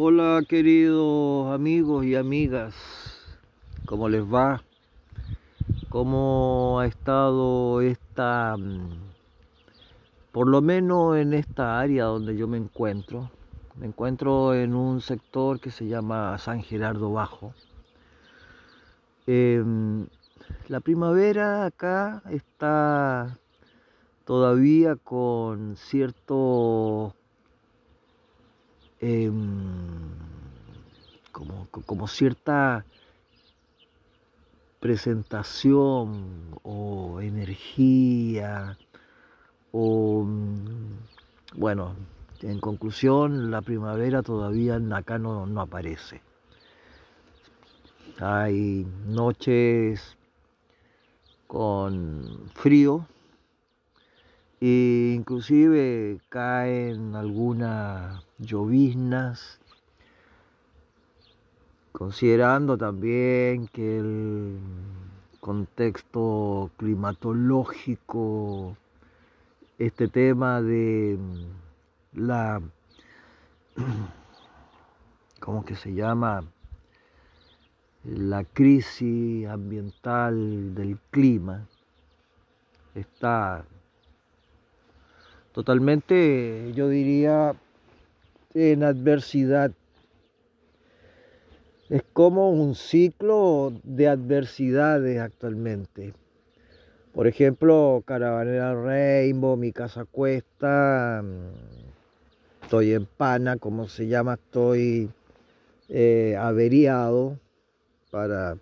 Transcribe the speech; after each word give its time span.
Hola 0.00 0.44
queridos 0.48 1.52
amigos 1.52 2.04
y 2.04 2.14
amigas, 2.14 2.72
¿cómo 3.84 4.08
les 4.08 4.22
va? 4.22 4.62
¿Cómo 5.88 6.78
ha 6.78 6.86
estado 6.86 7.80
esta, 7.80 8.56
mm, 8.56 8.92
por 10.30 10.46
lo 10.46 10.62
menos 10.62 11.16
en 11.16 11.34
esta 11.34 11.80
área 11.80 12.04
donde 12.04 12.36
yo 12.36 12.46
me 12.46 12.58
encuentro? 12.58 13.28
Me 13.74 13.86
encuentro 13.86 14.54
en 14.54 14.76
un 14.76 15.00
sector 15.00 15.58
que 15.58 15.72
se 15.72 15.88
llama 15.88 16.38
San 16.38 16.62
Gerardo 16.62 17.12
Bajo. 17.12 17.52
Em, 19.26 20.06
la 20.68 20.78
primavera 20.78 21.64
acá 21.66 22.22
está 22.30 23.36
todavía 24.24 24.94
con 24.94 25.74
cierto 25.74 27.16
Em, 29.00 29.34
como, 31.30 31.68
como 31.86 32.08
cierta 32.08 32.84
presentación 34.80 36.58
o 36.62 37.20
energía 37.20 38.76
o 39.72 40.24
mm, 40.24 41.58
bueno 41.58 41.94
en 42.42 42.60
conclusión 42.60 43.50
la 43.50 43.62
primavera 43.62 44.22
todavía 44.22 44.80
acá 44.92 45.18
no, 45.18 45.46
no 45.46 45.60
aparece. 45.60 46.20
Hay 48.20 48.86
noches 49.06 50.16
con 51.46 52.50
frío 52.54 53.06
e 54.60 55.12
inclusive 55.14 56.20
caen 56.28 57.14
algunas 57.14 58.24
lloviznas, 58.38 59.60
considerando 61.92 62.76
también 62.76 63.68
que 63.68 63.98
el 63.98 64.58
contexto 65.40 66.70
climatológico, 66.76 68.76
este 69.78 70.08
tema 70.08 70.60
de 70.60 71.18
la, 72.14 72.60
¿cómo 75.40 75.64
que 75.64 75.76
se 75.76 75.94
llama? 75.94 76.42
La 78.04 78.42
crisis 78.42 79.46
ambiental 79.46 80.74
del 80.74 80.98
clima 81.10 81.66
está 82.94 83.64
totalmente, 85.58 86.70
yo 86.72 86.88
diría, 86.88 87.52
en 88.54 88.84
adversidad. 88.84 89.72
Es 91.88 92.04
como 92.12 92.50
un 92.50 92.76
ciclo 92.76 93.72
de 93.82 94.06
adversidades 94.06 95.18
actualmente. 95.18 96.14
Por 97.12 97.26
ejemplo, 97.26 98.04
Caravanera 98.06 98.72
Rainbow, 98.80 99.56
Mi 99.56 99.72
Casa 99.72 100.04
Cuesta, 100.04 101.24
mm, 101.24 102.62
estoy 102.62 102.92
en 102.92 103.06
Pana, 103.06 103.56
como 103.56 103.88
se 103.88 104.06
llama, 104.06 104.34
estoy 104.34 105.10
eh, 105.88 106.36
averiado 106.38 107.36
para 108.12 108.58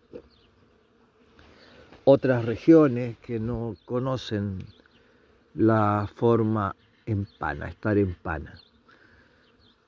otras 2.04 2.46
regiones 2.46 3.18
que 3.18 3.38
no 3.38 3.76
conocen 3.84 4.64
la 5.54 6.08
forma 6.16 6.74
en 7.06 7.26
pana, 7.38 7.68
estar 7.68 7.96
en 7.96 8.14
pana. 8.14 8.52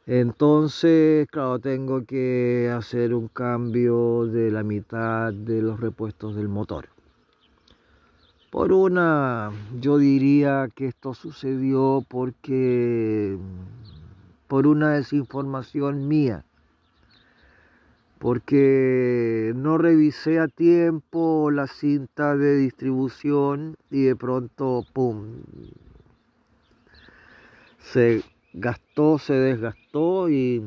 Entonces, 0.06 1.28
claro, 1.30 1.58
tengo 1.58 2.06
que 2.06 2.72
hacer 2.74 3.12
un 3.12 3.28
cambio 3.28 4.24
de 4.26 4.50
la 4.50 4.62
mitad 4.62 5.34
de 5.34 5.60
los 5.60 5.80
repuestos 5.80 6.34
del 6.34 6.48
motor. 6.48 6.88
Por 8.50 8.72
una, 8.72 9.52
yo 9.78 9.98
diría 9.98 10.68
que 10.74 10.86
esto 10.86 11.12
sucedió 11.12 12.02
porque, 12.08 13.36
por 14.46 14.66
una 14.66 14.92
desinformación 14.92 16.08
mía, 16.08 16.44
porque 18.18 19.52
no 19.54 19.76
revisé 19.76 20.40
a 20.40 20.48
tiempo 20.48 21.50
la 21.50 21.66
cinta 21.66 22.34
de 22.34 22.56
distribución 22.56 23.76
y 23.90 24.04
de 24.04 24.16
pronto, 24.16 24.86
¡pum!, 24.94 25.42
se 27.92 28.22
gastó, 28.52 29.18
se 29.18 29.32
desgastó 29.34 30.28
y, 30.28 30.62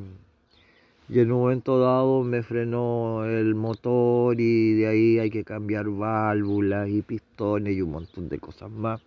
en 1.10 1.32
un 1.32 1.40
momento 1.40 1.80
dado 1.80 2.24
me 2.24 2.42
frenó 2.42 3.26
el 3.26 3.54
motor 3.54 4.40
y 4.40 4.74
de 4.74 4.88
ahí 4.88 5.20
hay 5.20 5.30
que 5.30 5.44
cambiar 5.44 5.90
válvulas 5.90 6.90
y 6.90 7.02
pistones 7.02 7.76
y 7.76 7.82
un 7.82 7.92
montón 7.92 8.30
de 8.30 8.40
cosas 8.40 8.72
más. 8.72 9.02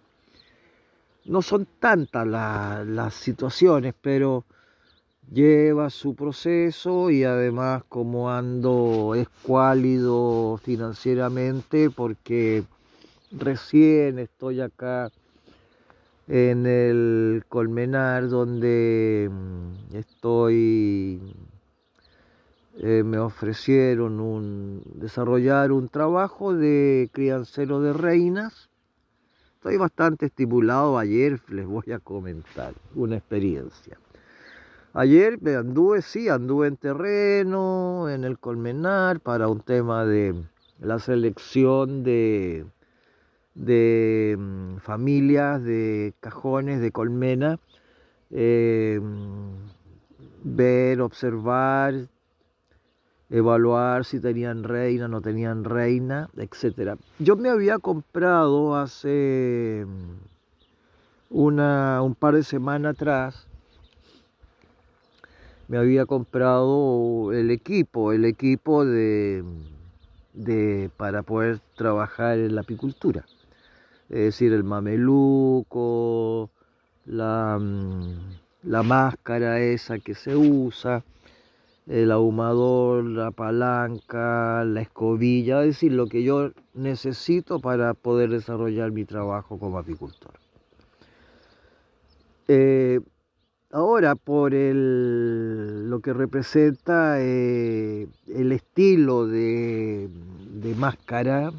No 1.25 1.41
son 1.41 1.67
tantas 1.81 2.27
las 2.27 3.15
situaciones, 3.15 3.95
pero 4.01 4.45
lleva 5.33 5.89
su 5.89 6.15
proceso 6.15 7.11
y 7.11 7.25
además 7.25 7.83
como 7.89 8.31
ando 8.31 9.15
escuálido 9.15 10.61
financieramente 10.63 11.89
porque 11.89 12.63
recién 13.33 14.19
estoy 14.19 14.61
acá 14.61 15.11
en 16.29 16.67
el 16.67 17.45
Colmenar 17.49 18.29
donde 18.29 19.31
mm, 19.31 19.97
estoy 19.97 21.21
eh, 22.79 23.05
me 23.05 23.19
ofrecieron 23.19 24.19
un, 24.19 24.83
desarrollar 24.95 25.71
un 25.71 25.89
trabajo 25.89 26.55
de 26.55 27.09
criancero 27.13 27.81
de 27.81 27.93
reinas. 27.93 28.69
Estoy 29.57 29.77
bastante 29.77 30.27
estimulado. 30.27 30.99
Ayer 30.99 31.41
les 31.49 31.67
voy 31.67 31.93
a 31.93 32.01
comentar 32.01 32.75
una 32.95 33.17
experiencia. 33.17 33.99
Ayer 34.93 35.39
anduve, 35.57 36.03
sí, 36.03 36.29
anduve 36.29 36.67
en 36.67 36.77
terreno, 36.77 38.09
en 38.09 38.25
el 38.25 38.39
Colmenar, 38.39 39.21
para 39.21 39.49
un 39.49 39.61
tema 39.61 40.05
de 40.05 40.35
la 40.81 40.99
selección 40.99 42.03
de 42.03 42.67
de 43.55 44.37
mm, 44.39 44.77
familias, 44.79 45.63
de 45.63 46.13
cajones, 46.21 46.81
de 46.81 46.91
colmena, 46.91 47.59
eh, 48.31 49.01
ver, 50.43 51.01
observar, 51.01 52.09
evaluar 53.31 54.05
si 54.05 54.21
tenían 54.21 54.65
reina, 54.65 55.09
no 55.09 55.21
tenían 55.21 55.65
reina, 55.65 56.29
etc. 56.37 56.99
Yo 57.19 57.37
me 57.37 57.49
había 57.49 57.79
comprado 57.79 58.77
hace 58.77 59.87
mm, 59.87 60.15
una, 61.31 62.03
un 62.03 62.15
par 62.15 62.35
de 62.35 62.43
semanas 62.43 62.97
atrás, 62.97 63.47
me 65.69 65.79
había 65.79 66.05
comprado 66.05 67.33
el 67.33 67.51
equipo, 67.51 68.13
el 68.13 68.27
equipo 68.27 68.85
de, 68.85 69.43
de, 70.35 70.91
para 70.99 71.23
poder 71.23 71.61
trabajar 71.75 72.39
en 72.39 72.55
la 72.55 72.61
apicultura 72.61 73.25
es 74.15 74.21
decir, 74.27 74.53
el 74.53 74.63
mameluco, 74.63 76.49
la, 77.05 77.59
mm, 77.61 78.35
la 78.63 78.83
máscara 78.85 79.61
esa 79.61 79.99
que 79.99 80.15
se 80.15 80.37
usa, 80.37 81.03
el 81.89 82.13
ahumador, 82.13 83.05
la 83.05 83.33
palanca, 83.33 84.65
la 84.65 84.83
escobilla, 84.83 85.63
es 85.63 85.67
decir, 85.67 85.93
lo 85.93 86.07
que 86.07 86.23
yo 86.23 86.53
necesito 86.75 87.59
para 87.59 87.95
poder 87.95 88.31
desarrollar 88.31 88.93
mi 88.93 89.05
trabajo 89.05 89.59
como 89.59 89.79
apicultor. 89.79 90.35
Eh, 92.47 93.01
ahora, 93.73 94.15
por 94.15 94.55
el, 94.55 95.91
lo 95.91 95.99
que 95.99 96.13
representa 96.13 97.17
eh, 97.19 98.07
el 98.29 98.53
estilo 98.53 99.27
de, 99.27 100.09
de 100.53 100.75
máscara, 100.77 101.51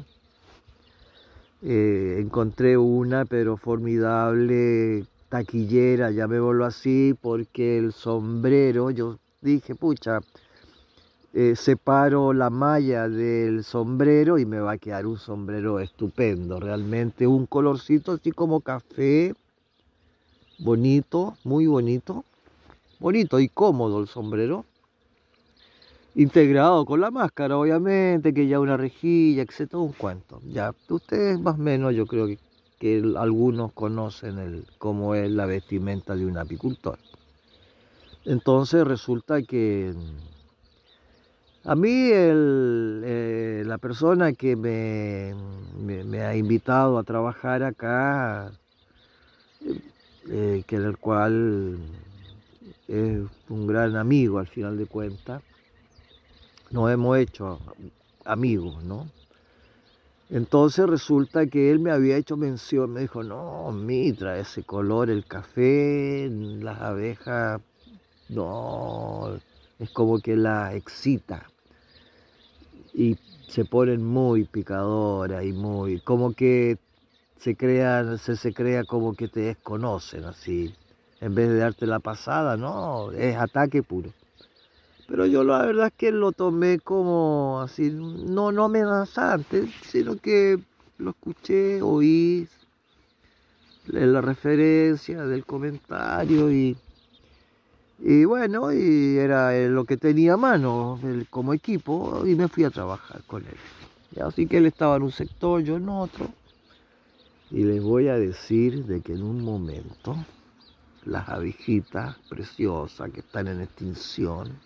eh, 1.62 2.18
encontré 2.20 2.76
una, 2.76 3.24
pero 3.24 3.56
formidable 3.56 5.04
taquillera, 5.28 6.10
llamémoslo 6.10 6.64
así, 6.64 7.14
porque 7.20 7.78
el 7.78 7.92
sombrero, 7.92 8.90
yo 8.90 9.18
dije, 9.40 9.74
pucha, 9.74 10.20
eh, 11.32 11.56
separo 11.56 12.32
la 12.32 12.50
malla 12.50 13.08
del 13.08 13.64
sombrero 13.64 14.38
y 14.38 14.46
me 14.46 14.60
va 14.60 14.72
a 14.72 14.78
quedar 14.78 15.06
un 15.06 15.18
sombrero 15.18 15.80
estupendo, 15.80 16.60
realmente 16.60 17.26
un 17.26 17.46
colorcito 17.46 18.12
así 18.12 18.32
como 18.32 18.60
café, 18.60 19.34
bonito, 20.58 21.36
muy 21.44 21.66
bonito, 21.66 22.24
bonito 22.98 23.40
y 23.40 23.48
cómodo 23.48 24.00
el 24.00 24.08
sombrero 24.08 24.64
integrado 26.16 26.86
con 26.86 27.02
la 27.02 27.10
máscara, 27.10 27.58
obviamente, 27.58 28.32
que 28.32 28.46
ya 28.46 28.58
una 28.58 28.78
rejilla, 28.78 29.42
etcétera, 29.42 29.80
un 29.80 29.92
cuento. 29.92 30.40
Ya, 30.46 30.74
ustedes 30.88 31.38
más 31.38 31.56
o 31.56 31.58
menos 31.58 31.94
yo 31.94 32.06
creo 32.06 32.26
que, 32.26 32.38
algunos 33.16 33.72
conocen 33.72 34.38
el, 34.38 34.64
cómo 34.78 35.14
es 35.14 35.30
la 35.30 35.44
vestimenta 35.44 36.16
de 36.16 36.24
un 36.24 36.38
apicultor. 36.38 36.98
Entonces 38.24 38.86
resulta 38.86 39.42
que 39.42 39.92
a 41.64 41.74
mí 41.74 42.10
eh, 42.12 43.62
la 43.66 43.76
persona 43.78 44.32
que 44.32 44.56
me, 44.56 46.22
ha 46.22 46.34
invitado 46.34 46.96
a 46.98 47.02
trabajar 47.02 47.62
acá, 47.62 48.52
eh, 50.30 50.62
que 50.66 50.76
el 50.76 50.96
cual 50.96 51.78
es 52.88 53.20
un 53.48 53.66
gran 53.66 53.96
amigo 53.96 54.38
al 54.38 54.46
final 54.46 54.78
de 54.78 54.86
cuentas, 54.86 55.42
nos 56.70 56.90
hemos 56.90 57.18
hecho 57.18 57.60
amigos, 58.24 58.82
¿no? 58.84 59.06
Entonces 60.28 60.86
resulta 60.88 61.46
que 61.46 61.70
él 61.70 61.78
me 61.78 61.92
había 61.92 62.16
hecho 62.16 62.36
mención, 62.36 62.92
me 62.92 63.00
dijo, 63.02 63.22
no, 63.22 63.70
Mitra, 63.70 64.38
ese 64.38 64.64
color, 64.64 65.08
el 65.08 65.24
café, 65.24 66.28
las 66.30 66.80
abejas, 66.80 67.60
no, 68.28 69.38
es 69.78 69.90
como 69.90 70.18
que 70.18 70.36
la 70.36 70.74
excita 70.74 71.46
y 72.92 73.16
se 73.46 73.64
ponen 73.64 74.02
muy 74.02 74.44
picadoras 74.44 75.44
y 75.44 75.52
muy, 75.52 76.00
como 76.00 76.32
que 76.32 76.78
se 77.38 77.54
crean, 77.54 78.18
se, 78.18 78.34
se 78.34 78.52
crea 78.52 78.82
como 78.82 79.14
que 79.14 79.28
te 79.28 79.40
desconocen 79.40 80.24
así, 80.24 80.74
en 81.20 81.34
vez 81.36 81.50
de 81.50 81.58
darte 81.58 81.86
la 81.86 82.00
pasada, 82.00 82.56
no, 82.56 83.12
es 83.12 83.36
ataque 83.36 83.84
puro. 83.84 84.10
Pero 85.06 85.26
yo 85.26 85.44
la 85.44 85.64
verdad 85.64 85.86
es 85.88 85.92
que 85.96 86.12
lo 86.12 86.32
tomé 86.32 86.78
como 86.80 87.60
así, 87.60 87.90
no, 87.90 88.50
no 88.50 88.64
amenazante, 88.64 89.68
sino 89.82 90.16
que 90.16 90.58
lo 90.98 91.10
escuché, 91.10 91.80
oí 91.82 92.48
la 93.86 94.20
referencia 94.20 95.24
del 95.24 95.44
comentario 95.44 96.50
y 96.50 96.76
y 97.98 98.24
bueno, 98.26 98.72
y 98.72 99.16
era 99.16 99.56
lo 99.68 99.84
que 99.84 99.96
tenía 99.96 100.34
a 100.34 100.36
mano 100.36 101.00
como 101.30 101.54
equipo 101.54 102.26
y 102.26 102.34
me 102.34 102.48
fui 102.48 102.64
a 102.64 102.70
trabajar 102.70 103.22
con 103.26 103.42
él. 103.46 104.22
Así 104.22 104.46
que 104.46 104.58
él 104.58 104.66
estaba 104.66 104.96
en 104.96 105.02
un 105.02 105.12
sector, 105.12 105.62
yo 105.62 105.76
en 105.76 105.88
otro. 105.88 106.28
Y 107.50 107.64
les 107.64 107.82
voy 107.82 108.08
a 108.08 108.18
decir 108.18 108.84
de 108.84 109.00
que 109.00 109.12
en 109.12 109.22
un 109.22 109.42
momento 109.42 110.16
las 111.04 111.28
abejitas 111.28 112.16
preciosas 112.28 113.10
que 113.12 113.20
están 113.20 113.48
en 113.48 113.62
extinción, 113.62 114.58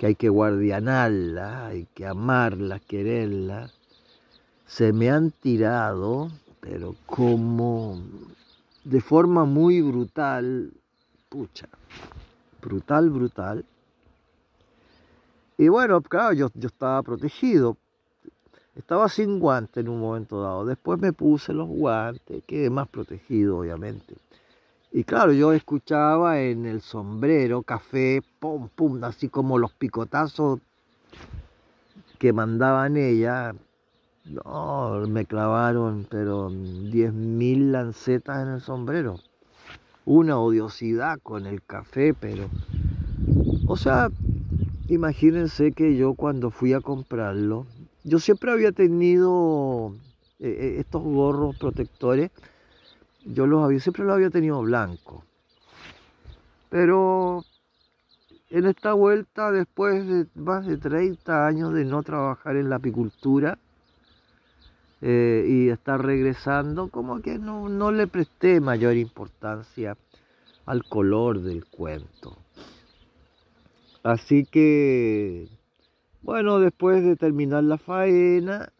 que 0.00 0.06
hay 0.06 0.14
que 0.14 0.30
guardianarlas, 0.30 1.56
hay 1.64 1.86
que 1.92 2.06
amarlas, 2.06 2.80
quererlas, 2.80 3.74
se 4.64 4.94
me 4.94 5.10
han 5.10 5.30
tirado, 5.30 6.30
pero 6.58 6.96
como 7.04 8.00
de 8.82 9.02
forma 9.02 9.44
muy 9.44 9.82
brutal, 9.82 10.72
pucha, 11.28 11.68
brutal, 12.62 13.10
brutal. 13.10 13.66
Y 15.58 15.68
bueno, 15.68 16.00
claro, 16.00 16.32
yo, 16.32 16.48
yo 16.54 16.68
estaba 16.68 17.02
protegido. 17.02 17.76
Estaba 18.76 19.06
sin 19.10 19.38
guantes 19.38 19.84
en 19.84 19.90
un 19.90 20.00
momento 20.00 20.40
dado. 20.40 20.64
Después 20.64 20.98
me 20.98 21.12
puse 21.12 21.52
los 21.52 21.68
guantes, 21.68 22.42
quedé 22.46 22.70
más 22.70 22.88
protegido, 22.88 23.58
obviamente. 23.58 24.14
Y 24.92 25.04
claro, 25.04 25.32
yo 25.32 25.52
escuchaba 25.52 26.40
en 26.40 26.66
el 26.66 26.80
sombrero 26.80 27.62
café, 27.62 28.22
pum, 28.38 28.68
pum, 28.68 29.02
así 29.04 29.28
como 29.28 29.58
los 29.58 29.72
picotazos 29.72 30.60
que 32.18 32.32
mandaban 32.32 32.96
ella. 32.96 33.54
No, 34.24 35.06
me 35.08 35.24
clavaron, 35.24 36.06
pero 36.10 36.50
10.000 36.50 37.72
lancetas 37.72 38.46
en 38.46 38.54
el 38.54 38.60
sombrero 38.60 39.18
una 40.10 40.38
odiosidad 40.40 41.20
con 41.22 41.46
el 41.46 41.62
café, 41.62 42.14
pero... 42.14 42.48
O 43.66 43.76
sea, 43.76 44.10
imagínense 44.88 45.72
que 45.72 45.96
yo 45.96 46.14
cuando 46.14 46.50
fui 46.50 46.72
a 46.72 46.80
comprarlo, 46.80 47.66
yo 48.02 48.18
siempre 48.18 48.50
había 48.50 48.72
tenido 48.72 49.94
eh, 50.40 50.48
eh, 50.48 50.76
estos 50.80 51.02
gorros 51.02 51.54
protectores, 51.56 52.30
yo 53.24 53.46
los 53.46 53.64
había, 53.64 53.80
siempre 53.80 54.04
los 54.04 54.14
había 54.14 54.30
tenido 54.30 54.60
blancos. 54.62 55.24
Pero 56.68 57.44
en 58.50 58.66
esta 58.66 58.92
vuelta, 58.92 59.50
después 59.50 60.06
de 60.06 60.26
más 60.34 60.66
de 60.66 60.76
30 60.76 61.46
años 61.46 61.72
de 61.74 61.84
no 61.84 62.02
trabajar 62.02 62.56
en 62.56 62.70
la 62.70 62.76
apicultura, 62.76 63.58
eh, 65.02 65.46
y 65.48 65.68
estar 65.70 66.04
regresando, 66.04 66.88
como 66.88 67.22
que 67.22 67.38
no, 67.38 67.70
no 67.70 67.90
le 67.90 68.06
presté 68.06 68.60
mayor 68.60 68.96
importancia 68.96 69.96
al 70.66 70.84
color 70.84 71.40
del 71.40 71.64
cuento. 71.64 72.36
Así 74.02 74.44
que, 74.44 75.48
bueno, 76.20 76.58
después 76.58 77.02
de 77.02 77.16
terminar 77.16 77.64
la 77.64 77.78
faena, 77.78 78.72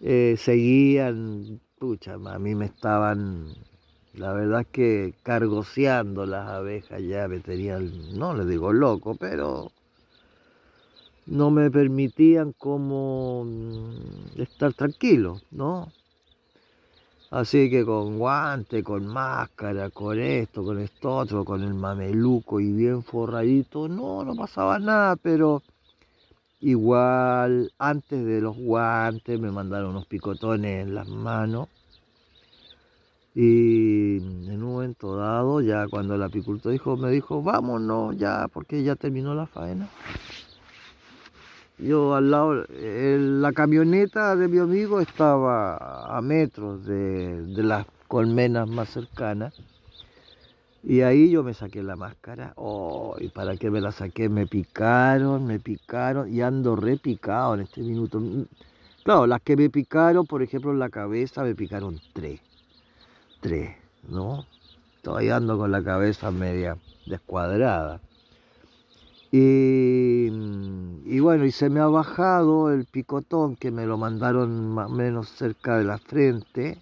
eh, 0.00 0.34
seguían, 0.36 1.60
pucha, 1.78 2.14
a 2.14 2.38
mí 2.38 2.54
me 2.54 2.66
estaban, 2.66 3.54
la 4.14 4.32
verdad 4.32 4.62
es 4.62 4.66
que 4.68 5.14
cargoseando 5.22 6.26
las 6.26 6.48
abejas 6.48 7.02
ya 7.02 7.28
me 7.28 7.40
tenían, 7.40 8.18
no 8.18 8.34
les 8.34 8.48
digo 8.48 8.72
loco, 8.72 9.14
pero 9.14 9.70
no 11.26 11.50
me 11.50 11.70
permitían 11.70 12.52
como 12.52 13.44
mm, 13.44 14.40
estar 14.40 14.72
tranquilo, 14.72 15.40
¿no? 15.50 15.92
Así 17.30 17.68
que 17.68 17.84
con 17.84 18.18
guante, 18.18 18.82
con 18.82 19.06
máscara, 19.06 19.90
con 19.90 20.18
esto, 20.18 20.64
con 20.64 20.78
esto 20.78 21.16
otro, 21.16 21.44
con 21.44 21.62
el 21.62 21.74
mameluco 21.74 22.60
y 22.60 22.72
bien 22.72 23.02
forradito, 23.02 23.88
no, 23.88 24.24
no 24.24 24.34
pasaba 24.36 24.78
nada, 24.78 25.16
pero 25.16 25.62
igual 26.60 27.72
antes 27.78 28.24
de 28.24 28.40
los 28.40 28.56
guantes 28.56 29.38
me 29.40 29.50
mandaron 29.50 29.90
unos 29.90 30.06
picotones 30.06 30.86
en 30.86 30.94
las 30.94 31.08
manos. 31.08 31.68
Y 33.34 34.16
en 34.16 34.62
un 34.62 34.72
momento 34.72 35.16
dado, 35.16 35.60
ya 35.60 35.86
cuando 35.88 36.14
el 36.14 36.22
apicultor 36.22 36.72
dijo, 36.72 36.96
me 36.96 37.10
dijo, 37.10 37.42
vámonos 37.42 38.16
ya, 38.16 38.48
porque 38.50 38.82
ya 38.82 38.96
terminó 38.96 39.34
la 39.34 39.46
faena 39.46 39.88
yo 41.78 42.14
al 42.14 42.30
lado, 42.30 42.64
la 42.70 43.52
camioneta 43.52 44.34
de 44.36 44.48
mi 44.48 44.58
amigo 44.58 45.00
estaba 45.00 46.16
a 46.16 46.20
metros 46.22 46.86
de, 46.86 47.44
las 47.56 47.86
colmenas 48.08 48.68
más 48.68 48.88
cercanas. 48.90 49.54
Y 50.88 51.00
ahí 51.00 51.30
yo 51.30 51.42
me 51.42 51.52
saqué 51.52 51.82
la 51.82 51.96
máscara. 51.96 52.52
Oh, 52.54 53.16
¿y 53.18 53.26
para 53.26 53.56
qué 53.56 53.72
me 53.72 53.80
la 53.80 53.90
saqué? 53.90 54.28
Me 54.28 54.46
picaron, 54.46 55.44
me 55.44 55.58
picaron 55.58 56.32
y 56.32 56.42
ando 56.42 56.76
repicado 56.76 57.54
en 57.54 57.62
este 57.62 57.80
minuto. 57.80 58.22
Claro, 59.02 59.26
las 59.26 59.42
que 59.42 59.56
me 59.56 59.68
picaron, 59.68 60.26
por 60.26 60.44
ejemplo, 60.44 60.70
en 60.70 60.78
la 60.78 60.88
cabeza, 60.88 61.42
me 61.42 61.56
picaron 61.56 62.00
tres. 62.12 62.40
Tres, 63.40 63.76
¿no? 64.08 64.46
Todavía 65.02 65.34
ando 65.34 65.58
con 65.58 65.72
la 65.72 65.82
cabeza 65.82 66.30
media 66.30 66.78
descuadrada. 67.04 68.00
Y, 69.32 70.28
y, 71.04 71.18
bueno, 71.18 71.46
y 71.46 71.50
se 71.50 71.68
me 71.68 71.80
ha 71.80 71.88
bajado 71.88 72.72
el 72.72 72.84
picotón 72.84 73.56
que 73.56 73.72
me 73.72 73.86
lo 73.86 73.98
mandaron 73.98 74.72
más 74.72 74.88
o 74.88 74.94
menos 74.94 75.30
cerca 75.30 75.78
de 75.78 75.84
la 75.84 75.98
frente. 75.98 76.78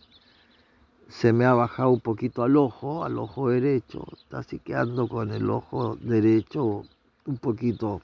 Se 1.14 1.32
me 1.32 1.44
ha 1.44 1.54
bajado 1.54 1.90
un 1.90 2.00
poquito 2.00 2.42
al 2.42 2.56
ojo, 2.56 3.04
al 3.04 3.18
ojo 3.18 3.48
derecho. 3.48 4.04
Así 4.32 4.58
que 4.58 4.74
ando 4.74 5.06
con 5.06 5.30
el 5.30 5.48
ojo 5.48 5.96
derecho 6.00 6.82
un 7.26 7.36
poquito 7.38 8.02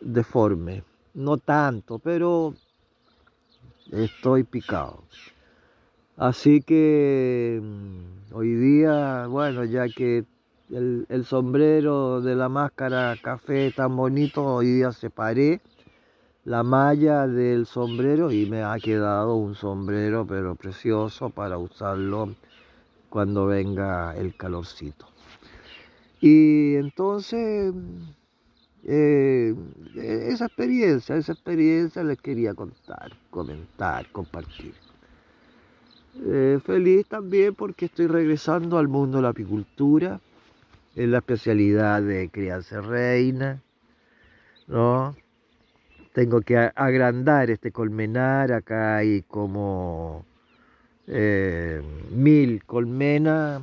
deforme. 0.00 0.82
No 1.14 1.36
tanto, 1.38 2.00
pero 2.00 2.54
estoy 3.92 4.42
picado. 4.42 5.04
Así 6.16 6.60
que 6.60 7.60
mm, 7.62 8.34
hoy 8.34 8.54
día, 8.54 9.28
bueno, 9.28 9.64
ya 9.64 9.86
que 9.88 10.24
el, 10.70 11.24
sombrero 11.24 12.20
de 12.20 12.34
la 12.34 12.48
máscara 12.48 13.16
café 13.22 13.70
tan 13.70 13.96
bonito, 13.96 14.44
hoy 14.44 14.72
día 14.72 14.90
separé 14.90 15.60
la 16.46 16.62
malla 16.62 17.26
del 17.26 17.66
sombrero 17.66 18.30
y 18.30 18.46
me 18.46 18.62
ha 18.62 18.78
quedado 18.78 19.34
un 19.34 19.56
sombrero 19.56 20.24
pero 20.26 20.54
precioso 20.54 21.28
para 21.28 21.58
usarlo 21.58 22.34
cuando 23.08 23.46
venga 23.46 24.16
el 24.16 24.36
calorcito. 24.36 25.06
Y 26.20 26.76
entonces 26.76 27.74
eh, 28.84 29.56
esa 29.96 30.46
experiencia, 30.46 31.16
esa 31.16 31.32
experiencia 31.32 32.04
les 32.04 32.18
quería 32.18 32.54
contar, 32.54 33.12
comentar, 33.30 34.08
compartir. 34.12 34.74
Eh, 36.24 36.60
feliz 36.64 37.06
también 37.08 37.56
porque 37.56 37.86
estoy 37.86 38.06
regresando 38.06 38.78
al 38.78 38.86
mundo 38.86 39.18
de 39.18 39.22
la 39.24 39.30
apicultura 39.30 40.20
es 40.94 41.08
la 41.08 41.18
especialidad 41.18 42.02
de 42.02 42.30
crianza 42.30 42.80
reina, 42.80 43.60
¿no? 44.68 45.14
Tengo 46.16 46.40
que 46.40 46.56
agrandar 46.56 47.50
este 47.50 47.72
colmenar, 47.72 48.50
acá 48.50 48.96
hay 48.96 49.20
como 49.20 50.24
eh, 51.06 51.82
mil 52.10 52.64
colmenas, 52.64 53.62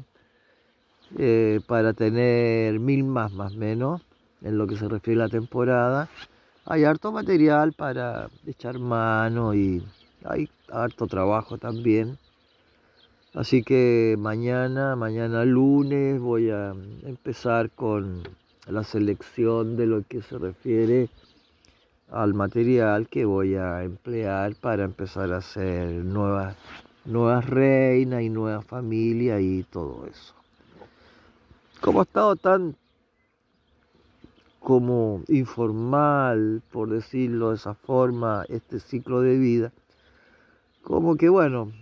eh, 1.17 1.61
para 1.65 1.93
tener 1.93 2.79
mil 2.79 3.05
más 3.05 3.31
más 3.31 3.55
menos 3.55 4.03
en 4.43 4.59
lo 4.59 4.67
que 4.67 4.77
se 4.77 4.87
refiere 4.87 5.21
a 5.21 5.25
la 5.25 5.29
temporada. 5.29 6.09
Hay 6.65 6.83
harto 6.83 7.11
material 7.11 7.73
para 7.73 8.29
echar 8.45 8.77
mano 8.77 9.55
y 9.55 9.83
hay 10.23 10.47
harto 10.71 11.07
trabajo 11.07 11.57
también. 11.57 12.19
Así 13.33 13.63
que 13.63 14.15
mañana, 14.19 14.95
mañana 14.95 15.43
lunes 15.43 16.19
voy 16.21 16.51
a 16.51 16.75
empezar 17.03 17.71
con 17.71 18.21
la 18.67 18.83
selección 18.83 19.75
de 19.75 19.87
lo 19.87 20.03
que 20.07 20.21
se 20.21 20.37
refiere 20.37 21.09
al 22.13 22.35
material 22.35 23.07
que 23.07 23.25
voy 23.25 23.55
a 23.55 23.83
emplear 23.83 24.55
para 24.55 24.83
empezar 24.83 25.33
a 25.33 25.37
hacer 25.37 26.05
nuevas, 26.05 26.55
reinas 27.49 28.21
y 28.21 28.29
nuevas 28.29 28.63
familias 28.65 29.41
y 29.41 29.63
todo 29.63 30.05
eso. 30.05 30.35
Como 31.81 31.99
ha 31.99 32.03
estado 32.03 32.35
tan 32.35 32.75
como 34.59 35.23
informal, 35.27 36.61
por 36.71 36.89
decirlo 36.89 37.49
de 37.49 37.55
esa 37.55 37.73
forma, 37.73 38.45
este 38.47 38.79
ciclo 38.79 39.21
de 39.21 39.37
vida, 39.37 39.71
como 40.83 41.17
que 41.17 41.29
bueno, 41.29 41.73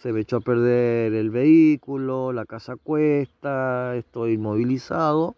se 0.00 0.12
me 0.12 0.20
echó 0.20 0.38
a 0.38 0.40
perder 0.40 1.12
el 1.12 1.30
vehículo, 1.30 2.32
la 2.32 2.46
casa 2.46 2.76
cuesta, 2.76 3.94
estoy 3.96 4.32
inmovilizado. 4.32 5.36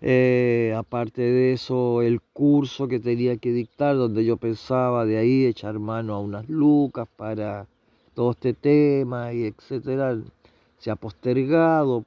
Eh, 0.00 0.74
aparte 0.76 1.22
de 1.22 1.52
eso, 1.52 2.02
el 2.02 2.20
curso 2.20 2.86
que 2.86 3.00
tenía 3.00 3.36
que 3.36 3.52
dictar, 3.52 3.96
donde 3.96 4.24
yo 4.24 4.36
pensaba 4.36 5.04
de 5.04 5.18
ahí 5.18 5.46
echar 5.46 5.78
mano 5.80 6.14
a 6.14 6.20
unas 6.20 6.48
lucas 6.48 7.08
para 7.16 7.66
todo 8.14 8.30
este 8.32 8.54
tema 8.54 9.32
y 9.32 9.44
etcétera, 9.44 10.18
se 10.78 10.90
ha 10.90 10.96
postergado 10.96 12.04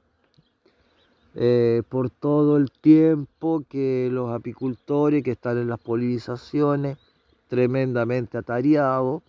eh, 1.36 1.84
por 1.90 2.10
todo 2.10 2.58
el 2.58 2.72
tiempo 2.72 3.64
que 3.70 4.10
los 4.12 4.32
apicultores 4.32 5.24
que 5.24 5.32
están 5.32 5.58
en 5.58 5.68
las 5.68 5.80
polinizaciones, 5.80 6.98
tremendamente 7.50 8.38
atareados, 8.38 9.22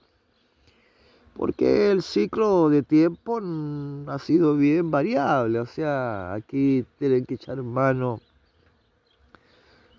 porque 1.37 1.91
el 1.91 2.03
ciclo 2.03 2.69
de 2.69 2.83
tiempo 2.85 3.41
ha 4.07 4.19
sido 4.21 4.57
bien 4.57 4.93
variable, 4.93 5.59
o 5.59 5.67
sea, 5.67 6.33
aquí 6.35 6.85
tienen 6.99 7.25
que 7.25 7.35
echar 7.35 7.61
mano 7.63 8.21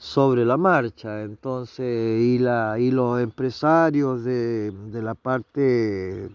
sobre 0.04 0.44
la 0.44 0.58
marcha, 0.58 1.24
entonces, 1.24 2.22
y, 2.22 2.38
la, 2.38 2.78
y 2.78 2.92
los 2.92 3.22
empresarios 3.22 4.26
de, 4.26 4.72
de 4.72 5.02
la 5.02 5.16
parte 5.16 6.30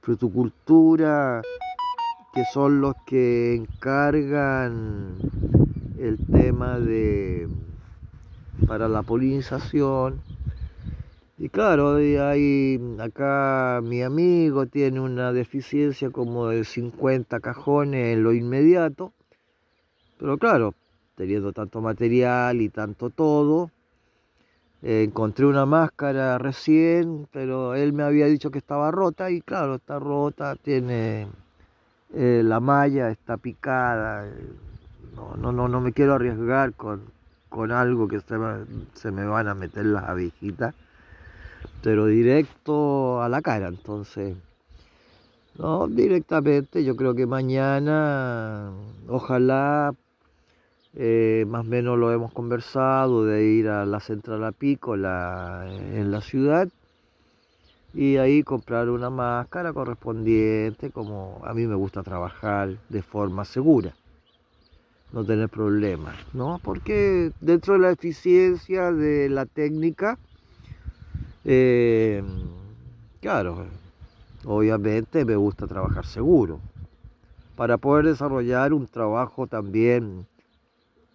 fruticultura, 0.00 1.42
que 2.32 2.44
son 2.54 2.80
los 2.80 2.94
que 3.06 3.56
encargan 3.56 5.16
el 5.98 6.16
tema 6.30 6.78
de 6.78 7.48
para 8.68 8.86
la 8.86 9.02
polinización, 9.02 10.20
y 11.38 11.48
claro, 11.48 11.96
hay, 11.96 12.80
acá 13.00 13.80
mi 13.82 14.00
amigo 14.00 14.66
tiene 14.66 15.00
una 15.00 15.32
deficiencia 15.32 16.10
como 16.10 16.46
de 16.46 16.64
50 16.64 17.40
cajones 17.40 18.16
en 18.16 18.22
lo 18.22 18.32
inmediato, 18.32 19.12
pero 20.18 20.38
claro, 20.38 20.72
teniendo 21.18 21.52
tanto 21.52 21.82
material 21.82 22.62
y 22.62 22.70
tanto 22.70 23.10
todo, 23.10 23.70
eh, 24.82 25.02
encontré 25.02 25.44
una 25.44 25.66
máscara 25.66 26.38
recién, 26.38 27.28
pero 27.30 27.74
él 27.74 27.92
me 27.92 28.04
había 28.04 28.26
dicho 28.26 28.50
que 28.50 28.58
estaba 28.58 28.90
rota 28.90 29.30
y 29.30 29.42
claro, 29.42 29.74
está 29.74 29.98
rota, 29.98 30.56
tiene 30.56 31.26
eh, 32.14 32.42
la 32.44 32.60
malla, 32.60 33.10
está 33.10 33.36
picada, 33.36 34.24
no, 35.16 35.36
no, 35.36 35.52
no, 35.52 35.68
no 35.68 35.80
me 35.80 35.92
quiero 35.92 36.14
arriesgar 36.14 36.72
con, 36.72 37.02
con 37.48 37.72
algo 37.72 38.06
que 38.08 38.20
se 38.20 38.38
me, 38.38 38.64
se 38.94 39.10
me 39.10 39.26
van 39.26 39.48
a 39.48 39.54
meter 39.54 39.84
las 39.84 40.04
abejitas 40.04 40.74
pero 41.82 42.06
directo 42.06 43.22
a 43.22 43.28
la 43.28 43.42
cara. 43.42 43.68
Entonces, 43.68 44.36
no, 45.58 45.88
directamente, 45.88 46.84
yo 46.84 46.96
creo 46.96 47.14
que 47.14 47.26
mañana, 47.26 48.70
ojalá, 49.08 49.94
eh, 51.00 51.44
más 51.46 51.60
o 51.60 51.68
menos 51.68 51.96
lo 51.96 52.12
hemos 52.12 52.32
conversado, 52.32 53.24
de 53.24 53.44
ir 53.44 53.68
a 53.68 53.86
la 53.86 54.00
central 54.00 54.42
apícola 54.42 55.64
en 55.94 56.10
la 56.10 56.20
ciudad 56.20 56.68
y 57.94 58.16
ahí 58.16 58.42
comprar 58.42 58.90
una 58.90 59.08
máscara 59.08 59.72
correspondiente, 59.72 60.90
como 60.90 61.40
a 61.44 61.54
mí 61.54 61.68
me 61.68 61.76
gusta 61.76 62.02
trabajar 62.02 62.76
de 62.88 63.02
forma 63.02 63.44
segura, 63.44 63.94
no 65.12 65.24
tener 65.24 65.48
problemas, 65.48 66.16
¿no? 66.34 66.60
Porque 66.64 67.30
dentro 67.40 67.74
de 67.74 67.80
la 67.80 67.90
eficiencia 67.92 68.90
de 68.90 69.28
la 69.28 69.46
técnica, 69.46 70.18
eh, 71.44 72.22
claro, 73.20 73.66
obviamente 74.44 75.24
me 75.24 75.36
gusta 75.36 75.68
trabajar 75.68 76.04
seguro 76.04 76.60
para 77.54 77.78
poder 77.78 78.06
desarrollar 78.06 78.72
un 78.72 78.88
trabajo 78.88 79.46
también 79.46 80.26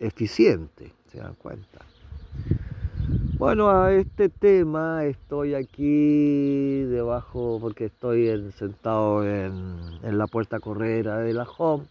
eficiente, 0.03 0.91
se 1.11 1.19
dan 1.19 1.35
cuenta. 1.35 1.79
Bueno, 3.37 3.69
a 3.69 3.93
este 3.93 4.29
tema 4.29 5.05
estoy 5.05 5.53
aquí 5.55 6.83
debajo 6.83 7.57
porque 7.59 7.85
estoy 7.85 8.51
sentado 8.53 9.27
en, 9.27 10.17
la 10.17 10.27
puerta 10.27 10.59
correra 10.59 11.17
de 11.19 11.33
la 11.33 11.43
home. 11.43 11.85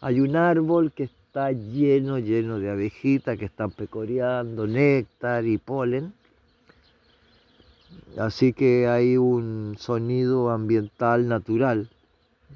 Hay 0.00 0.20
un 0.20 0.36
árbol 0.36 0.92
que 0.92 1.04
está 1.04 1.52
lleno, 1.52 2.18
lleno 2.18 2.58
de 2.58 2.70
abejitas 2.70 3.38
que 3.38 3.44
están 3.44 3.70
pecoreando 3.70 4.66
néctar 4.66 5.46
y 5.46 5.58
polen. 5.58 6.12
Así 8.18 8.52
que 8.52 8.88
hay 8.88 9.16
un 9.16 9.76
sonido 9.78 10.50
ambiental 10.50 11.28
natural. 11.28 11.88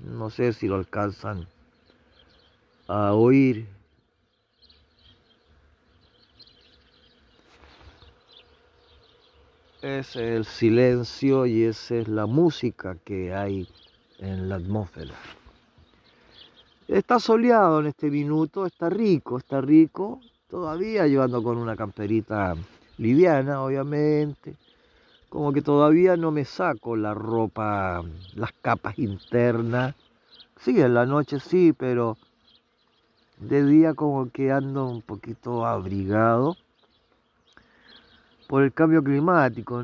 No 0.04 0.28
sé 0.28 0.52
si 0.52 0.66
lo 0.66 0.74
alcanzan 0.74 1.46
a 2.88 3.14
oír. 3.14 3.75
Es 9.86 10.16
el 10.16 10.44
silencio 10.44 11.46
y 11.46 11.62
esa 11.62 11.94
es 11.94 12.08
la 12.08 12.26
música 12.26 12.96
que 13.04 13.32
hay 13.32 13.68
en 14.18 14.48
la 14.48 14.56
atmósfera. 14.56 15.14
Está 16.88 17.20
soleado 17.20 17.78
en 17.78 17.86
este 17.86 18.10
minuto, 18.10 18.66
está 18.66 18.90
rico, 18.90 19.38
está 19.38 19.60
rico. 19.60 20.20
Todavía 20.50 21.06
llevando 21.06 21.40
con 21.40 21.56
una 21.56 21.76
camperita 21.76 22.56
liviana, 22.98 23.62
obviamente 23.62 24.56
como 25.28 25.52
que 25.52 25.62
todavía 25.62 26.16
no 26.16 26.32
me 26.32 26.44
saco 26.44 26.96
la 26.96 27.14
ropa, 27.14 28.02
las 28.34 28.52
capas 28.62 28.98
internas. 28.98 29.94
Sí, 30.58 30.80
en 30.80 30.94
la 30.94 31.06
noche 31.06 31.38
sí, 31.38 31.72
pero 31.72 32.16
de 33.38 33.64
día 33.64 33.94
como 33.94 34.30
que 34.30 34.50
ando 34.50 34.88
un 34.88 35.02
poquito 35.02 35.64
abrigado 35.64 36.56
por 38.46 38.62
el 38.62 38.72
cambio 38.72 39.02
climático. 39.02 39.78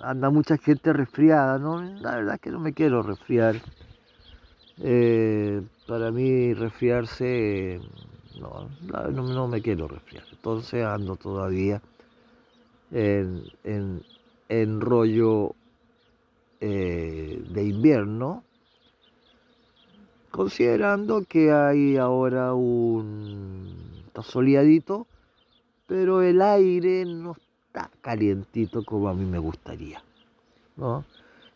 Anda 0.00 0.30
mucha 0.30 0.56
gente 0.58 0.92
resfriada. 0.92 1.58
La 1.58 2.16
verdad 2.16 2.34
es 2.34 2.40
que 2.40 2.50
no 2.50 2.60
me 2.60 2.72
quiero 2.72 3.02
resfriar. 3.02 3.56
Eh, 4.78 5.62
para 5.86 6.10
mí 6.10 6.52
resfriarse, 6.54 7.80
no, 8.40 8.68
no, 9.10 9.48
me 9.48 9.62
quiero 9.62 9.88
resfriar. 9.88 10.24
Entonces 10.32 10.84
ando 10.84 11.16
todavía 11.16 11.80
en 12.90 14.80
rollo 14.80 15.54
eh, 16.66 17.44
de 17.50 17.62
invierno, 17.62 18.42
considerando 20.30 21.22
que 21.28 21.52
hay 21.52 21.98
ahora 21.98 22.54
un... 22.54 24.02
está 24.06 24.22
soleadito, 24.22 25.06
pero 25.86 26.22
el 26.22 26.40
aire 26.40 27.04
no 27.04 27.32
está 27.32 27.43
calientito 28.00 28.84
como 28.84 29.08
a 29.08 29.14
mí 29.14 29.24
me 29.24 29.38
gustaría. 29.38 30.02
¿no? 30.76 31.04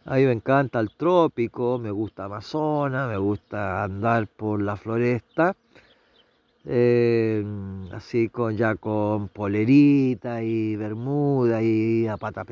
A 0.05 0.17
mí 0.17 0.25
me 0.25 0.33
encanta 0.33 0.81
el 0.81 0.91
trópico, 0.91 1.79
me 1.79 1.91
gusta 1.91 2.25
Amazonas, 2.25 3.09
me 3.09 3.19
gusta 3.19 3.83
andar 3.85 4.27
por 4.27 4.63
la 4.63 4.77
floresta 4.77 5.55
eh, 6.71 7.43
así 7.93 8.29
con 8.29 8.55
ya 8.57 8.75
con 8.75 9.29
polerita 9.29 10.43
y 10.43 10.77
bermuda 10.77 11.63
y 11.63 12.07
a 12.07 12.19
pata 12.19 12.45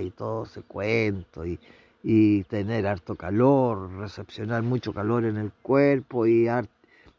y 0.00 0.10
todo 0.10 0.44
ese 0.44 0.62
cuento 0.62 1.44
y, 1.46 2.42
tener 2.48 2.86
harto 2.86 3.14
calor, 3.14 3.92
recepcionar 3.98 4.62
mucho 4.62 4.92
calor 4.92 5.24
en 5.24 5.36
el 5.36 5.52
cuerpo 5.62 6.26
y, 6.26 6.48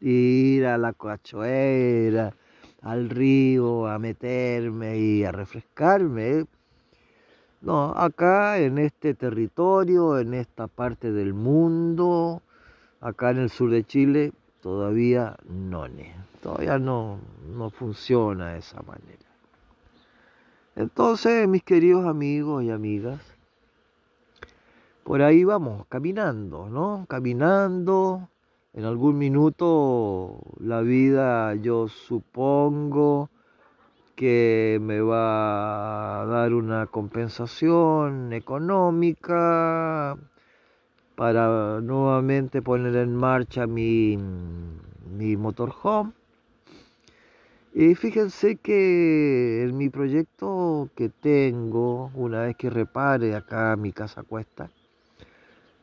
ir 0.00 0.66
a 0.66 0.78
la 0.78 0.92
cachoeira, 0.92 2.34
al 2.82 3.10
río 3.10 3.86
a 3.86 3.98
meterme 3.98 4.98
y 4.98 5.24
a 5.24 5.32
refrescarme. 5.32 6.46
No, 7.60 7.92
acá 7.96 8.58
en 8.58 8.78
este 8.78 9.14
territorio, 9.14 10.18
en 10.18 10.34
esta 10.34 10.66
parte 10.66 11.10
del 11.10 11.34
mundo, 11.34 12.42
acá 13.00 13.30
en 13.30 13.38
el 13.38 13.50
sur 13.50 13.70
de 13.70 13.84
Chile, 13.84 14.32
todavía 14.60 15.36
no, 15.48 15.86
todavía 16.42 16.78
no, 16.78 17.18
no 17.48 17.70
funciona 17.70 18.52
de 18.52 18.58
esa 18.58 18.82
manera. 18.82 19.26
Entonces, 20.76 21.48
mis 21.48 21.62
queridos 21.62 22.04
amigos 22.04 22.62
y 22.62 22.70
amigas, 22.70 23.20
por 25.02 25.22
ahí 25.22 25.44
vamos, 25.44 25.86
caminando, 25.88 26.68
¿no? 26.68 27.06
Caminando. 27.08 28.28
En 28.76 28.84
algún 28.84 29.16
minuto 29.16 30.38
la 30.60 30.82
vida, 30.82 31.54
yo 31.54 31.88
supongo 31.88 33.30
que 34.14 34.78
me 34.82 35.00
va 35.00 36.20
a 36.20 36.26
dar 36.26 36.52
una 36.52 36.86
compensación 36.86 38.34
económica 38.34 40.18
para 41.14 41.80
nuevamente 41.80 42.60
poner 42.60 42.96
en 42.96 43.16
marcha 43.16 43.66
mi, 43.66 44.18
motorhome. 45.38 46.12
Y 47.72 47.94
fíjense 47.94 48.56
que 48.56 49.62
en 49.62 49.78
mi 49.78 49.88
proyecto 49.88 50.90
que 50.94 51.08
tengo, 51.08 52.10
una 52.14 52.42
vez 52.42 52.56
que 52.56 52.68
repare 52.68 53.34
acá 53.34 53.74
mi 53.76 53.92
casa 53.92 54.22
cuesta, 54.22 54.68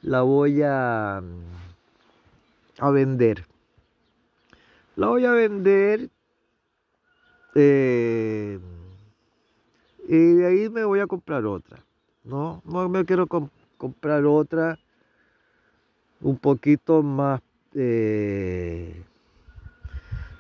la 0.04 0.22
voy 0.22 0.62
a, 0.62 1.24
a 2.84 2.92
vender. 2.92 3.46
La 4.98 5.08
voy 5.08 5.26
a 5.26 5.32
vender 5.32 6.10
eh, 7.56 8.60
y 10.06 10.34
de 10.34 10.46
ahí 10.46 10.70
me 10.70 10.84
voy 10.84 11.00
a 11.00 11.08
comprar 11.08 11.46
otra. 11.46 11.80
No, 12.26 12.62
no 12.66 12.90
me 12.90 13.06
quiero 13.06 13.26
comprar 13.78 14.26
otra 14.26 14.78
un 16.20 16.38
poquito 16.38 17.02
más 17.02 17.42
eh, 17.74 19.02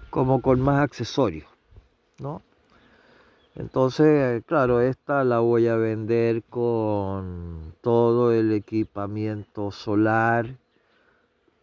como 0.10 0.42
con 0.42 0.60
más 0.60 0.84
accesorios, 0.84 1.48
¿no? 2.20 2.42
Entonces, 3.56 4.44
claro, 4.46 4.82
esta 4.82 5.24
la 5.24 5.40
voy 5.40 5.68
a 5.68 5.78
vender 5.78 6.44
con 6.44 7.74
todo 7.82 8.34
el 8.34 8.52
equipamiento 8.52 9.72
solar, 9.72 10.58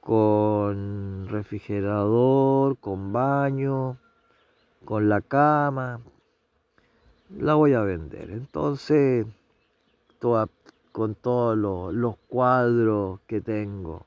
con 0.01 1.29
refrigerador, 1.29 2.79
con 2.79 3.13
baño, 3.13 3.99
con 4.85 5.09
la 5.09 5.21
cama. 5.21 6.01
La 7.39 7.55
voy 7.55 7.75
a 7.75 7.83
vender. 7.83 8.31
Entonces, 8.31 9.27
con 10.93 11.15
todos 11.15 11.57
los 11.95 12.17
cuadros 12.29 13.21
que 13.27 13.41
tengo 13.41 14.05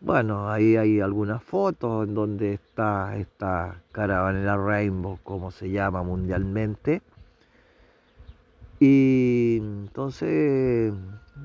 bueno, 0.00 0.48
ahí 0.48 0.76
hay 0.76 1.00
algunas 1.00 1.42
fotos 1.42 2.06
en 2.06 2.14
donde 2.14 2.54
está 2.54 3.16
esta 3.16 3.82
caravanera 3.90 4.56
Rainbow, 4.56 5.18
como 5.24 5.50
se 5.50 5.70
llama 5.70 6.04
mundialmente. 6.04 7.02
Y 8.78 9.58
entonces 9.60 10.94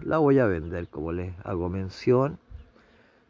la 0.04 0.20
voy 0.20 0.38
a 0.38 0.46
vender, 0.46 0.88
como 0.88 1.12
les 1.14 1.34
hago 1.44 1.68
mención. 1.68 2.38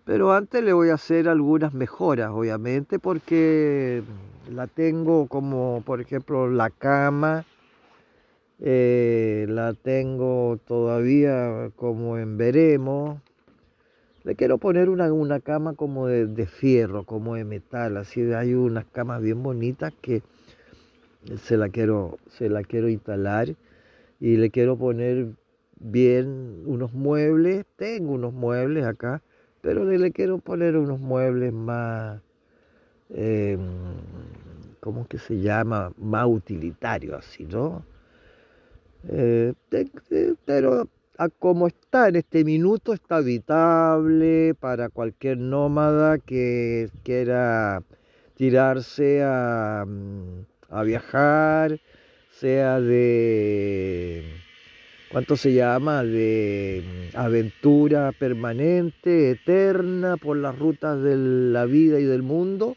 Pero 0.06 0.34
antes 0.34 0.64
le 0.64 0.74
voy 0.74 0.90
a 0.90 0.96
hacer 0.96 1.30
algunas 1.30 1.74
mejoras, 1.74 2.32
obviamente, 2.32 3.00
porque 3.00 4.04
la 4.52 4.68
tengo 4.68 5.28
como, 5.28 5.82
por 5.86 6.02
ejemplo, 6.02 6.50
la 6.50 6.70
cama. 6.70 7.46
Eh, 8.60 9.46
la 9.50 9.74
tengo 9.74 10.58
todavía 10.66 11.70
como 11.76 12.18
en 12.18 12.38
veremos 12.38 13.20
le 14.24 14.36
quiero 14.36 14.58
poner 14.58 14.90
una, 14.90 15.12
una 15.12 15.40
cama 15.42 15.74
como 15.74 16.08
de, 16.08 16.46
fierro, 16.46 17.04
como 17.04 17.36
de 17.36 17.44
metal, 17.44 17.98
así 17.98 18.22
hay 18.34 18.54
unas 18.54 18.86
camas 18.86 19.22
bien 19.22 19.44
bonitas 19.44 19.94
que 20.02 20.22
se 21.42 21.58
la 21.58 21.70
quiero, 21.70 22.18
se 22.30 22.50
la 22.50 22.64
quiero 22.64 22.88
instalar 22.88 23.54
y 24.20 24.38
le 24.38 24.50
quiero 24.50 24.78
poner 24.78 25.28
bien 25.78 26.64
unos 26.66 26.94
muebles, 26.94 27.66
tengo 27.76 28.14
unos 28.14 28.34
muebles 28.34 28.86
acá, 28.86 29.22
pero 29.64 29.86
le, 29.86 30.12
quiero 30.12 30.40
poner 30.40 30.76
unos 30.76 31.00
muebles 31.00 31.54
más, 31.54 32.22
eh, 33.12 33.58
¿cómo 34.82 35.08
que 35.08 35.18
se 35.18 35.40
llama? 35.40 35.94
Más 35.98 36.28
utilitarios 36.28 37.26
así, 37.26 37.46
¿no? 37.46 37.82
Eh, 39.08 39.54
pero 40.46 40.90
como 41.40 41.68
está 41.68 42.10
en 42.10 42.18
este 42.18 42.44
minuto, 42.44 42.92
está 42.92 43.18
habitable 43.18 44.54
para 44.60 44.90
cualquier 44.90 45.38
nómada 45.38 46.18
que 46.18 46.90
quiera 47.04 47.82
tirarse 48.36 49.24
a, 49.24 49.86
mm, 49.88 50.84
viajar, 50.84 51.80
sea 52.32 52.82
de, 52.82 54.43
¿cuánto 55.14 55.38
se 55.38 55.54
llama? 55.54 56.04
De 56.04 56.84
mm, 56.84 57.18
aventura 57.18 58.12
permanente, 58.12 59.32
eterna, 59.32 60.18
por 60.18 60.38
las 60.38 60.58
rutas 60.60 61.02
de 61.02 61.16
la 61.16 61.66
vida 61.66 62.00
y 62.00 62.04
del 62.04 62.24
mundo, 62.24 62.76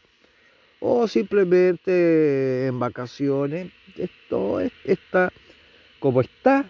o 0.79 1.07
simplemente 1.07 2.67
en 2.67 2.79
vacaciones. 2.79 3.71
Esto 3.97 4.61
está 4.85 5.33
como 5.99 6.21
está 6.21 6.69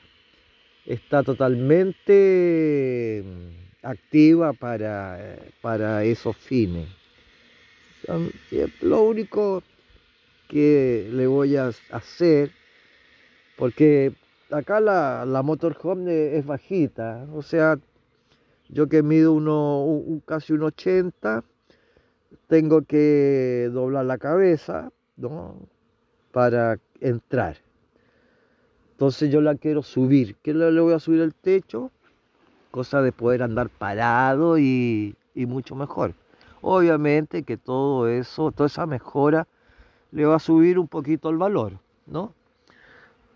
está 0.86 1.22
totalmente 1.22 3.22
mm, 3.24 3.86
activa 3.86 4.54
para, 4.54 5.38
para 5.62 6.06
esos 6.06 6.38
fines. 6.38 6.88
Lo 8.82 9.02
único 9.02 9.64
que 10.48 11.10
le 11.12 11.28
voy 11.28 11.58
a 11.58 11.72
hacer, 11.92 12.52
porque 13.58 14.14
acá 14.52 14.80
la, 14.80 15.26
la 15.26 15.44
motorhome 15.44 16.38
es 16.38 16.46
bajita, 16.46 17.28
o 17.34 17.42
sea, 17.42 17.78
yo 18.70 18.88
que 18.88 19.04
mido 19.04 19.34
uno, 19.34 20.22
casi 20.26 20.54
un 20.54 20.64
80, 20.64 21.44
tengo 22.48 22.82
que 22.82 23.70
doblar 23.72 24.06
la 24.06 24.18
cabeza 24.18 24.92
¿no? 25.16 25.56
para 26.32 26.80
entrar. 27.00 27.58
Entonces 28.92 29.32
yo 29.32 29.42
la 29.42 29.56
quiero 29.56 29.84
subir. 29.84 30.36
¿Qué 30.42 30.54
le 30.54 30.82
voy 30.82 30.94
a 30.94 31.00
subir 31.00 31.22
el 31.22 31.34
techo? 31.34 31.92
Cosa 32.72 33.02
de 33.02 33.12
poder 33.12 33.44
andar 33.44 33.70
parado 33.70 34.58
y, 34.58 35.16
mucho 35.36 35.76
mejor. 35.76 36.14
Obviamente 36.62 37.44
que 37.44 37.58
todo 37.58 38.08
eso, 38.08 38.52
toda 38.52 38.68
esa 38.68 38.88
mejora 38.88 39.48
le 40.12 40.26
va 40.26 40.38
a 40.38 40.40
subir 40.40 40.80
un 40.80 40.88
poquito 40.88 41.30
el 41.30 41.38
valor, 41.38 41.74
¿no? 42.08 42.34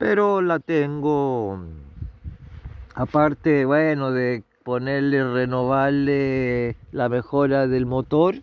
Pero 0.02 0.42
la 0.42 0.58
tengo, 0.58 1.60
aparte, 2.96 3.66
bueno, 3.66 4.12
de 4.12 4.44
ponerle, 4.64 5.32
renovarle 5.32 6.76
la 6.92 7.08
mejora 7.08 7.68
del 7.68 7.86
motor, 7.86 8.38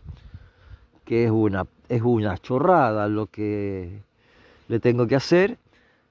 que 1.04 1.24
es 1.24 1.32
una, 1.32 1.66
es 1.88 2.02
una 2.02 2.38
chorrada 2.38 3.08
lo 3.08 3.26
que 3.26 4.04
le 4.68 4.78
tengo 4.78 5.08
que 5.08 5.16
hacer. 5.16 5.58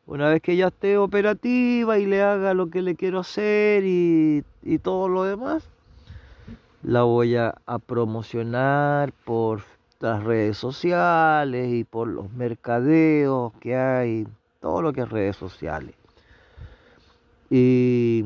Una 0.05 0.27
vez 0.27 0.41
que 0.41 0.57
ya 0.57 0.67
esté 0.67 0.97
operativa 0.97 1.97
y 1.97 2.07
le 2.07 2.21
haga 2.21 2.53
lo 2.53 2.69
que 2.69 2.81
le 2.81 2.95
quiero 2.95 3.19
hacer 3.19 3.85
y, 3.85 4.43
todo 4.83 5.07
lo 5.07 5.23
demás, 5.23 5.69
la 6.83 7.03
voy 7.03 7.37
a, 7.37 7.55
promocionar 7.85 9.13
por 9.23 9.61
las 10.01 10.25
redes 10.25 10.57
sociales 10.57 11.71
y 11.71 11.85
por 11.85 12.09
los 12.09 12.33
mercadeos 12.33 13.53
que 13.61 13.77
hay, 13.77 14.27
todo 14.67 14.81
lo 14.81 14.91
que 14.91 14.99
es 14.99 15.09
redes 15.09 15.37
sociales. 15.37 15.95
Y 17.49 18.21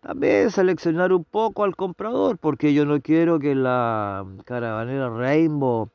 también 0.00 0.50
seleccionar 0.50 1.12
un 1.12 1.22
poco 1.22 1.62
al 1.62 1.76
comprador, 1.76 2.38
porque 2.38 2.74
yo 2.74 2.84
no 2.84 3.00
quiero 3.00 3.38
que 3.38 3.54
la 3.54 4.26
caravanera 4.46 5.10
Rainbow 5.10 5.90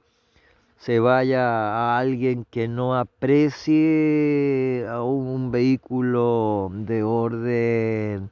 se 0.77 1.01
vaya 1.01 1.41
a 1.41 1.99
alguien 1.99 2.45
que 2.49 2.69
no 2.69 2.95
aprecie 2.95 4.85
a 4.87 5.03
un, 5.03 5.51
vehículo 5.51 6.71
de 6.73 7.03
orden 7.03 8.29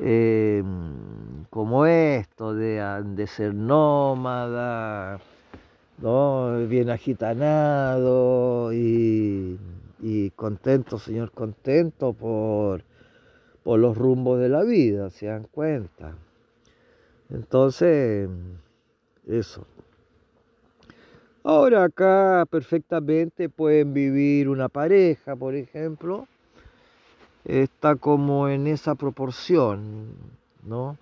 em, 0.00 1.44
como 1.48 1.86
esto, 1.86 2.54
de, 2.54 3.26
ser 3.28 3.54
nómada, 3.54 5.20
¿no? 5.98 6.58
bien 6.66 6.90
agitanado 6.90 8.72
y, 8.72 9.60
y 10.06 10.32
contento, 10.32 10.98
señor, 10.98 11.32
contento 11.32 12.12
por, 12.12 12.84
por 13.62 13.80
los 13.80 13.96
rumbos 13.96 14.38
de 14.38 14.50
la 14.50 14.62
vida, 14.62 15.08
se 15.08 15.26
dan 15.26 15.44
cuenta. 15.50 16.14
Entonces, 17.30 18.28
eso. 19.26 19.66
Ahora 21.42 21.84
acá 21.84 22.44
perfectamente 22.50 23.48
pueden 23.48 23.94
vivir 23.94 24.50
una 24.50 24.68
pareja, 24.68 25.36
por 25.36 25.54
ejemplo. 25.54 26.28
Está 27.46 27.96
como 27.96 28.50
en 28.50 28.66
esa 28.66 28.96
proporción, 28.96 30.08
¿no? 30.64 30.98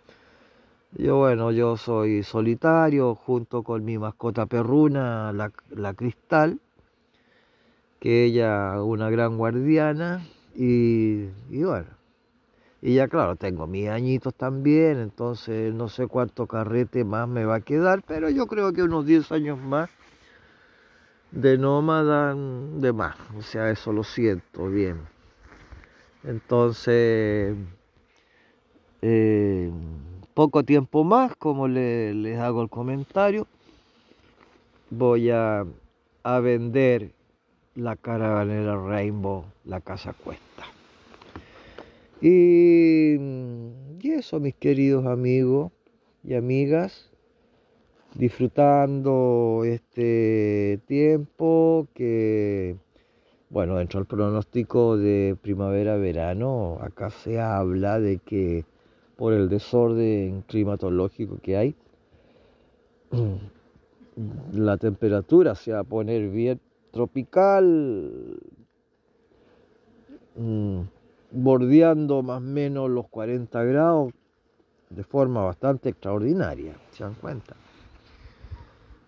Yo 0.92 1.16
bueno, 1.16 1.50
yo 1.50 1.76
soy 1.76 2.22
solitario 2.22 3.16
junto 3.16 3.64
con 3.64 3.84
mi 3.84 3.98
mascota 3.98 4.46
perruna, 4.46 5.32
la, 5.32 5.50
la 5.70 5.92
Cristal, 5.92 6.60
que 8.02 8.24
ella 8.24 8.82
una 8.82 9.10
gran 9.10 9.38
guardiana 9.38 10.26
y, 10.56 11.28
bueno, 11.50 11.86
y 12.80 12.94
ya 12.94 13.06
claro, 13.06 13.36
tengo 13.36 13.68
mis 13.68 13.88
añitos 13.88 14.34
también, 14.34 14.98
entonces 14.98 15.72
no 15.72 15.88
sé 15.88 16.08
cuánto 16.08 16.48
carrete 16.48 17.04
más 17.04 17.28
me 17.28 17.44
va 17.44 17.54
a 17.54 17.60
quedar, 17.60 18.02
pero 18.04 18.28
yo 18.28 18.48
creo 18.48 18.72
que 18.72 18.82
unos 18.82 19.06
10 19.06 19.30
años 19.30 19.56
más 19.56 19.88
de 21.30 21.56
nómada 21.58 22.34
de 22.34 22.92
más, 22.92 23.16
o 23.38 23.42
sea, 23.42 23.70
eso 23.70 23.92
lo 23.92 24.02
siento 24.02 24.68
bien. 24.68 24.98
Entonces, 26.24 27.54
eh, 29.00 29.70
poco 30.34 30.64
tiempo 30.64 31.04
más, 31.04 31.36
como 31.36 31.68
les 31.68 32.36
hago 32.40 32.62
el 32.62 32.68
comentario, 32.68 33.46
voy 34.90 35.30
a 35.30 35.64
vender 36.40 37.12
la 37.74 37.96
caravanera 37.96 38.76
Rainbow, 38.76 39.44
la 39.64 39.80
casa 39.80 40.12
cuesta. 40.12 40.64
Y, 42.20 43.16
y 44.00 44.10
eso, 44.10 44.38
mis 44.40 44.54
queridos 44.54 45.06
amigos 45.06 45.72
y 46.22 46.34
amigas, 46.34 47.10
disfrutando 48.14 49.62
este 49.64 50.80
tiempo 50.86 51.88
que, 51.94 52.76
bueno, 53.50 53.76
dentro 53.76 54.00
del 54.00 54.06
pronóstico 54.06 54.96
de 54.96 55.36
primavera-verano, 55.40 56.78
acá 56.80 57.10
se 57.10 57.40
habla 57.40 57.98
de 57.98 58.18
que 58.18 58.64
por 59.16 59.32
el 59.32 59.48
desorden 59.48 60.42
climatológico 60.42 61.38
que 61.42 61.56
hay, 61.56 61.74
la 64.52 64.76
temperatura 64.76 65.54
se 65.54 65.72
va 65.72 65.80
a 65.80 65.84
poner 65.84 66.28
bien 66.28 66.60
tropical, 66.92 68.38
mm, 70.36 70.80
bordeando 71.32 72.22
más 72.22 72.38
o 72.38 72.40
menos 72.40 72.90
los 72.90 73.08
40 73.08 73.64
grados 73.64 74.12
de 74.90 75.02
forma 75.04 75.42
bastante 75.42 75.88
extraordinaria, 75.88 76.76
¿se 76.92 77.02
dan 77.02 77.14
cuenta? 77.14 77.56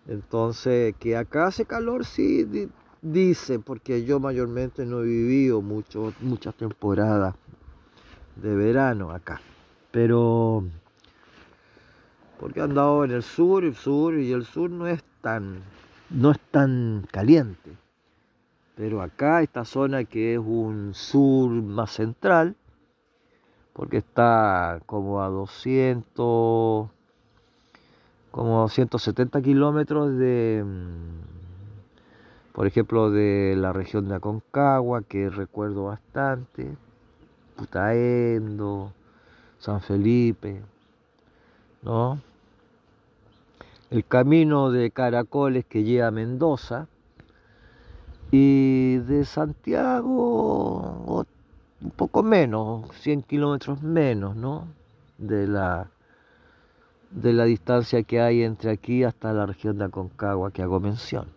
Entonces, 0.07 0.95
que 0.99 1.15
acá 1.15 1.47
hace 1.47 1.65
calor, 1.65 2.05
sí, 2.05 2.69
dice, 3.01 3.59
porque 3.59 4.03
yo 4.03 4.19
mayormente 4.19 4.85
no 4.85 5.01
he 5.01 5.05
vivido 5.05 5.61
mucho, 5.61 6.13
muchas 6.21 6.55
temporadas 6.55 7.35
de 8.35 8.55
verano 8.55 9.11
acá, 9.11 9.41
pero 9.91 10.63
porque 12.39 12.59
he 12.59 12.63
andado 12.63 13.03
en 13.05 13.11
el 13.11 13.23
sur, 13.23 13.63
el 13.63 13.75
sur, 13.75 14.15
y 14.19 14.31
el 14.31 14.45
sur 14.45 14.69
no 14.69 14.87
es 14.87 15.03
tan, 15.21 15.63
no 16.09 16.31
es 16.31 16.39
tan 16.51 17.07
caliente. 17.11 17.71
Pero 18.75 19.01
acá, 19.01 19.41
esta 19.41 19.65
zona 19.65 20.03
que 20.03 20.33
es 20.33 20.39
un 20.39 20.93
sur 20.93 21.49
más 21.49 21.91
central, 21.91 22.55
porque 23.73 23.97
está 23.97 24.81
como 24.85 25.21
a 25.21 25.29
200, 25.29 26.89
como 28.31 28.69
170 28.69 29.41
kilómetros 29.41 30.17
de, 30.17 30.63
mm, 30.65 32.53
por 32.53 32.67
ejemplo, 32.67 33.11
de 33.11 33.55
la 33.57 33.73
región 33.73 34.07
de 34.09 34.15
Aconcagua, 34.15 35.03
que 35.03 35.29
recuerdo 35.29 35.85
bastante, 35.85 36.77
Putaendo, 37.55 38.91
San 39.59 39.81
Felipe, 39.81 40.61
¿no? 41.81 42.19
El 43.95 44.03
camino 44.03 44.71
de 44.71 44.91
Caracoles 44.91 45.63
que 45.63 45.85
llega 45.85 46.07
a 46.07 46.11
Mendoza, 46.11 46.89
y 48.29 48.97
de 48.97 49.23
Santiago 49.23 51.25
un 51.81 51.91
poco 51.91 52.21
menos, 52.21 52.93
100 52.95 53.23
kilómetros 53.23 53.81
menos, 53.81 54.35
¿no? 54.35 54.67
De 55.17 55.47
la, 55.47 55.91
de 57.09 57.31
la 57.31 57.45
distancia 57.45 58.03
que 58.03 58.19
hay 58.19 58.43
entre 58.43 58.71
aquí 58.71 59.05
hasta 59.05 59.31
la 59.31 59.45
región 59.45 59.77
de 59.77 59.85
Aconcagua 59.85 60.51
que 60.51 60.61
hago 60.61 60.81
mención. 60.81 61.27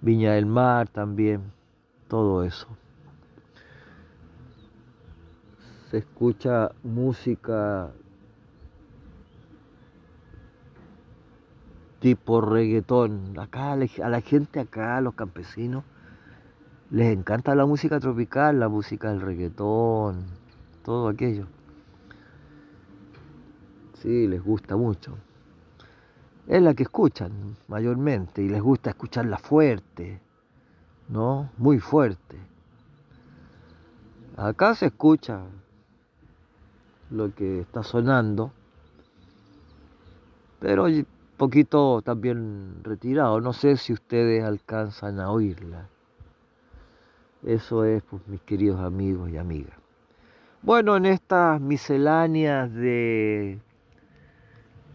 Viña 0.00 0.32
del 0.32 0.46
Mar 0.46 0.88
también, 0.88 1.42
todo 2.08 2.42
eso. 2.42 2.66
Se 5.92 5.98
escucha 5.98 6.72
música 6.82 7.92
tipo 12.04 12.42
reggaetón. 12.42 13.32
Acá 13.38 13.72
a 13.72 13.76
la 14.10 14.20
gente 14.20 14.60
acá, 14.60 14.98
a 14.98 15.00
los 15.00 15.14
campesinos, 15.14 15.84
les 16.90 17.10
encanta 17.16 17.54
la 17.54 17.64
música 17.64 17.98
tropical, 17.98 18.60
la 18.60 18.68
música 18.68 19.08
del 19.08 19.22
reggaetón, 19.22 20.26
todo 20.84 21.08
aquello. 21.08 21.46
Sí, 24.02 24.28
les 24.28 24.44
gusta 24.44 24.76
mucho. 24.76 25.16
Es 26.46 26.60
la 26.60 26.74
que 26.74 26.82
escuchan 26.82 27.56
mayormente 27.68 28.42
y 28.42 28.50
les 28.50 28.60
gusta 28.60 28.90
escucharla 28.90 29.38
fuerte, 29.38 30.20
¿no? 31.08 31.48
Muy 31.56 31.78
fuerte. 31.78 32.36
Acá 34.36 34.74
se 34.74 34.86
escucha 34.88 35.40
lo 37.08 37.34
que 37.34 37.60
está 37.60 37.82
sonando, 37.82 38.52
pero 40.60 40.86
poquito 41.36 42.02
también 42.02 42.82
retirado. 42.82 43.40
No 43.40 43.52
sé 43.52 43.76
si 43.76 43.92
ustedes 43.92 44.44
alcanzan 44.44 45.20
a 45.20 45.30
oírla. 45.30 45.88
Eso 47.44 47.84
es, 47.84 48.02
pues, 48.02 48.26
mis 48.26 48.40
queridos 48.40 48.80
amigos 48.80 49.30
y 49.30 49.36
amigas. 49.36 49.76
Bueno, 50.62 50.96
en 50.96 51.04
estas 51.06 51.60
misceláneas 51.60 52.72
de 52.72 53.58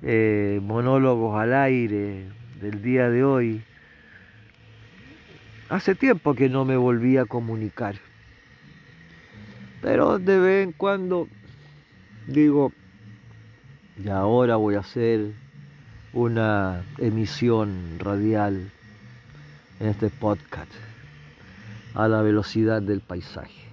eh, 0.02 0.60
monólogos 0.64 1.40
al 1.40 1.54
aire 1.54 2.32
del 2.60 2.82
día 2.82 3.10
de 3.10 3.24
hoy, 3.24 3.64
hace 5.70 5.94
tiempo 5.94 6.34
que 6.34 6.50
no 6.50 6.66
me 6.66 6.76
volví 6.76 7.18
a 7.18 7.26
comunicar. 7.26 7.96
Pero 9.82 10.18
de 10.18 10.40
vez 10.40 10.68
en 10.68 10.74
cuando 10.74 11.28
digo, 12.28 12.74
y 14.04 14.10
ahora 14.10 14.56
voy 14.56 14.76
a 14.76 14.80
hacer 14.80 15.34
una 16.14 16.84
emisión 16.98 18.00
radial 18.00 18.72
en 19.80 19.88
este 19.88 20.10
podcast 20.10 20.72
a 21.94 22.08
la 22.08 22.22
velocidad 22.22 22.82
del 22.82 23.02
paisaje. 23.02 23.70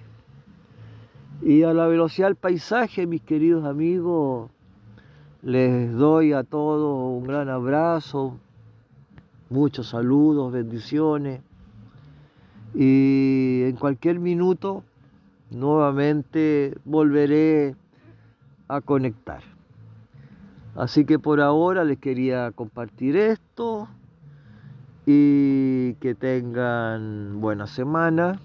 Y 1.41 1.63
a 1.63 1.73
la 1.73 1.87
velocidad 1.87 2.27
del 2.27 2.35
paisaje, 2.35 3.07
mis 3.07 3.21
queridos 3.21 3.65
amigos, 3.65 4.51
les 5.41 5.93
doy 5.93 6.33
a 6.33 6.43
todos 6.43 7.21
un 7.21 7.27
gran 7.27 7.49
abrazo, 7.49 8.37
muchos 9.49 9.89
saludos, 9.89 10.51
bendiciones. 10.51 11.41
Y 12.75 13.63
en 13.63 13.75
cualquier 13.77 14.19
minuto 14.19 14.83
nuevamente 15.49 16.77
volveré 16.85 17.75
a 18.67 18.81
conectar. 18.81 19.56
Así 20.77 21.05
que 21.05 21.17
por 21.17 21.41
ahora 21.41 21.83
les 21.83 21.97
quería 21.97 22.51
compartir 22.51 23.17
esto 23.17 23.87
y 25.07 25.95
que 25.95 26.13
tengan 26.13 27.41
buena 27.41 27.65
semana, 27.65 28.39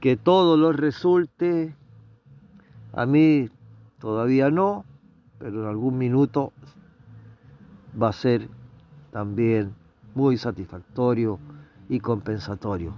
que 0.00 0.16
todo 0.16 0.56
los 0.56 0.74
resulte, 0.74 1.74
a 2.94 3.04
mí 3.04 3.50
todavía 3.98 4.50
no, 4.50 4.86
pero 5.38 5.64
en 5.64 5.68
algún 5.68 5.98
minuto 5.98 6.50
va 8.00 8.08
a 8.08 8.14
ser 8.14 8.48
también 9.12 9.74
muy 10.14 10.38
satisfactorio 10.38 11.38
y 11.90 12.00
compensatorio. 12.00 12.94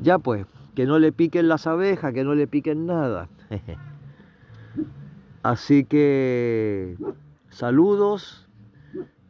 Ya 0.00 0.20
pues, 0.20 0.46
que 0.76 0.86
no 0.86 1.00
le 1.00 1.10
piquen 1.10 1.48
las 1.48 1.66
abejas, 1.66 2.14
que 2.14 2.22
no 2.22 2.36
le 2.36 2.46
piquen 2.46 2.86
nada. 2.86 3.28
Así 5.44 5.84
que 5.84 6.96
saludos 7.50 8.48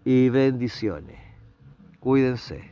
y 0.05 0.29
bendiciones. 0.29 1.19
Cuídense. 1.99 2.71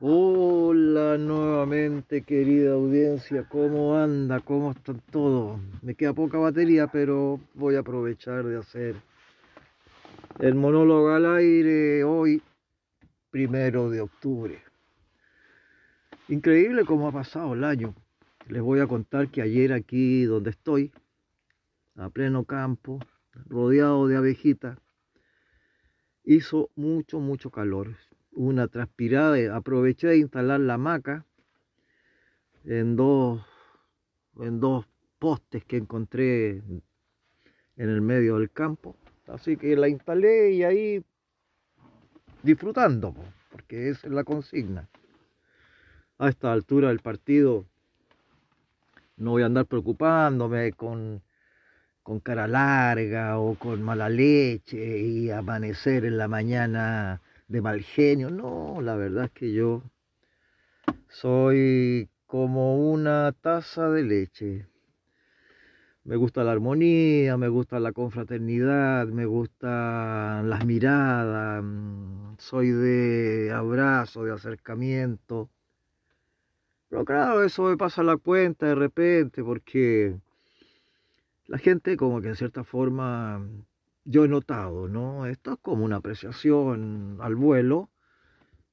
Hola 0.00 1.16
nuevamente 1.16 2.22
querida 2.22 2.72
audiencia, 2.72 3.46
¿cómo 3.48 3.96
anda? 3.96 4.40
¿Cómo 4.40 4.72
están 4.72 5.00
todos? 5.12 5.60
Me 5.80 5.94
queda 5.94 6.12
poca 6.12 6.38
batería, 6.38 6.88
pero 6.88 7.38
voy 7.54 7.76
a 7.76 7.80
aprovechar 7.80 8.42
de 8.42 8.58
hacer 8.58 8.96
el 10.40 10.56
monólogo 10.56 11.10
al 11.10 11.26
aire 11.36 12.02
hoy, 12.02 12.42
primero 13.30 13.90
de 13.90 14.00
octubre. 14.00 14.58
Increíble 16.26 16.84
cómo 16.84 17.06
ha 17.06 17.12
pasado 17.12 17.54
el 17.54 17.62
año. 17.62 17.94
Les 18.48 18.60
voy 18.60 18.80
a 18.80 18.88
contar 18.88 19.28
que 19.28 19.40
ayer 19.40 19.72
aquí 19.72 20.24
donde 20.24 20.50
estoy, 20.50 20.90
a 21.96 22.08
pleno 22.10 22.44
campo, 22.44 22.98
rodeado 23.46 24.06
de 24.06 24.16
abejitas. 24.16 24.78
Hizo 26.24 26.70
mucho, 26.76 27.20
mucho 27.20 27.50
calor. 27.50 27.96
Una 28.32 28.68
transpirada. 28.68 29.56
Aproveché 29.56 30.08
de 30.08 30.18
instalar 30.18 30.60
la 30.60 30.74
hamaca 30.74 31.26
en 32.64 32.96
dos, 32.96 33.44
en 34.36 34.60
dos 34.60 34.86
postes 35.18 35.64
que 35.64 35.76
encontré 35.76 36.58
en 36.58 36.82
el 37.76 38.00
medio 38.00 38.38
del 38.38 38.50
campo. 38.50 38.96
Así 39.26 39.56
que 39.56 39.76
la 39.76 39.88
instalé 39.88 40.52
y 40.52 40.64
ahí 40.64 41.04
disfrutando, 42.42 43.14
porque 43.50 43.90
esa 43.90 44.06
es 44.06 44.12
la 44.12 44.24
consigna. 44.24 44.88
A 46.18 46.28
esta 46.28 46.52
altura 46.52 46.88
del 46.88 47.00
partido 47.00 47.64
no 49.16 49.32
voy 49.32 49.42
a 49.42 49.46
andar 49.46 49.66
preocupándome 49.66 50.72
con, 50.72 51.22
con 52.10 52.18
cara 52.18 52.48
larga 52.48 53.38
o 53.38 53.54
con 53.54 53.84
mala 53.84 54.08
leche 54.08 54.98
y 54.98 55.30
amanecer 55.30 56.04
en 56.04 56.18
la 56.18 56.26
mañana 56.26 57.20
de 57.46 57.60
mal 57.62 57.82
genio. 57.82 58.30
No, 58.30 58.80
la 58.82 58.96
verdad 58.96 59.26
es 59.26 59.30
que 59.30 59.52
yo 59.52 59.84
soy 61.06 62.08
como 62.26 62.90
una 62.90 63.30
taza 63.30 63.88
de 63.90 64.02
leche. 64.02 64.66
Me 66.02 66.16
gusta 66.16 66.42
la 66.42 66.50
armonía, 66.50 67.36
me 67.36 67.46
gusta 67.46 67.78
la 67.78 67.92
confraternidad, 67.92 69.06
me 69.06 69.24
gustan 69.26 70.50
las 70.50 70.66
miradas, 70.66 71.62
mm, 71.62 72.34
soy 72.38 72.70
de 72.70 73.52
abrazo, 73.54 74.24
de 74.24 74.32
acercamiento. 74.32 75.48
Pero 76.88 77.04
claro, 77.04 77.44
eso 77.44 77.62
me 77.62 77.76
pasa 77.76 78.02
la 78.02 78.16
cuenta 78.16 78.66
de 78.66 78.74
repente 78.74 79.44
porque 79.44 80.18
la 81.50 81.58
gente 81.58 81.96
como 81.96 82.20
que 82.20 82.28
en 82.28 82.36
cierta 82.36 82.62
forma, 82.62 83.44
yo 84.04 84.24
he 84.24 84.28
notado, 84.28 84.86
¿no? 84.86 85.26
Esto 85.26 85.54
es 85.54 85.58
como 85.60 85.84
una 85.84 85.96
apreciación 85.96 87.18
al 87.20 87.34
vuelo 87.34 87.90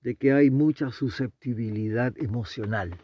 de 0.02 0.14
que 0.14 0.32
hay 0.32 0.52
mucha 0.52 0.92
susceptibilidad 0.92 2.14
emocional. 2.18 2.96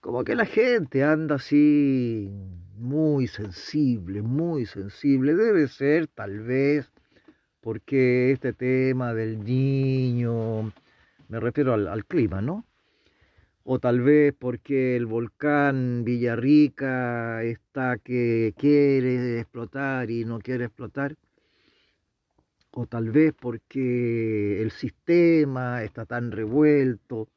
Como 0.00 0.22
que 0.22 0.36
la 0.36 0.46
gente 0.46 1.02
anda 1.02 1.34
así 1.34 2.30
muy 2.76 3.26
sensible, 3.26 4.22
muy 4.22 4.66
sensible. 4.66 5.34
Debe 5.34 5.66
ser 5.66 6.06
tal 6.06 6.38
vez 6.42 6.92
porque 7.60 8.30
este 8.30 8.52
tema 8.52 9.14
del 9.14 9.42
niño, 9.42 10.72
me 11.28 11.40
refiero 11.40 11.74
al, 11.74 12.04
clima, 12.04 12.40
¿no? 12.40 12.64
O 13.64 13.78
tal 13.78 14.00
vez 14.00 14.34
porque 14.38 14.96
el 14.96 15.06
volcán 15.06 16.04
Villarrica 16.04 17.42
está 17.44 17.98
que 17.98 18.54
quiere 18.56 19.40
explotar 19.40 20.10
y 20.10 20.24
no 20.24 20.38
quiere 20.40 20.64
explotar. 20.64 21.16
O 22.72 22.86
tal 22.86 23.10
vez 23.10 23.34
porque 23.38 24.62
el 24.62 24.70
sistema 24.70 25.82
está 25.84 26.06
tan 26.06 26.32
revuelto 26.32 27.28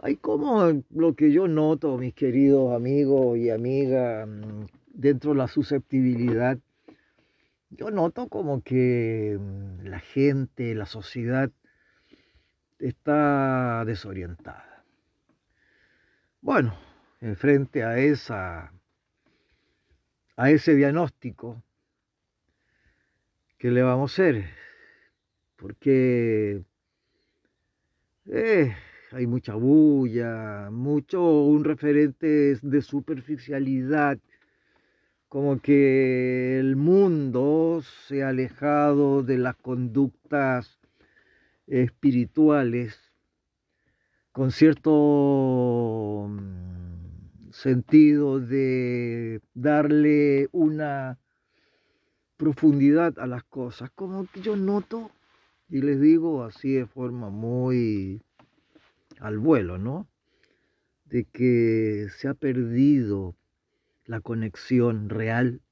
hay 0.00 0.16
como 0.16 0.84
lo 0.90 1.14
que 1.14 1.32
yo 1.32 1.48
noto, 1.48 1.98
mis 1.98 2.14
queridos 2.14 2.74
amigos 2.74 3.36
y 3.36 3.50
amigas, 3.50 4.28
mm, 4.28 4.66
dentro 4.92 5.32
de 5.32 5.38
la 5.38 5.48
susceptibilidad, 5.48 6.58
yo 7.70 7.90
noto 7.90 8.28
como 8.28 8.62
que 8.62 9.36
mm, 9.38 9.86
la 9.86 10.00
gente, 10.00 10.74
la 10.74 10.86
sociedad 10.86 11.50
está 12.78 13.84
desorientada. 13.84 14.77
Bueno, 16.40 16.72
en 17.20 17.34
frente 17.36 17.82
a 17.82 17.98
esa 17.98 18.72
a 20.36 20.50
ese 20.50 20.76
diagnóstico, 20.76 21.60
¿qué 23.58 23.72
le 23.72 23.82
vamos 23.82 24.12
a 24.12 24.22
hacer? 24.22 24.44
Porque 25.56 26.62
eh, 28.26 28.76
hay 29.10 29.26
mucha 29.26 29.54
bulla, 29.56 30.70
mucho 30.70 31.42
un 31.42 31.64
referente 31.64 32.56
de 32.62 32.82
superficialidad, 32.82 34.18
como 35.28 35.60
que 35.60 36.60
el 36.60 36.76
mundo 36.76 37.82
se 38.06 38.22
ha 38.22 38.28
alejado 38.28 39.24
de 39.24 39.38
las 39.38 39.56
conductas 39.56 40.78
espirituales 41.66 43.07
con 44.38 44.52
cierto 44.52 46.28
mm, 46.28 47.50
sentido 47.50 48.38
de 48.38 49.40
darle 49.52 50.48
una 50.52 51.18
profundidad 52.36 53.18
a 53.18 53.26
las 53.26 53.42
cosas, 53.42 53.90
como 53.96 54.28
que 54.28 54.40
yo 54.40 54.54
noto, 54.54 55.10
y 55.68 55.82
les 55.82 56.00
digo 56.00 56.44
así 56.44 56.74
de 56.74 56.86
forma 56.86 57.30
muy 57.30 58.22
al 59.18 59.38
vuelo, 59.38 59.76
¿no? 59.76 60.06
De 61.06 61.24
que 61.24 62.06
se 62.16 62.28
ha 62.28 62.34
perdido 62.34 63.34
la 64.04 64.20
conexión 64.20 65.08
real 65.08 65.62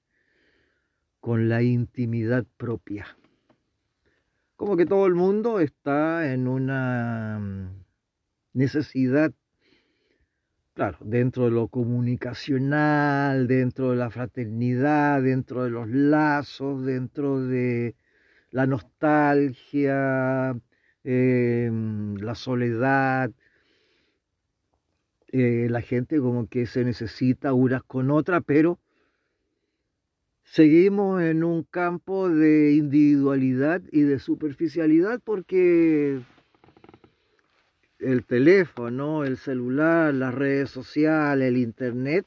con 1.20 1.48
la 1.48 1.62
intimidad 1.62 2.44
propia. 2.56 3.06
Como 4.56 4.76
que 4.76 4.86
todo 4.86 5.06
el 5.06 5.14
mundo 5.14 5.60
está 5.60 6.32
en 6.32 6.48
una 6.48 7.38
mm, 7.40 7.85
necesidad, 8.56 9.32
claro, 10.74 10.98
dentro 11.02 11.44
de 11.44 11.50
lo 11.52 11.68
comunicacional, 11.68 13.46
dentro 13.46 13.90
de 13.90 13.96
la 13.96 14.10
fraternidad, 14.10 15.22
dentro 15.22 15.64
de 15.64 15.70
los 15.70 15.88
lazos, 15.88 16.84
dentro 16.84 17.40
de 17.40 17.94
la 18.50 18.66
nostalgia, 18.66 20.54
Em, 21.08 22.16
la 22.16 22.34
soledad, 22.34 23.30
eh, 25.28 25.68
la 25.70 25.80
gente 25.80 26.18
como 26.18 26.48
que 26.48 26.66
se 26.66 26.84
necesita 26.84 27.52
unas 27.52 27.84
con 27.84 28.10
otras, 28.10 28.42
pero 28.44 28.80
seguimos 30.42 31.22
en 31.22 31.44
un 31.44 31.62
campo 31.62 32.28
de 32.28 32.72
individualidad 32.72 33.82
y 33.92 34.00
de 34.00 34.18
superficialidad 34.18 35.20
porque 35.22 36.22
el 37.98 38.24
teléfono, 38.24 39.24
el 39.24 39.36
celular, 39.36 40.12
las 40.14 40.34
redes 40.34 40.70
sociales, 40.70 41.48
el 41.48 41.56
internet, 41.56 42.26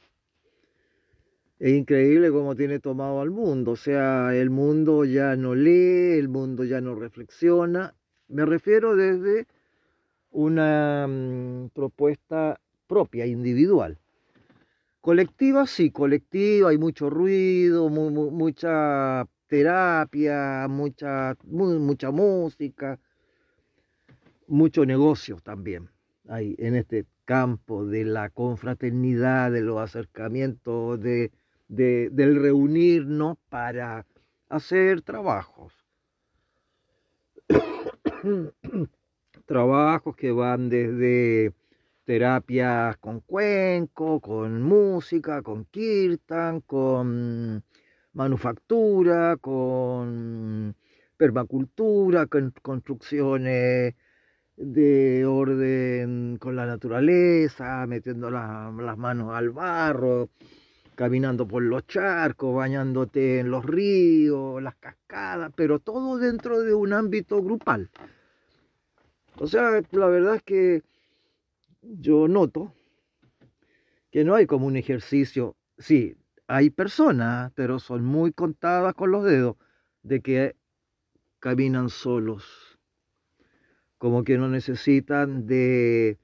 es 1.59 1.73
increíble 1.73 2.31
cómo 2.31 2.55
tiene 2.55 2.79
tomado 2.79 3.19
al 3.21 3.31
mundo. 3.31 3.71
O 3.71 3.75
sea, 3.75 4.33
el 4.33 4.49
mundo 4.49 5.03
ya 5.03 5.35
no 5.35 5.55
lee, 5.55 6.17
el 6.17 6.29
mundo 6.29 6.63
ya 6.63 6.79
no 6.79 6.95
reflexiona, 6.95 7.93
me 8.29 8.45
refiero 8.45 8.95
desde 8.95 9.47
una 10.31 11.07
mm, 11.07 11.69
propuesta 11.73 12.59
propia, 12.87 13.25
individual. 13.25 13.97
Colectiva, 15.01 15.65
sí, 15.65 15.91
colectiva, 15.91 16.69
hay 16.69 16.77
mucho 16.77 17.09
ruido, 17.09 17.89
mucha 17.89 19.25
terapia, 19.47 20.67
mucha, 20.69 21.35
mucha 21.43 22.11
música, 22.11 22.99
mucho 24.49 24.85
negocio 24.85 25.37
también 25.41 25.89
hay 26.29 26.55
en 26.59 26.75
este 26.75 27.05
campo 27.25 27.85
de 27.85 28.05
la 28.05 28.29
confraternidad, 28.29 29.51
de 29.51 29.61
los 29.61 29.79
acercamientos, 29.79 30.99
de, 31.01 31.31
del 31.67 32.41
reunirnos 32.41 33.37
para 33.49 34.05
hacer 34.47 35.01
trabajos. 35.01 35.73
trabajos 39.45 40.15
que 40.15 40.31
van 40.31 40.69
desde 40.69 41.53
terapias 42.05 42.97
con 42.97 43.21
cuenco, 43.21 44.19
con 44.19 44.61
música, 44.61 45.41
con 45.41 45.65
kirtan, 45.65 46.61
con 46.61 47.63
manufactura, 48.13 49.37
con 49.37 50.75
permacultura, 51.17 52.27
con 52.27 52.53
construcciones 52.61 53.95
de 54.59 55.25
orden 55.25 56.37
con 56.37 56.57
la 56.57 56.65
naturaleza, 56.65 57.87
metiendo 57.87 58.29
las 58.29 58.97
manos 58.97 59.33
al 59.33 59.51
barro, 59.51 60.29
caminando 60.95 61.47
por 61.47 61.63
los 61.63 61.87
charcos, 61.87 62.53
bañándote 62.53 63.39
en 63.39 63.51
los 63.51 63.63
ríos, 63.65 64.61
las 64.61 64.75
cascadas, 64.75 65.53
pero 65.55 65.79
todo 65.79 66.17
dentro 66.17 66.61
de 66.61 66.73
un 66.73 66.91
ámbito 66.91 67.41
grupal. 67.41 67.89
O 69.37 69.47
sea, 69.47 69.81
la 69.91 70.07
verdad 70.07 70.35
es 70.35 70.43
que 70.43 70.83
yo 71.81 72.27
noto 72.27 72.73
que 74.11 74.25
no 74.25 74.35
hay 74.35 74.45
como 74.45 74.67
un 74.67 74.75
ejercicio, 74.75 75.55
sí, 75.77 76.17
hay 76.47 76.69
personas, 76.69 77.53
pero 77.55 77.79
son 77.79 78.03
muy 78.03 78.33
contadas 78.33 78.93
con 78.93 79.11
los 79.11 79.23
dedos, 79.23 79.55
de 80.03 80.19
que 80.19 80.57
caminan 81.39 81.89
solos, 81.89 82.68
como 83.99 84.23
que 84.23 84.39
no 84.39 84.49
necesitan 84.49 85.45
de 85.45 86.17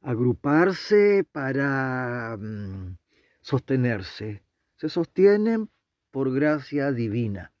agruparse 0.00 1.26
para... 1.30 2.38
Mm, 2.38 2.96
sostenerse. 3.44 4.42
Se 4.76 4.88
sostienen 4.88 5.68
por 6.10 6.32
gracia 6.32 6.92
divina. 6.92 7.52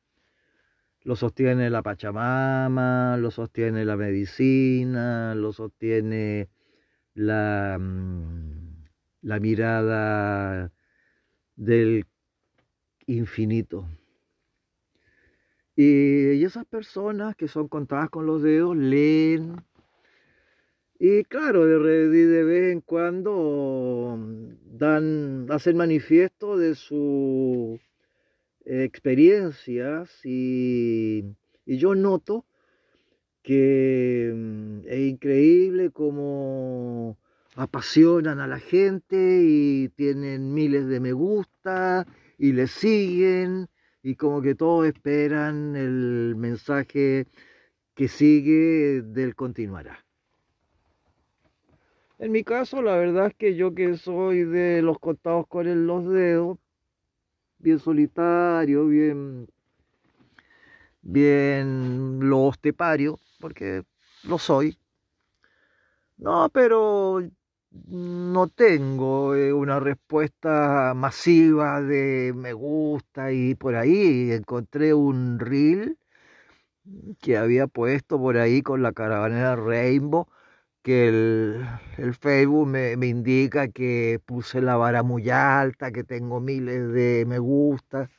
Lo 1.02 1.14
sostiene 1.14 1.68
la 1.68 1.82
Pachamama, 1.82 3.18
lo 3.18 3.30
sostiene 3.30 3.84
la 3.84 3.94
medicina, 3.94 5.34
lo 5.34 5.52
sostiene 5.52 6.48
la, 7.12 7.76
mm, 7.78 8.86
la 9.20 9.40
mirada 9.40 10.72
del 11.54 12.06
infinito. 13.06 13.86
Y, 15.76 16.44
esas 16.44 16.66
personas 16.66 17.36
que 17.36 17.48
son 17.48 17.68
contadas 17.68 18.10
con 18.10 18.26
los 18.26 18.42
dedos 18.42 18.76
leen. 18.76 19.56
Y 20.98 21.24
claro, 21.24 21.66
de, 21.66 22.08
de 22.08 22.44
vez 22.44 22.72
en 22.72 22.80
cuando 22.80 24.16
mm, 24.18 24.78
dan, 24.78 25.46
hacen 25.50 25.76
manifiesto 25.76 26.56
de 26.56 26.74
sus 26.74 27.80
experiencias 28.64 30.24
y, 30.24 31.24
y 31.66 31.76
yo 31.76 31.94
noto 31.94 32.46
que 33.42 34.32
mm, 34.34 34.80
es 34.86 34.98
increíble 35.00 35.90
cómo 35.90 37.18
apasionan 37.56 38.40
a 38.40 38.48
la 38.48 38.58
gente 38.58 39.42
y 39.44 39.88
tienen 39.90 40.54
miles 40.54 40.86
de 40.88 41.00
me 41.00 41.12
gusta 41.12 42.06
y 42.38 42.52
le 42.52 42.66
siguen 42.66 43.68
y 44.04 44.16
como 44.16 44.42
que 44.42 44.54
todos 44.54 44.86
esperan 44.86 45.74
el 45.76 46.34
mensaje 46.36 47.26
que 47.94 48.06
sigue 48.06 49.00
del 49.00 49.34
continuará. 49.34 50.04
En 52.18 52.30
mi 52.30 52.44
caso, 52.44 52.82
la 52.82 52.96
verdad 52.96 53.28
es 53.28 53.34
que 53.34 53.56
yo 53.56 53.74
que 53.74 53.96
soy 53.96 54.44
de 54.44 54.82
los 54.82 54.98
contados 54.98 55.46
con 55.48 55.86
los 55.86 56.06
dedos, 56.06 56.58
bien 57.58 57.78
solitario, 57.78 58.86
bien, 58.86 59.48
bien 61.00 62.28
lo 62.28 62.42
ostepario, 62.42 63.18
porque 63.40 63.84
lo 64.24 64.36
soy. 64.36 64.78
No, 66.18 66.50
pero 66.50 67.22
no 67.88 68.48
tengo 68.48 69.34
eh, 69.34 69.52
una 69.52 69.80
respuesta 69.80 70.92
masiva 70.94 71.80
de 71.82 72.32
me 72.34 72.52
gusta 72.52 73.32
y 73.32 73.54
por 73.54 73.74
ahí 73.76 74.32
encontré 74.32 74.94
un 74.94 75.38
reel 75.38 75.98
que 77.20 77.36
había 77.36 77.66
puesto 77.66 78.18
por 78.18 78.36
ahí 78.38 78.62
con 78.62 78.82
la 78.82 78.92
caravana 78.92 79.56
Rainbow 79.56 80.26
que 80.82 81.08
el, 81.08 82.14
Facebook 82.20 82.68
me, 82.68 82.96
me, 82.96 83.06
indica 83.06 83.68
que 83.68 84.20
puse 84.26 84.60
la 84.60 84.76
vara 84.76 85.02
muy 85.02 85.30
alta, 85.30 85.90
que 85.92 86.04
tengo 86.04 86.40
miles 86.40 86.92
de 86.92 87.24
me 87.26 87.38
gusta, 87.38 88.10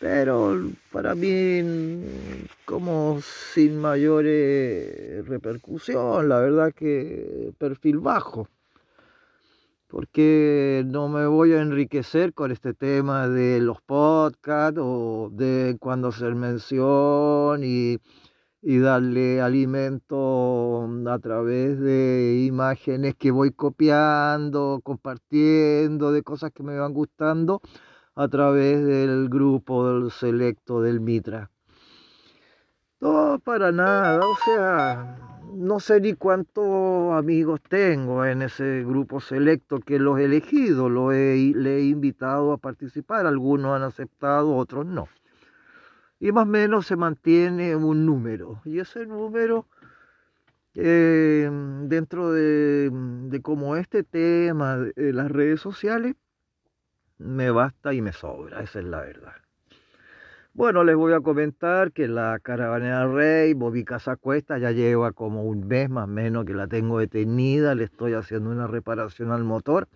pero 0.00 0.58
para 0.92 1.14
mí 1.14 1.62
como 2.64 3.20
sin 3.20 3.78
mayores 3.80 5.26
repercusión, 5.28 6.28
la 6.28 6.40
verdad 6.40 6.72
que 6.74 7.52
perfil 7.58 7.98
bajo 7.98 8.48
porque 9.88 10.84
no 10.86 11.08
me 11.08 11.26
voy 11.26 11.54
a 11.54 11.62
enriquecer 11.62 12.34
con 12.34 12.52
este 12.52 12.74
tema 12.74 13.26
de 13.28 13.60
los 13.60 13.80
podcasts 13.80 14.78
o 14.82 15.30
de 15.32 15.76
cuando 15.80 16.08
hacer 16.08 16.34
mención 16.34 17.62
y, 17.64 17.98
y 18.60 18.78
darle 18.78 19.40
alimento 19.40 20.86
a 21.08 21.18
través 21.18 21.80
de 21.80 22.44
imágenes 22.46 23.14
que 23.16 23.30
voy 23.30 23.50
copiando, 23.50 24.80
compartiendo, 24.84 26.12
de 26.12 26.22
cosas 26.22 26.52
que 26.52 26.62
me 26.62 26.78
van 26.78 26.92
gustando 26.92 27.62
a 28.14 28.28
través 28.28 28.84
del 28.84 29.28
grupo 29.30 29.88
del 29.88 30.10
selecto 30.10 30.82
del 30.82 31.00
Mitra. 31.00 31.50
No, 33.00 33.40
para 33.42 33.72
nada, 33.72 34.18
o 34.18 34.34
sea, 34.44 35.27
no 35.54 35.80
sé 35.80 36.00
ni 36.00 36.14
cuántos 36.14 37.12
amigos 37.12 37.60
tengo 37.68 38.24
en 38.24 38.42
ese 38.42 38.84
grupo 38.84 39.20
selecto 39.20 39.80
que 39.80 39.98
los 39.98 40.18
he 40.18 40.24
elegido, 40.24 40.88
lo 40.88 41.12
he, 41.12 41.52
le 41.54 41.78
he 41.78 41.84
invitado 41.84 42.52
a 42.52 42.58
participar, 42.58 43.26
algunos 43.26 43.76
han 43.76 43.82
aceptado, 43.82 44.54
otros 44.56 44.86
no. 44.86 45.08
Y 46.20 46.32
más 46.32 46.44
o 46.44 46.46
menos 46.46 46.86
se 46.86 46.96
mantiene 46.96 47.76
un 47.76 48.06
número, 48.06 48.60
y 48.64 48.80
ese 48.80 49.06
número, 49.06 49.66
eh, 50.74 51.48
dentro 51.84 52.32
de, 52.32 52.90
de 52.92 53.42
como 53.42 53.76
este 53.76 54.02
tema 54.02 54.76
de 54.78 55.12
las 55.12 55.30
redes 55.30 55.60
sociales, 55.60 56.16
me 57.18 57.50
basta 57.50 57.92
y 57.94 58.02
me 58.02 58.12
sobra, 58.12 58.62
esa 58.62 58.78
es 58.80 58.84
la 58.84 59.00
verdad. 59.00 59.47
Bueno, 60.58 60.82
les 60.82 60.96
voy 60.96 61.12
a 61.12 61.20
comentar 61.20 61.92
que 61.92 62.08
la 62.08 62.40
caravana 62.40 63.06
Rey, 63.06 63.54
Bobby 63.54 63.84
Casa 63.84 64.16
Cuesta, 64.16 64.58
ya 64.58 64.72
lleva 64.72 65.12
como 65.12 65.44
un 65.44 65.68
mes 65.68 65.88
más 65.88 66.06
o 66.06 66.08
menos 66.08 66.44
que 66.46 66.52
la 66.52 66.66
tengo 66.66 66.98
detenida, 66.98 67.76
le 67.76 67.84
estoy 67.84 68.14
haciendo 68.14 68.50
una 68.50 68.66
reparación 68.66 69.30
al 69.30 69.44
motor. 69.44 69.86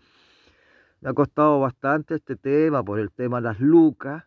Me 1.00 1.10
ha 1.10 1.14
costado 1.14 1.58
bastante 1.58 2.14
este 2.14 2.36
tema 2.36 2.84
por 2.84 3.00
el 3.00 3.10
tema 3.10 3.38
de 3.38 3.42
las 3.42 3.58
lucas, 3.58 4.22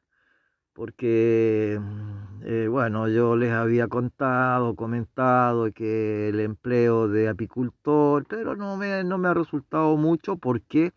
porque, 0.74 1.80
mm, 1.80 2.42
eh, 2.44 2.68
bueno, 2.68 3.08
yo 3.08 3.38
les 3.38 3.52
había 3.54 3.88
contado, 3.88 4.76
comentado 4.76 5.72
que 5.72 6.28
el 6.30 6.42
empleo 6.42 7.08
de 7.08 7.30
apicultor, 7.30 8.26
pero 8.28 8.58
no 8.58 8.76
me, 8.76 9.06
no 9.06 9.18
me 9.18 9.30
ha 9.30 9.34
resultado 9.34 9.96
mucho, 9.96 10.36
¿por 10.36 10.62
qué? 10.64 10.92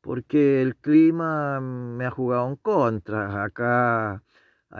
Porque 0.00 0.62
el 0.62 0.76
clima 0.76 1.60
me 1.60 2.06
ha 2.06 2.10
jugado 2.10 2.48
en 2.48 2.56
contra. 2.56 3.42
Acá 3.44 4.22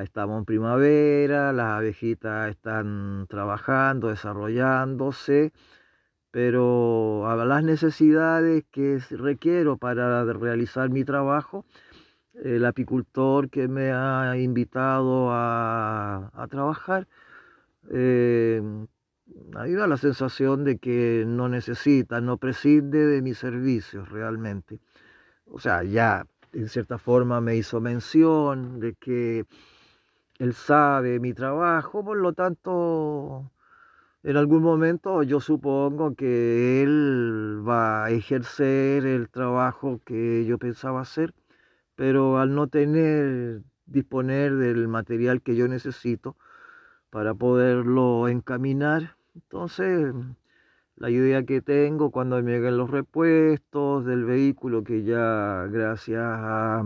estamos 0.03 0.39
en 0.39 0.45
primavera, 0.45 1.53
las 1.53 1.79
abejitas 1.79 2.51
están 2.51 3.27
trabajando, 3.29 4.09
desarrollándose, 4.09 5.53
pero 6.31 7.29
a 7.29 7.37
las 7.45 7.65
necesidades 7.65 8.65
que 8.71 8.99
requiero 9.11 9.79
para 9.79 10.25
realizar 10.25 10.91
mi 10.91 11.05
trabajo, 11.05 11.65
el 12.35 12.65
apicultor 12.67 13.49
que 13.49 13.69
me 13.69 13.93
ha 13.93 14.37
invitado 14.39 15.29
a, 15.31 16.47
trabajar, 16.51 17.09
eh, 17.91 18.61
da 19.27 19.87
la 19.87 19.97
sensación 19.97 20.65
de 20.65 20.79
que 20.79 21.25
no 21.27 21.49
necesita, 21.49 22.21
no 22.21 22.37
prescinde 22.37 23.07
de 23.07 23.23
mis 23.23 23.39
servicios 23.39 24.09
realmente. 24.11 24.81
O 25.47 25.61
sea, 25.61 25.83
ya 25.85 26.27
en 26.53 26.69
cierta 26.69 26.99
forma 26.99 27.41
me 27.41 27.57
hizo 27.57 27.81
mención 27.81 28.81
de 28.81 28.95
que 28.95 29.47
él 30.39 30.55
sabe 30.55 31.21
mi 31.21 31.33
trabajo, 31.35 32.05
por 32.05 32.17
lo 32.19 32.33
tanto, 32.33 33.51
en 34.23 34.37
algún 34.37 34.63
momento 34.63 35.23
yo 35.23 35.41
supongo 35.41 36.15
que 36.15 36.83
él 36.83 37.63
va 37.67 38.05
a 38.07 38.11
ejercer 38.11 39.07
el 39.07 39.31
trabajo 39.31 40.01
que 40.05 40.45
yo 40.45 40.59
pensaba 40.59 41.01
hacer, 41.01 41.35
pero 41.95 42.39
al 42.39 42.55
no 42.55 42.69
tener, 42.69 43.63
disponer 43.87 44.57
del 44.57 44.89
material 44.89 45.43
que 45.43 45.57
yo 45.57 45.69
necesito 45.69 46.37
para 47.11 47.35
poderlo 47.35 48.29
encaminar, 48.29 49.17
entonces 49.35 50.15
la 50.97 51.11
idea 51.11 51.45
que 51.45 51.61
tengo 51.63 52.11
cuando 52.11 52.43
me 52.43 52.53
lleguen 52.53 52.79
los 52.79 52.91
repuestos 52.91 54.05
del 54.07 54.25
vehículo 54.25 54.85
que 54.85 55.05
ya 55.05 55.67
gracias 55.71 56.23
a 56.23 56.83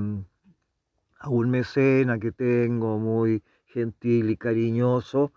a 1.21 1.29
un 1.29 1.51
mecena 1.51 2.19
que 2.19 2.33
tengo 2.33 2.99
muy 2.99 3.43
gentil 3.67 4.31
y 4.31 4.37
cariñoso, 4.37 5.33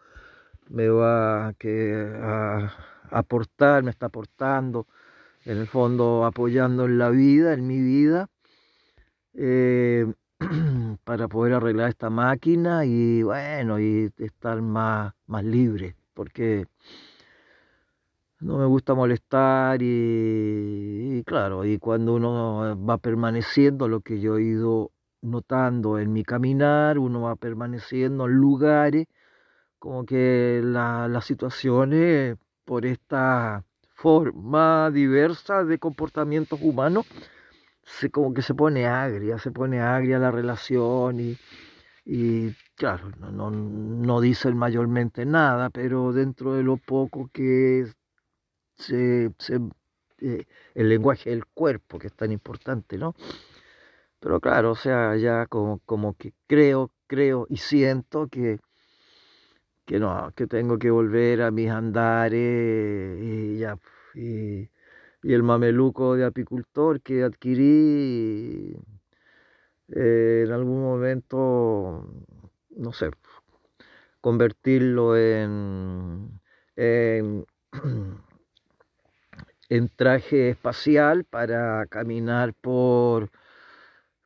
me 0.69 0.88
va 0.88 1.50
a, 1.50 2.74
aportar, 3.12 3.84
me 3.84 3.91
está 3.91 4.08
aportando, 4.08 4.88
en 5.46 5.58
el 5.58 5.67
fondo 5.67 6.26
apoyando 6.26 6.86
en 6.86 6.98
la 6.98 7.10
vida, 7.10 7.54
en 7.54 7.67
mi 7.67 7.82
vida, 7.82 8.30
eh, 9.34 10.12
para 11.04 11.27
poder 11.27 11.54
arreglar 11.54 11.90
esta 11.90 12.10
máquina 12.10 12.86
y 12.86 13.23
bueno, 13.23 13.79
y 13.79 14.10
estar 14.17 14.62
más, 14.62 15.13
más 15.27 15.44
libre, 15.44 15.96
porque 16.13 16.65
no 18.40 18.58
me 18.58 18.65
gusta 18.65 18.94
molestar 18.94 19.81
y, 19.81 21.23
claro, 21.25 21.65
y 21.65 21.77
cuando 21.77 22.13
uno 22.15 22.77
va 22.86 22.98
permaneciendo, 22.98 23.90
lo 23.90 24.00
que 24.00 24.21
yo 24.21 24.38
he 24.38 24.44
ido 24.44 24.92
notando 25.24 25.98
en 26.00 26.13
mi 26.13 26.24
caminar, 26.24 27.00
uno 27.00 27.21
va 27.21 27.36
permaneciendo 27.36 28.26
en 28.28 28.34
lugares, 28.34 29.08
como 29.80 30.06
que 30.06 30.62
las 30.63 31.26
situaciones 31.26 32.38
por 32.65 32.86
esta 32.86 33.63
forma 33.96 34.92
diversa 34.92 35.63
de 35.63 35.80
comportamientos 35.80 36.60
humanos, 36.62 37.06
se, 37.84 38.10
como 38.10 38.34
que 38.34 38.42
se 38.42 38.54
pone 38.54 38.86
agria, 38.86 39.38
se 39.40 39.52
pone 39.52 39.82
agria 39.82 40.19
la 40.19 40.32
relación 40.32 41.19
y, 41.19 41.38
y 42.06 42.54
claro, 42.76 43.12
no, 43.19 43.52
no, 43.52 44.21
dicen 44.21 44.58
mayormente 44.58 45.26
nada, 45.26 45.69
pero 45.69 46.13
dentro 46.13 46.54
de 46.56 46.63
lo 46.63 46.78
poco 46.78 47.30
que 47.34 47.88
se, 48.78 49.34
se 49.38 49.60
eh, 50.19 50.46
el 50.76 50.90
lenguaje 50.90 51.30
del 51.30 51.46
cuerpo, 51.46 52.00
que 52.00 52.08
es 52.08 52.13
tan 52.13 52.32
importante, 52.32 52.98
¿no? 52.98 53.15
Pero 54.24 54.40
claro, 54.40 54.71
o 54.71 54.76
sea, 54.76 55.17
ya 55.17 55.48
como, 55.48 55.80
como 55.80 56.15
que 56.15 56.34
creo, 56.48 56.92
creo 57.08 57.46
y 57.50 57.58
siento 57.58 58.30
que, 58.30 58.60
que 59.86 60.00
no, 60.00 60.32
que 60.36 60.48
tengo 60.48 60.78
que 60.80 60.90
volver 60.92 61.42
a 61.42 61.52
mis 61.52 61.69
andares 61.69 63.19
y 63.21 63.58
ya, 63.60 63.78
y, 64.15 64.69
el 65.24 65.44
mameluco 65.44 66.15
de 66.15 66.26
apicultor 66.26 67.02
que 67.02 67.24
adquirí 67.24 68.78
eh, 69.90 70.44
en 70.46 70.52
algún 70.54 70.82
momento, 70.84 72.08
no 72.78 72.94
sé, 72.94 73.12
convertirlo 74.21 75.17
en, 75.17 76.40
en 76.78 77.46
traje 79.98 80.50
espacial 80.52 81.26
para 81.26 81.86
caminar 81.88 82.54
por 82.54 83.30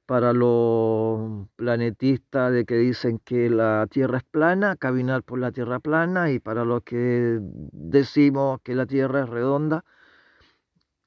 para 0.08 0.32
los 0.32 1.48
planetistas 1.58 2.54
de 2.54 2.66
que 2.66 2.76
dicen 2.76 3.20
que 3.20 3.50
la 3.50 3.88
Tierra 3.92 4.20
es 4.20 4.24
plana, 4.24 4.78
caminar 4.78 5.22
por 5.22 5.38
la 5.38 5.52
Tierra 5.52 5.80
plana, 5.80 6.32
y 6.32 6.40
para 6.40 6.64
los 6.64 6.82
que 6.84 7.40
decimos 7.42 8.62
que 8.64 8.74
la 8.74 8.86
Tierra 8.86 9.24
es 9.24 9.30
redonda, 9.30 9.84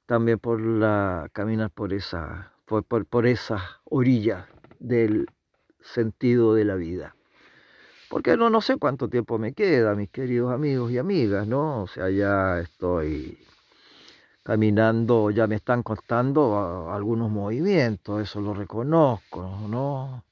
también 0.05 0.37
por 0.37 0.61
la 0.61 1.27
caminar 1.33 1.71
por 1.71 1.93
esa, 1.93 2.53
por, 2.65 2.85
por, 2.85 3.25
esa 3.25 3.81
orilla 3.85 4.47
del 4.79 5.25
sentido 5.81 6.53
de 6.53 6.65
la 6.65 6.75
vida. 6.75 7.15
Porque 8.07 8.37
no, 8.37 8.51
no 8.51 8.61
sé 8.61 8.77
cuánto 8.77 9.09
tiempo 9.09 9.39
me 9.39 9.53
queda, 9.53 9.95
mis 9.95 10.09
queridos 10.11 10.53
amigos 10.53 10.91
y 10.91 10.99
amigas, 10.99 11.47
¿no? 11.47 11.81
O 11.81 11.87
sea, 11.87 12.09
ya 12.11 12.59
estoy 12.59 13.39
caminando, 14.43 15.29
ya 15.31 15.47
me 15.47 15.55
están 15.55 15.83
costando 15.83 16.89
algunos 16.91 17.29
movimientos, 17.29 18.21
eso 18.21 18.41
lo 18.41 18.53
reconozco, 18.53 19.67
¿no? 19.69 20.23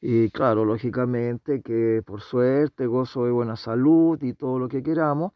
Y 0.00 0.30
claro, 0.30 0.64
lógicamente 0.64 1.62
que 1.62 2.02
por 2.04 2.22
suerte 2.22 2.86
gozo 2.86 3.24
de 3.24 3.30
buena 3.30 3.56
salud 3.56 4.20
y 4.22 4.32
todo 4.32 4.58
lo 4.58 4.68
que 4.68 4.82
queramos, 4.82 5.32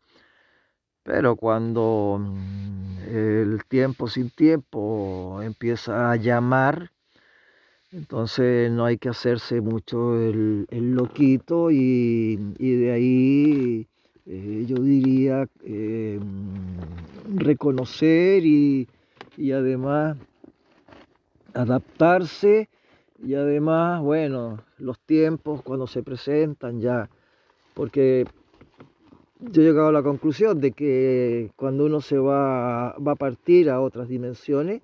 pero 1.03 1.37
cuando 1.37 2.19
mm, 2.21 2.99
el 3.09 3.65
tiempo 3.69 4.09
sin 4.09 4.31
tiempo 4.31 5.41
empieza 5.43 6.11
a 6.11 6.17
llamar, 6.17 6.91
entonces 7.93 8.71
no 8.73 8.85
hay 8.85 8.99
que 8.99 9.09
hacerse 9.11 9.61
mucho 9.61 10.17
el, 10.17 10.67
loquito 10.71 11.71
y 11.71 12.37
de 12.59 12.93
ahí 12.93 13.89
eh, 14.29 14.65
yo 14.67 14.77
diría, 14.83 15.49
eh, 15.65 16.19
reconocer 17.33 18.45
y, 18.45 18.89
y, 19.37 19.53
además 19.53 20.17
adaptarse 21.55 22.69
y 23.25 23.35
además, 23.35 24.03
bueno, 24.03 24.59
los 24.79 24.99
tiempos 24.99 25.63
cuando 25.63 25.87
se 25.87 26.03
presentan 26.03 26.81
ya, 26.81 27.09
porque 27.75 28.27
yo 29.39 29.63
he 29.63 29.65
llegado 29.65 29.89
a 29.89 29.93
la 29.93 30.03
conclusión 30.03 30.61
de 30.61 30.73
que 30.73 31.51
cuando 31.55 31.87
uno 31.87 32.01
se 32.01 32.19
va, 32.19 32.97
va 32.99 33.13
a 33.13 33.17
partir 33.17 33.71
a 33.71 33.81
otras 33.81 34.09
dimensiones, 34.09 34.83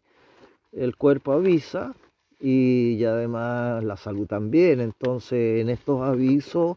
el 0.70 0.96
cuerpo 0.96 1.32
avisa 1.32 1.94
y, 2.40 2.92
y 2.94 3.04
además 3.04 3.82
la 3.82 3.96
salud 3.96 4.26
también, 4.26 4.80
entonces 4.80 5.60
en 5.60 5.68
estos 5.68 6.00
avisos 6.00 6.76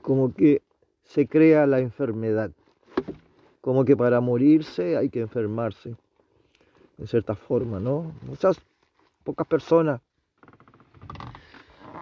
como 0.00 0.34
que 0.34 0.62
se 1.08 1.26
crea 1.26 1.66
la 1.66 1.80
enfermedad. 1.80 2.52
Como 3.60 3.84
que 3.84 3.96
para 3.96 4.20
morirse 4.20 4.96
hay 4.96 5.08
que 5.08 5.20
enfermarse, 5.20 5.96
en 6.98 7.06
cierta 7.06 7.34
forma, 7.34 7.80
¿no? 7.80 8.14
Muchas, 8.22 8.60
pocas 9.24 9.46
personas 9.46 10.00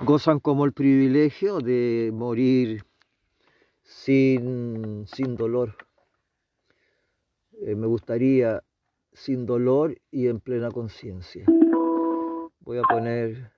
gozan 0.03 0.41
como 0.41 0.65
el 0.65 0.73
privilegio 0.73 1.61
de 1.61 2.11
morir 2.13 2.85
sin, 3.83 5.07
sin 5.07 5.37
dolor. 5.37 5.77
Eh, 7.63 7.75
me 7.75 7.87
gustaría 7.87 8.63
sin 9.13 9.47
dolor 9.47 9.97
y 10.11 10.27
en 10.27 10.41
plena 10.41 10.71
conciencia. 10.71 11.47
Voy 12.61 12.79
a 12.79 12.83
poner 12.83 13.53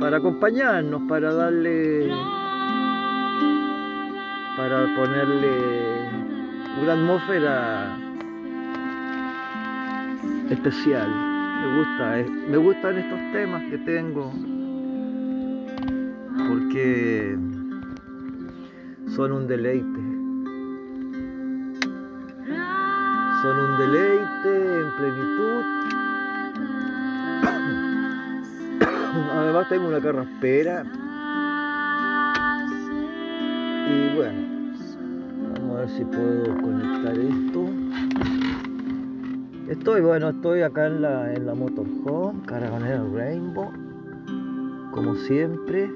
para 0.00 0.16
acompañarnos, 0.16 1.02
para 1.02 1.34
darle, 1.34 2.10
para 4.56 4.96
ponerle 4.96 5.50
una 6.82 6.92
atmósfera 6.94 7.96
especial. 10.48 11.08
Me 11.60 11.76
gusta, 11.76 12.20
eh, 12.20 12.26
me 12.50 12.56
gustan 12.56 12.98
estos 12.98 13.20
temas 13.32 13.62
que 13.70 13.78
tengo 13.78 14.32
porque 16.48 17.36
son 19.14 19.32
un 19.32 19.46
deleite. 19.46 20.00
Son 23.42 23.58
un 23.58 23.78
deleite 23.78 24.80
en 24.80 24.96
plenitud 24.96 25.91
Además 29.32 29.68
tengo 29.68 29.88
una 29.88 30.00
carraspera. 30.00 30.84
Y 33.88 34.14
bueno, 34.14 34.40
vamos 35.54 35.76
a 35.76 35.80
ver 35.80 35.88
si 35.90 36.04
puedo 36.04 36.44
conectar 36.60 37.18
esto. 37.18 37.68
Estoy, 39.68 40.00
bueno, 40.02 40.28
estoy 40.28 40.62
acá 40.62 40.86
en 40.86 41.02
la, 41.02 41.32
en 41.32 41.46
la 41.46 41.54
motorhome, 41.54 42.44
Caravanera 42.46 43.04
Rainbow, 43.12 43.72
como 44.92 45.14
siempre. 45.14 45.90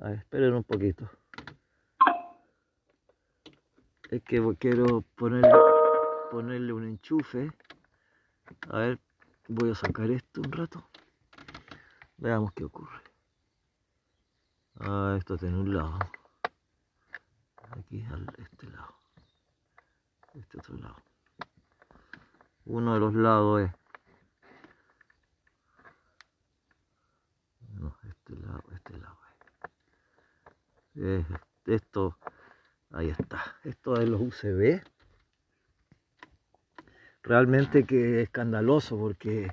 A 0.00 0.08
ver, 0.08 0.18
esperen 0.18 0.54
un 0.54 0.64
poquito. 0.64 1.08
Es 4.10 4.22
que 4.22 4.42
quiero 4.58 5.04
ponerle, 5.14 5.50
ponerle 6.30 6.72
un 6.72 6.84
enchufe. 6.84 7.52
A 8.68 8.78
ver, 8.78 9.00
Voy 9.52 9.68
a 9.68 9.74
sacar 9.74 10.08
esto 10.12 10.42
un 10.42 10.52
rato. 10.52 10.88
Veamos 12.18 12.52
qué 12.52 12.62
ocurre. 12.62 13.02
Ah, 14.78 15.16
esto 15.18 15.36
tiene 15.36 15.58
un 15.58 15.74
lado. 15.74 15.98
Aquí 17.72 18.04
al 18.04 18.28
este 18.38 18.68
lado. 18.68 18.94
Este 20.34 20.58
otro 20.58 20.76
lado. 20.76 20.96
Uno 22.64 22.94
de 22.94 23.00
los 23.00 23.12
lados 23.12 23.62
es. 23.62 23.72
No, 27.74 27.96
este 28.08 28.36
lado, 28.36 28.62
este 28.72 28.98
lado. 28.98 29.18
Es 30.94 31.26
esto. 31.66 32.16
Ahí 32.92 33.08
está. 33.08 33.56
Esto 33.64 34.00
es 34.00 34.08
los 34.08 34.20
UCB 34.20 34.80
realmente 37.22 37.84
que 37.84 38.22
escandaloso 38.22 38.98
porque 38.98 39.50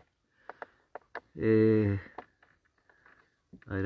eh, 1.35 1.99
ahí. 3.67 3.85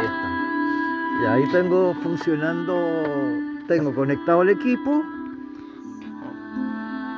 está. 0.00 0.32
Y 1.22 1.26
ahí 1.26 1.42
tengo 1.52 1.94
funcionando, 2.02 2.74
tengo 3.68 3.94
conectado 3.94 4.42
el 4.42 4.50
equipo. 4.50 5.02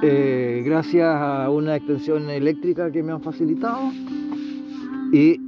Eh, 0.03 0.62
gracias 0.66 1.07
a 1.07 1.49
una 1.49 1.77
extensión 1.77 2.29
eléctrica 2.29 2.91
que 2.91 3.03
me 3.03 3.12
han 3.12 3.22
facilitado 3.22 3.91
y 5.12 5.41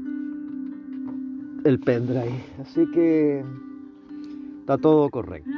el 1.65 1.81
pendrive. 1.81 2.45
Así 2.63 2.91
que 2.93 3.45
está 4.61 4.79
todo 4.79 5.11
correcto. 5.11 5.51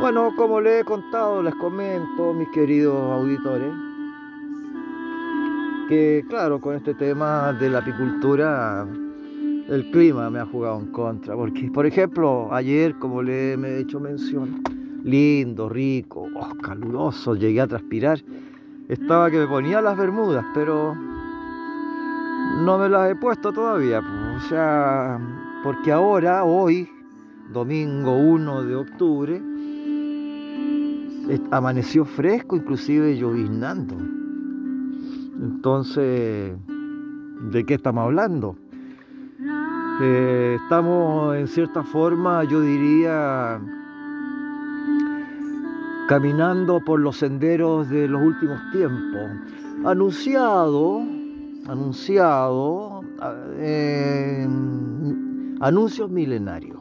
Bueno, 0.00 0.32
como 0.34 0.62
les 0.62 0.80
he 0.80 0.84
contado, 0.86 1.42
les 1.42 1.54
comento, 1.56 2.32
mis 2.32 2.48
queridos 2.48 2.96
auditores, 3.12 3.70
que 5.90 6.24
claro, 6.26 6.58
con 6.58 6.74
este 6.74 6.94
tema 6.94 7.52
de 7.52 7.68
la 7.68 7.80
apicultura, 7.80 8.86
el 9.68 9.90
clima 9.90 10.30
me 10.30 10.38
ha 10.38 10.46
jugado 10.46 10.80
en 10.80 10.86
contra. 10.86 11.36
Porque, 11.36 11.70
por 11.70 11.84
ejemplo, 11.84 12.48
ayer, 12.50 12.98
como 12.98 13.22
le 13.22 13.52
he 13.52 13.80
hecho 13.80 14.00
mención, 14.00 14.62
lindo, 15.04 15.68
rico, 15.68 16.28
oh, 16.34 16.54
caluroso, 16.62 17.34
llegué 17.34 17.60
a 17.60 17.66
transpirar. 17.66 18.22
Estaba 18.88 19.30
que 19.30 19.36
me 19.36 19.48
ponía 19.48 19.82
las 19.82 19.98
bermudas, 19.98 20.46
pero 20.54 20.94
no 22.64 22.78
me 22.78 22.88
las 22.88 23.10
he 23.10 23.16
puesto 23.16 23.52
todavía. 23.52 24.00
O 24.00 24.40
sea, 24.48 25.20
porque 25.62 25.92
ahora, 25.92 26.44
hoy, 26.44 26.88
domingo 27.52 28.16
1 28.16 28.62
de 28.62 28.76
octubre, 28.76 29.42
amaneció 31.50 32.04
fresco, 32.04 32.56
inclusive 32.56 33.16
lloviznando. 33.16 33.96
Entonces, 35.42 36.54
¿de 37.50 37.66
qué 37.66 37.74
estamos 37.74 38.04
hablando? 38.04 38.56
Eh, 40.02 40.58
estamos 40.62 41.36
en 41.36 41.46
cierta 41.46 41.82
forma, 41.82 42.44
yo 42.44 42.60
diría, 42.60 43.60
caminando 46.08 46.80
por 46.84 47.00
los 47.00 47.18
senderos 47.18 47.88
de 47.88 48.08
los 48.08 48.22
últimos 48.22 48.58
tiempos. 48.72 49.30
Anunciado, 49.84 51.02
anunciado, 51.68 53.02
eh, 53.58 54.48
anuncios 55.60 56.10
milenarios. 56.10 56.79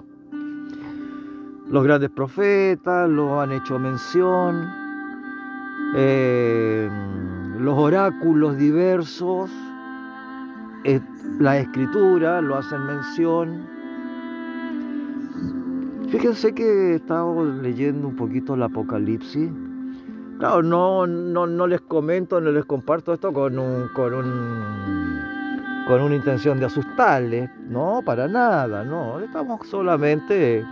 Los 1.69 1.83
grandes 1.83 2.09
profetas 2.09 3.07
lo 3.07 3.39
han 3.39 3.51
hecho 3.51 3.77
mención, 3.77 4.67
eh, 5.95 6.89
los 7.59 7.77
oráculos 7.77 8.57
diversos, 8.57 9.51
eh, 10.83 10.99
la 11.39 11.59
escritura 11.59 12.41
lo 12.41 12.55
hacen 12.55 12.83
mención. 12.87 13.67
Fíjense 16.09 16.55
que 16.55 16.63
he 16.63 16.95
estado 16.95 17.45
leyendo 17.61 18.07
un 18.07 18.15
poquito 18.15 18.55
el 18.55 18.63
Apocalipsis. 18.63 19.51
Claro, 20.39 20.63
no, 20.63 21.05
no, 21.05 21.45
no 21.45 21.67
les 21.67 21.81
comento, 21.81 22.41
no 22.41 22.51
les 22.51 22.65
comparto 22.65 23.13
esto 23.13 23.31
con 23.31 23.59
un, 23.59 23.89
con 23.89 24.15
un 24.15 25.19
con 25.87 26.01
una 26.01 26.15
intención 26.15 26.59
de 26.59 26.67
asustarles, 26.67 27.49
no, 27.67 28.01
para 28.05 28.27
nada, 28.27 28.83
no, 28.83 29.19
estamos 29.19 29.67
solamente 29.67 30.63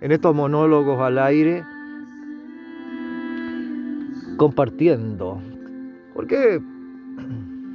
en 0.00 0.12
estos 0.12 0.34
monólogos 0.34 1.00
al 1.00 1.18
aire 1.18 1.64
compartiendo. 4.36 5.40
Porque 6.14 6.60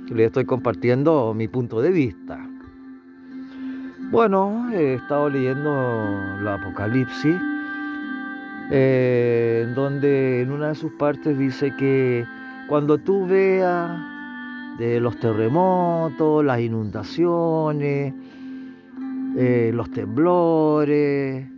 les 0.10 0.28
estoy 0.28 0.46
compartiendo 0.46 1.34
mi 1.34 1.48
punto 1.48 1.82
de 1.82 1.92
vista. 1.92 2.48
Bueno, 4.12 4.70
he 4.74 4.96
estado 4.96 5.30
leyendo 5.30 5.72
la 6.42 6.56
Apocalipsis, 6.56 7.36
eh, 8.72 9.64
en 9.66 9.74
donde 9.74 10.42
en 10.42 10.52
una 10.52 10.70
de 10.70 10.76
sus 10.76 10.92
partes 10.94 11.38
dice 11.38 11.74
que 11.78 12.26
cuando 12.68 12.98
tú 12.98 13.26
veas 13.26 13.90
de 14.78 15.00
los 15.00 15.18
terremotos, 15.18 16.44
las 16.44 16.60
inundaciones, 16.60 18.14
eh, 19.38 19.72
los 19.74 19.90
temblores, 19.92 21.51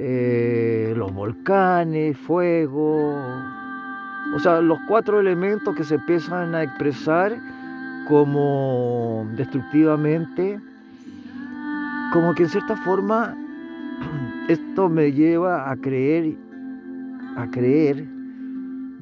eh, 0.00 0.94
los 0.96 1.12
volcanes, 1.12 2.16
fuego. 2.16 3.20
O 4.32 4.38
sea, 4.38 4.60
los 4.60 4.78
cuatro 4.86 5.18
elementos 5.18 5.74
que 5.74 5.82
se 5.82 5.96
empiezan 5.96 6.54
a 6.54 6.62
expresar 6.62 7.36
como 8.06 9.26
destructivamente, 9.36 10.60
como 12.12 12.32
que 12.34 12.44
en 12.44 12.48
cierta 12.48 12.76
forma 12.76 13.36
esto 14.48 14.88
me 14.88 15.10
lleva 15.10 15.68
a 15.68 15.76
creer, 15.76 16.36
a 17.36 17.50
creer 17.50 18.06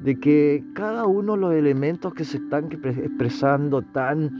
de 0.03 0.19
que 0.19 0.63
cada 0.73 1.05
uno 1.05 1.33
de 1.33 1.39
los 1.39 1.53
elementos 1.53 2.13
que 2.15 2.25
se 2.25 2.37
están 2.37 2.71
expresando 2.71 3.83
tan 3.83 4.31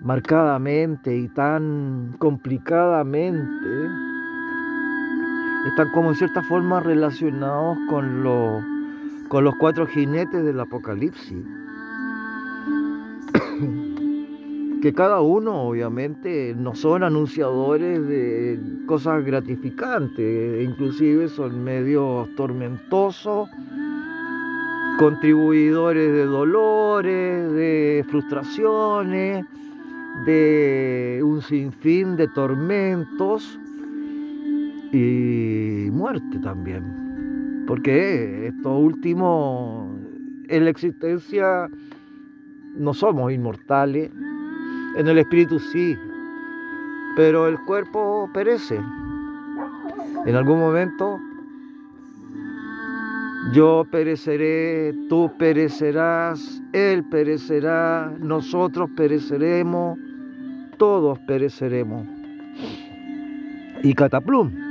marcadamente 0.00 1.14
y 1.14 1.28
tan 1.28 2.14
complicadamente, 2.18 4.07
están 5.66 5.90
como 5.90 6.10
en 6.10 6.16
cierta 6.16 6.42
forma 6.42 6.80
relacionados 6.80 7.78
con, 7.88 8.22
con 9.28 9.44
los 9.44 9.54
cuatro 9.56 9.86
jinetes 9.86 10.44
del 10.44 10.60
Apocalipsis. 10.60 11.44
que 14.82 14.94
cada 14.94 15.20
uno 15.20 15.62
obviamente 15.62 16.54
no 16.56 16.74
son 16.74 17.02
anunciadores 17.02 18.06
de 18.06 18.60
cosas 18.86 19.24
gratificantes, 19.24 20.64
inclusive 20.64 21.28
son 21.28 21.64
medios 21.64 22.28
tormentosos, 22.36 23.48
contribuidores 24.98 26.12
de 26.12 26.24
dolores, 26.24 27.52
de 27.52 28.06
frustraciones, 28.08 29.44
de 30.24 31.20
un 31.24 31.42
sinfín 31.42 32.16
de 32.16 32.28
tormentos 32.28 33.58
y 34.92 35.90
muerte 35.90 36.38
también. 36.42 37.64
Porque 37.66 38.48
esto 38.48 38.78
último, 38.78 39.94
en 40.48 40.64
la 40.64 40.70
existencia 40.70 41.68
no 42.76 42.94
somos 42.94 43.32
inmortales, 43.32 44.10
en 44.96 45.08
el 45.08 45.18
espíritu 45.18 45.58
sí, 45.58 45.96
pero 47.16 47.46
el 47.46 47.58
cuerpo 47.66 48.30
perece. 48.32 48.80
En 50.26 50.34
algún 50.34 50.58
momento 50.58 51.18
yo 53.52 53.86
pereceré, 53.90 54.94
tú 55.08 55.30
perecerás, 55.38 56.62
él 56.72 57.04
perecerá, 57.04 58.12
nosotros 58.20 58.90
pereceremos, 58.96 59.98
todos 60.76 61.18
pereceremos. 61.20 62.06
Y 63.82 63.94
cataplum. 63.94 64.67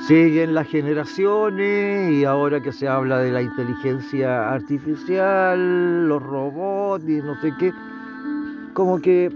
Siguen 0.00 0.54
las 0.54 0.66
generaciones 0.66 2.12
y 2.12 2.24
ahora 2.24 2.60
que 2.60 2.72
se 2.72 2.88
habla 2.88 3.18
de 3.18 3.30
la 3.30 3.40
inteligencia 3.40 4.52
artificial, 4.52 6.08
los 6.08 6.22
robots 6.22 7.08
y 7.08 7.22
no 7.22 7.40
sé 7.40 7.52
qué, 7.58 7.72
como 8.74 9.00
que 9.00 9.30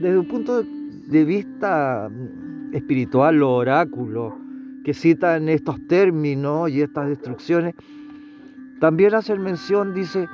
desde 0.00 0.18
un 0.18 0.28
punto 0.28 0.62
de 0.62 1.24
vista 1.24 2.08
espiritual, 2.72 3.36
los 3.36 3.50
oráculos 3.50 4.34
que 4.84 4.94
citan 4.94 5.48
estos 5.48 5.84
términos 5.88 6.70
y 6.70 6.82
estas 6.82 7.08
destrucciones, 7.08 7.74
también 8.80 9.14
hacen 9.14 9.42
mención, 9.42 9.94
dice, 9.94 10.28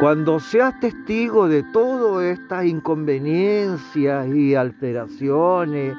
cuando 0.00 0.38
seas 0.38 0.78
testigo 0.80 1.48
de 1.48 1.64
todas 1.64 2.24
estas 2.38 2.64
inconveniencias 2.64 4.28
y 4.28 4.54
alteraciones, 4.54 5.96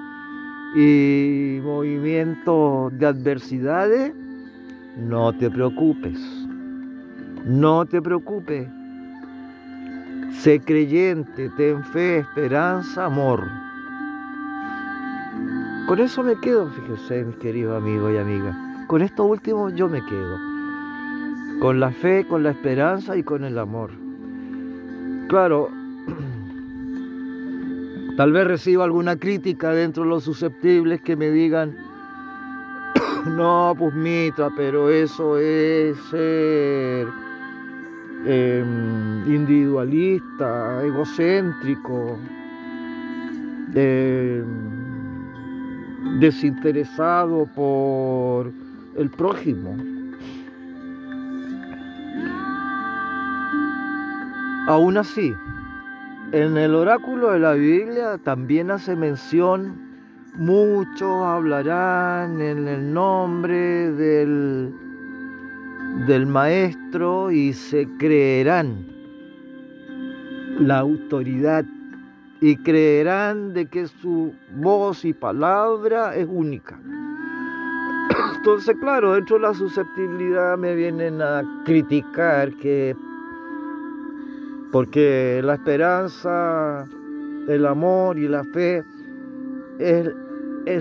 y 0.75 1.59
movimientos 1.63 2.97
de 2.97 3.05
adversidades, 3.05 4.13
no 4.97 5.33
te 5.33 5.49
preocupes. 5.49 6.19
No 7.45 7.85
te 7.85 8.01
preocupes. 8.01 8.67
Sé 10.31 10.59
creyente, 10.59 11.49
ten 11.57 11.83
fe, 11.85 12.19
esperanza, 12.19 13.05
amor. 13.05 13.43
Con 15.87 15.99
eso 15.99 16.21
me 16.21 16.35
quedo, 16.35 16.69
fíjese, 16.69 17.25
mis 17.25 17.35
queridos 17.37 17.81
amigos 17.81 18.13
y 18.13 18.17
amigas. 18.17 18.55
Con 18.87 19.01
esto 19.01 19.23
último 19.25 19.69
yo 19.69 19.89
me 19.89 20.05
quedo. 20.05 20.37
Con 21.59 21.79
la 21.79 21.91
fe, 21.91 22.25
con 22.27 22.43
la 22.43 22.51
esperanza 22.51 23.17
y 23.17 23.23
con 23.23 23.43
el 23.43 23.57
amor. 23.57 23.91
Claro, 25.29 25.69
Tal 28.19 28.33
vez 28.33 28.45
reciba 28.45 28.83
alguna 28.83 29.15
crítica 29.15 29.71
dentro 29.71 30.03
de 30.03 30.09
los 30.09 30.25
susceptibles 30.25 30.99
que 30.99 31.15
me 31.15 31.31
digan, 31.31 31.73
no, 33.37 33.73
pues 33.79 33.93
Mitra, 33.93 34.49
pero 34.57 34.89
eso 34.89 35.37
es 35.37 35.97
ser 36.11 37.07
em, 38.25 39.25
individualista, 39.25 40.83
egocéntrico, 40.83 42.19
em, 43.73 44.43
desinteresado 46.19 47.47
por 47.55 48.51
el 48.97 49.09
prójimo. 49.11 49.77
Aún 54.67 54.97
así, 54.97 55.33
en 56.31 56.57
el 56.57 56.75
oráculo 56.75 57.31
de 57.31 57.39
la 57.39 57.53
Biblia 57.53 58.19
también 58.23 58.69
hace 58.69 58.95
mención, 58.95 59.75
muchos 60.35 61.25
hablarán 61.25 62.39
en 62.39 62.67
el 62.67 62.93
nombre 62.93 63.91
del, 63.91 64.71
del 66.05 66.27
Maestro 66.27 67.31
y 67.31 67.53
se 67.53 67.87
creerán 67.97 68.85
la 70.59 70.79
autoridad 70.79 71.65
y 72.41 72.55
creerán 72.57 73.53
de 73.53 73.65
que 73.65 73.87
su 73.87 74.33
voz 74.55 75.05
y 75.05 75.13
palabra 75.13 76.15
es 76.15 76.27
única. 76.29 76.79
Entonces, 78.37 78.75
claro, 78.79 79.13
dentro 79.13 79.37
de 79.37 79.41
la 79.43 79.53
susceptibilidad 79.53 80.57
me 80.57 80.75
vienen 80.75 81.21
a 81.21 81.43
criticar 81.65 82.53
que 82.57 82.95
porque 84.71 85.41
la 85.43 85.55
esperanza, 85.55 86.87
el 87.47 87.65
amor 87.65 88.17
y 88.17 88.27
la 88.27 88.43
fe 88.43 88.83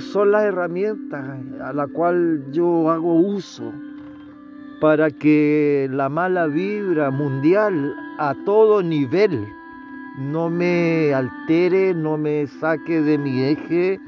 son 0.00 0.32
las 0.32 0.44
herramientas 0.44 1.24
a 1.62 1.72
la 1.72 1.86
cual 1.86 2.44
yo 2.50 2.90
hago 2.90 3.14
uso 3.14 3.72
para 4.80 5.10
que 5.10 5.88
la 5.90 6.08
mala 6.08 6.46
vibra 6.46 7.10
mundial 7.10 7.94
a 8.18 8.34
todo 8.44 8.82
nivel 8.82 9.46
no 10.18 10.50
me 10.50 11.14
altere, 11.14 11.94
no 11.94 12.18
me 12.18 12.46
saque 12.46 13.00
de 13.00 13.18
mi 13.18 13.40
eje. 13.42 14.00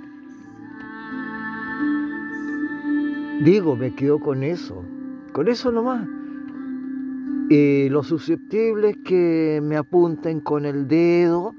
Digo, 3.42 3.76
me 3.76 3.94
quedo 3.94 4.18
con 4.18 4.42
eso, 4.42 4.84
con 5.32 5.48
eso 5.48 5.70
nomás. 5.70 6.06
Y 7.52 7.88
los 7.88 8.06
susceptibles 8.06 8.96
que 9.04 9.60
me 9.60 9.76
apunten 9.76 10.38
con 10.38 10.64
el 10.64 10.86
dedo, 10.86 11.52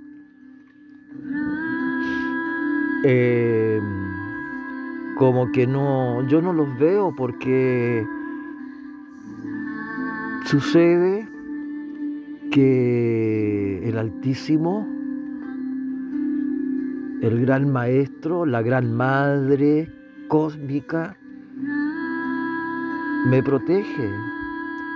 eh, 3.04 3.82
como 5.18 5.52
que 5.52 5.68
no, 5.68 6.26
yo 6.30 6.42
no 6.42 6.54
los 6.54 6.80
veo 6.80 7.14
porque 7.14 8.08
sucede 10.46 11.28
que 12.52 13.82
el 13.84 13.98
Altísimo, 13.98 14.88
el 17.22 17.42
gran 17.42 17.70
maestro, 17.70 18.46
la 18.46 18.62
gran 18.62 18.96
madre 18.96 19.92
cósmica, 20.30 21.18
me 23.30 23.44
protege. 23.44 24.41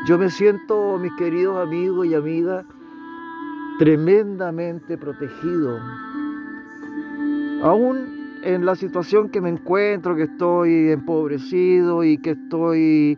Yo 0.05 0.19
me 0.19 0.29
siento, 0.29 0.99
mis 0.99 1.11
queridos 1.13 1.57
amigos 1.57 2.05
y 2.05 2.13
amigas, 2.13 2.63
tremendamente 3.79 4.99
protegido. 4.99 5.79
Aún 7.63 8.39
en 8.43 8.67
la 8.67 8.75
situación 8.75 9.29
que 9.29 9.41
me 9.41 9.49
encuentro, 9.49 10.15
que 10.15 10.23
estoy 10.23 10.91
empobrecido 10.91 12.03
y 12.03 12.19
que 12.19 12.31
estoy 12.31 13.17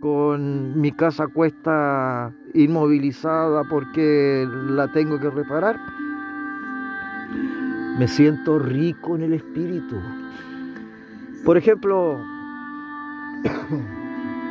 con 0.00 0.80
mi 0.80 0.90
casa 0.90 1.28
cuesta 1.28 2.32
inmovilizada 2.54 3.62
porque 3.70 4.48
la 4.68 4.90
tengo 4.90 5.20
que 5.20 5.30
reparar. 5.30 5.78
Me 8.00 8.08
siento 8.08 8.58
rico 8.58 9.14
en 9.14 9.22
el 9.22 9.34
espíritu. 9.34 9.94
Por 11.44 11.56
ejemplo, 11.56 12.20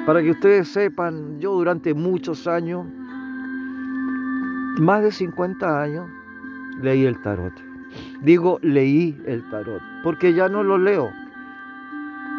para 0.05 0.21
que 0.21 0.31
ustedes 0.31 0.67
sepan, 0.67 1.39
yo 1.39 1.53
durante 1.53 1.93
muchos 1.93 2.47
años, 2.47 2.85
más 4.79 5.01
de 5.01 5.11
50 5.11 5.81
años, 5.81 6.09
leí 6.81 7.05
el 7.05 7.21
tarot. 7.21 7.53
Digo, 8.21 8.59
leí 8.61 9.17
el 9.25 9.47
tarot, 9.49 9.81
porque 10.03 10.33
ya 10.33 10.49
no 10.49 10.63
lo 10.63 10.77
leo 10.77 11.09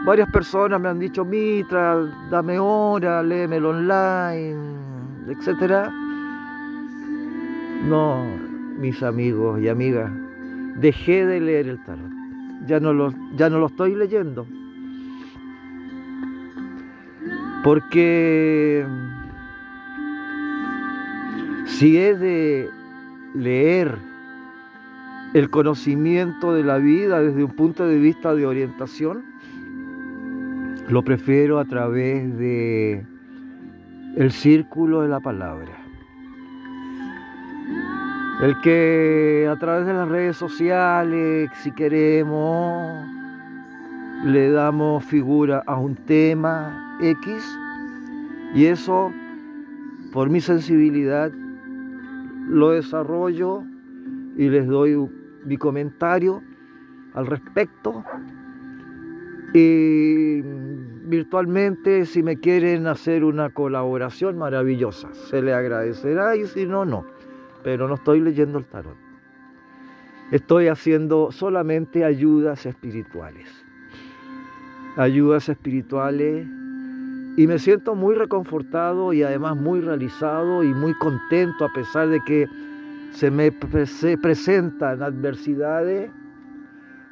Varias 0.06 0.30
personas 0.30 0.80
me 0.80 0.88
han 0.88 1.00
dicho, 1.00 1.24
Mitra, 1.24 1.96
dame 2.30 2.60
hora, 2.60 3.24
léemelo 3.24 3.70
online, 3.70 4.76
etc. 5.28 5.88
No, 7.88 8.24
mis 8.78 9.02
amigos 9.02 9.60
y 9.60 9.68
amigas, 9.68 10.08
dejé 10.76 11.26
de 11.26 11.40
leer 11.40 11.66
el 11.66 11.84
tarot. 11.84 12.08
Ya 12.68 12.78
no 12.78 12.92
lo, 12.92 13.12
ya 13.34 13.50
no 13.50 13.58
lo 13.58 13.66
estoy 13.66 13.96
leyendo. 13.96 14.46
Porque 17.66 18.86
si 21.64 21.98
he 21.98 22.14
de 22.14 22.70
leer 23.34 23.98
el 25.34 25.50
conocimiento 25.50 26.54
de 26.54 26.62
la 26.62 26.78
vida 26.78 27.20
desde 27.20 27.42
un 27.42 27.50
punto 27.50 27.88
de 27.88 27.98
vista 27.98 28.36
de 28.36 28.46
orientación, 28.46 29.24
lo 30.88 31.02
prefiero 31.02 31.58
a 31.58 31.64
través 31.64 32.38
de 32.38 33.04
el 34.14 34.30
círculo 34.30 35.02
de 35.02 35.08
la 35.08 35.18
palabra. 35.18 35.72
El 38.42 38.60
que 38.60 39.48
a 39.50 39.58
través 39.58 39.88
de 39.88 39.92
las 39.92 40.08
redes 40.08 40.36
sociales, 40.36 41.50
si 41.64 41.72
queremos, 41.72 43.04
le 44.24 44.52
damos 44.52 45.04
figura 45.04 45.64
a 45.66 45.74
un 45.74 45.96
tema 45.96 46.85
X 47.00 47.58
y 48.54 48.66
eso, 48.66 49.12
por 50.12 50.30
mi 50.30 50.40
sensibilidad, 50.40 51.30
lo 52.48 52.70
desarrollo 52.70 53.64
y 54.36 54.48
les 54.48 54.66
doy 54.66 54.96
mi 55.44 55.56
comentario 55.56 56.42
al 57.14 57.26
respecto 57.26 58.04
y 59.52 60.42
virtualmente, 61.06 62.04
si 62.04 62.22
me 62.22 62.38
quieren 62.38 62.86
hacer 62.86 63.24
una 63.24 63.50
colaboración 63.50 64.36
maravillosa, 64.36 65.12
se 65.14 65.40
le 65.40 65.54
agradecerá 65.54 66.36
y 66.36 66.46
si 66.46 66.66
no, 66.66 66.84
no. 66.84 67.06
Pero 67.62 67.88
no 67.88 67.94
estoy 67.94 68.20
leyendo 68.20 68.58
el 68.58 68.64
tarot. 68.66 68.96
Estoy 70.30 70.68
haciendo 70.68 71.30
solamente 71.30 72.04
ayudas 72.04 72.66
espirituales. 72.66 73.48
Ayudas 74.96 75.48
espirituales 75.48 76.46
y 77.36 77.46
me 77.46 77.58
siento 77.58 77.94
muy 77.94 78.14
reconfortado 78.14 79.12
y 79.12 79.22
además 79.22 79.56
muy 79.56 79.80
realizado 79.80 80.64
y 80.64 80.72
muy 80.72 80.94
contento 80.94 81.66
a 81.66 81.72
pesar 81.72 82.08
de 82.08 82.20
que 82.24 82.48
se 83.12 83.30
me 83.30 83.52
se 83.86 84.16
presentan 84.16 85.02
adversidades 85.02 86.10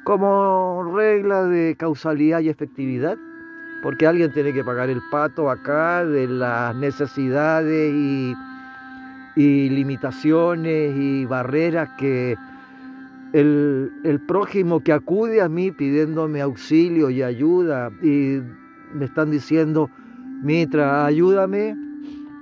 como 0.03 0.83
regla 0.95 1.43
de 1.45 1.75
causalidad 1.77 2.39
y 2.39 2.49
efectividad, 2.49 3.17
porque 3.81 4.05
alguien 4.05 4.31
tiene 4.31 4.53
que 4.53 4.63
pagar 4.63 4.89
el 4.89 5.01
pato 5.11 5.49
acá 5.49 6.05
de 6.05 6.27
las 6.27 6.75
necesidades 6.75 7.93
y, 7.93 8.35
limitaciones 9.35 10.95
y 10.95 11.25
barreras 11.25 11.89
que 11.97 12.37
el, 13.33 13.91
el, 14.05 14.19
prójimo 14.21 14.79
que 14.79 14.93
acude 14.93 15.41
a 15.41 15.49
mí 15.49 15.71
pidiéndome 15.71 16.39
auxilio 16.39 17.09
y 17.09 17.21
ayuda 17.21 17.91
y 18.01 18.39
me 18.93 19.05
están 19.05 19.31
diciendo, 19.31 19.89
Mitra, 20.45 21.07
ayúdame, 21.07 21.75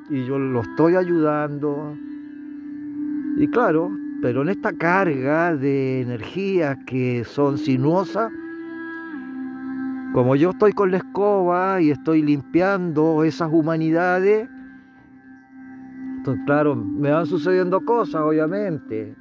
y 0.10 0.26
yo 0.26 0.38
lo 0.38 0.60
estoy 0.60 0.98
ayudando. 0.98 1.96
Y 3.38 3.48
claro, 3.48 3.92
pero 4.22 4.42
en 4.42 4.50
esta 4.50 4.74
carga 4.74 5.56
de 5.56 6.02
energías 6.02 6.78
que 6.86 7.24
son 7.24 7.58
sinuosas, 7.58 8.30
como 10.12 10.36
yo 10.36 10.50
estoy 10.50 10.74
con 10.74 10.92
la 10.92 10.98
escoba 10.98 11.80
y 11.80 11.92
estoy 11.92 12.22
limpiando 12.22 13.24
esas 13.24 13.50
humanidades, 13.50 14.50
entonces 16.18 16.44
claro, 16.46 16.76
me 16.76 17.10
van 17.10 17.26
sucediendo 17.26 17.80
cosas, 17.86 18.22
obviamente. 18.22 19.16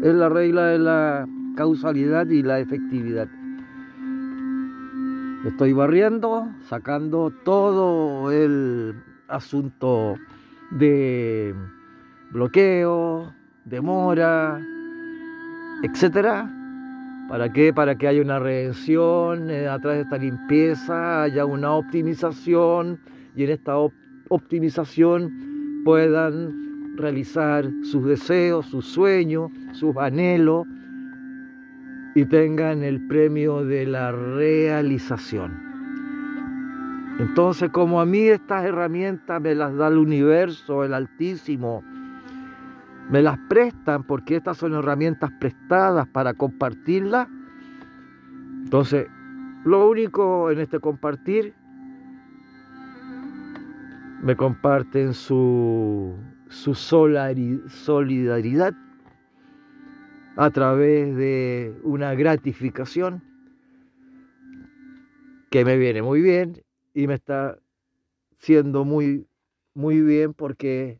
Es 0.00 0.14
la 0.14 0.28
regla 0.28 0.66
de 0.66 0.78
la 0.78 1.26
causalidad 1.56 2.28
y 2.28 2.44
la 2.44 2.60
efectividad. 2.60 3.26
Estoy 5.44 5.72
barriendo, 5.72 6.48
sacando 6.68 7.32
todo 7.44 8.30
el 8.30 8.94
asunto 9.26 10.16
de 10.70 11.54
bloqueo, 12.30 13.32
demora, 13.64 14.60
etcétera. 15.82 16.46
¿Para 17.30 17.50
qué? 17.54 17.72
Para 17.72 17.96
que 17.96 18.06
haya 18.06 18.20
una 18.20 18.38
redención 18.38 19.48
eh, 19.48 19.66
a 19.66 19.78
través 19.78 20.00
de 20.00 20.02
esta 20.02 20.18
limpieza, 20.18 21.22
haya 21.22 21.46
una 21.46 21.72
optimización 21.72 23.00
y 23.34 23.44
en 23.44 23.50
esta 23.50 23.76
optimización 24.28 25.82
puedan 25.86 26.96
realizar 26.96 27.64
sus 27.90 28.04
deseos, 28.04 28.66
sus 28.66 28.84
sueños, 28.84 29.50
sus 29.72 29.96
anhelos 29.96 30.66
y 32.14 32.24
tengan 32.24 32.82
el 32.82 33.06
premio 33.06 33.64
de 33.64 33.86
la 33.86 34.12
realización. 34.12 35.70
Entonces, 37.18 37.70
como 37.70 38.00
a 38.00 38.06
mí 38.06 38.28
estas 38.28 38.64
herramientas 38.64 39.40
me 39.40 39.54
las 39.54 39.76
da 39.76 39.88
el 39.88 39.98
universo, 39.98 40.84
el 40.84 40.94
Altísimo, 40.94 41.84
me 43.10 43.22
las 43.22 43.38
prestan 43.48 44.04
porque 44.04 44.36
estas 44.36 44.56
son 44.56 44.74
herramientas 44.74 45.30
prestadas 45.38 46.08
para 46.08 46.34
compartirlas. 46.34 47.28
Entonces, 48.64 49.06
lo 49.64 49.88
único 49.88 50.50
en 50.50 50.60
este 50.60 50.80
compartir, 50.80 51.54
me 54.22 54.36
comparten 54.36 55.12
su, 55.12 56.14
su 56.48 56.74
solidaridad 56.74 58.74
a 60.40 60.48
través 60.48 61.14
de 61.16 61.78
una 61.82 62.14
gratificación 62.14 63.22
que 65.50 65.66
me 65.66 65.76
viene 65.76 66.00
muy 66.00 66.22
bien 66.22 66.62
y 66.94 67.06
me 67.06 67.12
está 67.12 67.58
siendo 68.36 68.86
muy, 68.86 69.26
muy 69.74 70.00
bien 70.00 70.32
porque 70.32 70.98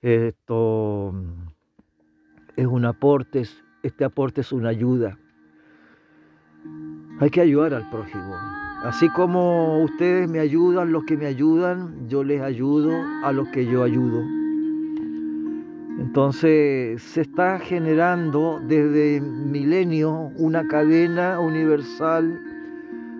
esto 0.00 1.10
mm, 1.12 1.48
es 2.54 2.66
un 2.66 2.84
aporte, 2.84 3.42
este 3.82 4.04
aporte 4.04 4.42
es 4.42 4.52
una 4.52 4.68
ayuda. 4.68 5.18
Hay 7.18 7.30
que 7.30 7.40
ayudar 7.40 7.74
al 7.74 7.90
prójimo. 7.90 8.32
Así 8.84 9.08
como 9.08 9.82
ustedes 9.82 10.30
me 10.30 10.38
ayudan, 10.38 10.92
los 10.92 11.02
que 11.02 11.16
me 11.16 11.26
ayudan, 11.26 12.08
yo 12.08 12.22
les 12.22 12.40
ayudo 12.42 12.92
a 13.24 13.32
los 13.32 13.48
que 13.48 13.66
yo 13.66 13.82
ayudo. 13.82 14.43
Entonces 15.98 17.02
se 17.02 17.20
está 17.20 17.58
generando 17.58 18.60
desde 18.66 19.20
milenio 19.20 20.32
una 20.36 20.66
cadena 20.66 21.38
universal, 21.38 22.40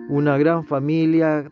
una 0.09 0.37
gran 0.37 0.65
familia 0.65 1.49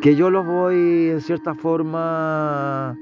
que 0.00 0.16
yo 0.16 0.30
los 0.30 0.46
voy 0.46 1.10
en 1.10 1.20
cierta 1.20 1.54
forma 1.54 2.98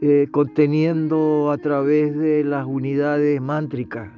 eh, 0.00 0.28
conteniendo 0.30 1.50
a 1.50 1.58
través 1.58 2.16
de 2.16 2.44
las 2.44 2.66
unidades 2.66 3.40
mántricas, 3.40 4.10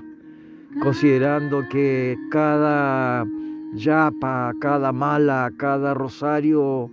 considerando 0.83 1.63
que 1.71 2.17
cada 2.31 3.27
yapa, 3.75 4.53
cada 4.61 4.93
mala, 4.93 5.53
cada 5.57 5.95
rosario 5.95 6.91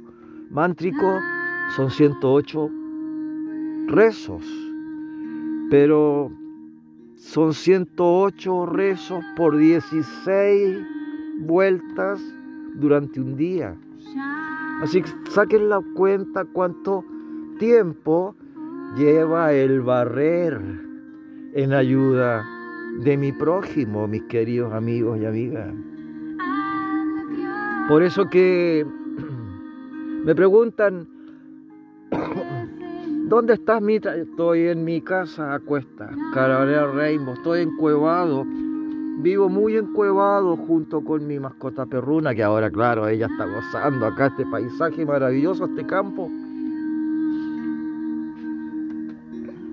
mántrico 0.51 1.19
son 1.75 1.89
108 1.89 2.69
rezos, 3.87 4.62
pero 5.69 6.31
son 7.15 7.53
108 7.53 8.65
rezos 8.67 9.23
por 9.35 9.57
16 9.57 10.77
vueltas 11.39 12.21
durante 12.75 13.19
un 13.19 13.35
día. 13.35 13.75
Así 14.81 15.01
que 15.01 15.09
saquen 15.31 15.69
la 15.69 15.81
cuenta 15.95 16.45
cuánto 16.45 17.03
tiempo 17.57 18.35
lleva 18.97 19.53
el 19.53 19.81
barrer 19.81 20.59
en 21.53 21.73
ayuda 21.73 22.45
de 22.99 23.17
mi 23.17 23.31
prójimo, 23.31 24.07
mis 24.07 24.23
queridos 24.23 24.73
amigos 24.73 25.19
y 25.19 25.25
amigas. 25.25 25.73
Por 27.87 28.03
eso 28.03 28.29
que 28.29 28.85
me 30.25 30.35
preguntan, 30.35 31.07
¿dónde 33.33 33.53
estás, 33.55 33.81
Mita? 33.81 34.15
Estoy 34.15 34.67
en 34.67 34.83
mi 34.83 35.01
casa 35.01 35.55
a 35.55 35.59
cuesta, 35.59 36.09
Carabrea 36.35 36.85
Rainbow, 36.85 37.33
estoy 37.33 37.61
encuevado 37.61 38.45
Vivo 39.23 39.47
muy 39.47 39.77
encuevado 39.77 40.57
junto 40.57 41.01
con 41.01 41.25
mi 41.25 41.39
mascota 41.39 41.85
perruna, 41.85 42.35
que 42.35 42.43
ahora, 42.43 42.69
claro, 42.69 43.07
ella 43.07 43.27
está 43.27 43.45
gozando 43.45 44.07
acá 44.07 44.27
este 44.27 44.45
paisaje 44.45 45.05
maravilloso, 45.05 45.65
este 45.65 45.85
campo. 45.85 46.29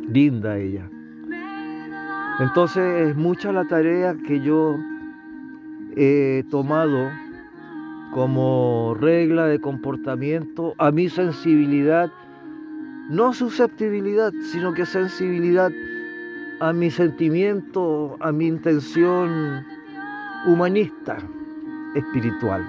Linda 0.09 0.59
ella. 0.59 0.89
Entonces 2.39 3.09
es 3.09 3.17
mucha 3.17 3.51
la 3.51 3.67
tarea 3.67 4.15
que 4.27 4.41
yo 4.41 4.77
he 5.97 6.45
tomado 6.51 7.09
como 8.13 8.95
regla 9.01 9.47
de 9.47 9.61
comportamiento 9.61 10.75
a 10.79 10.91
mi 10.93 11.09
sensibilidad, 11.09 12.13
no 13.11 13.33
susceptibilidad, 13.35 14.33
sino 14.53 14.73
que 14.73 14.87
sensibilidad 14.87 15.73
a 16.61 16.73
mi 16.73 16.93
sentimiento, 16.93 18.17
a 18.21 18.31
mi 18.31 18.47
intención 18.47 19.65
humanista, 20.47 21.19
espiritual. 21.97 22.65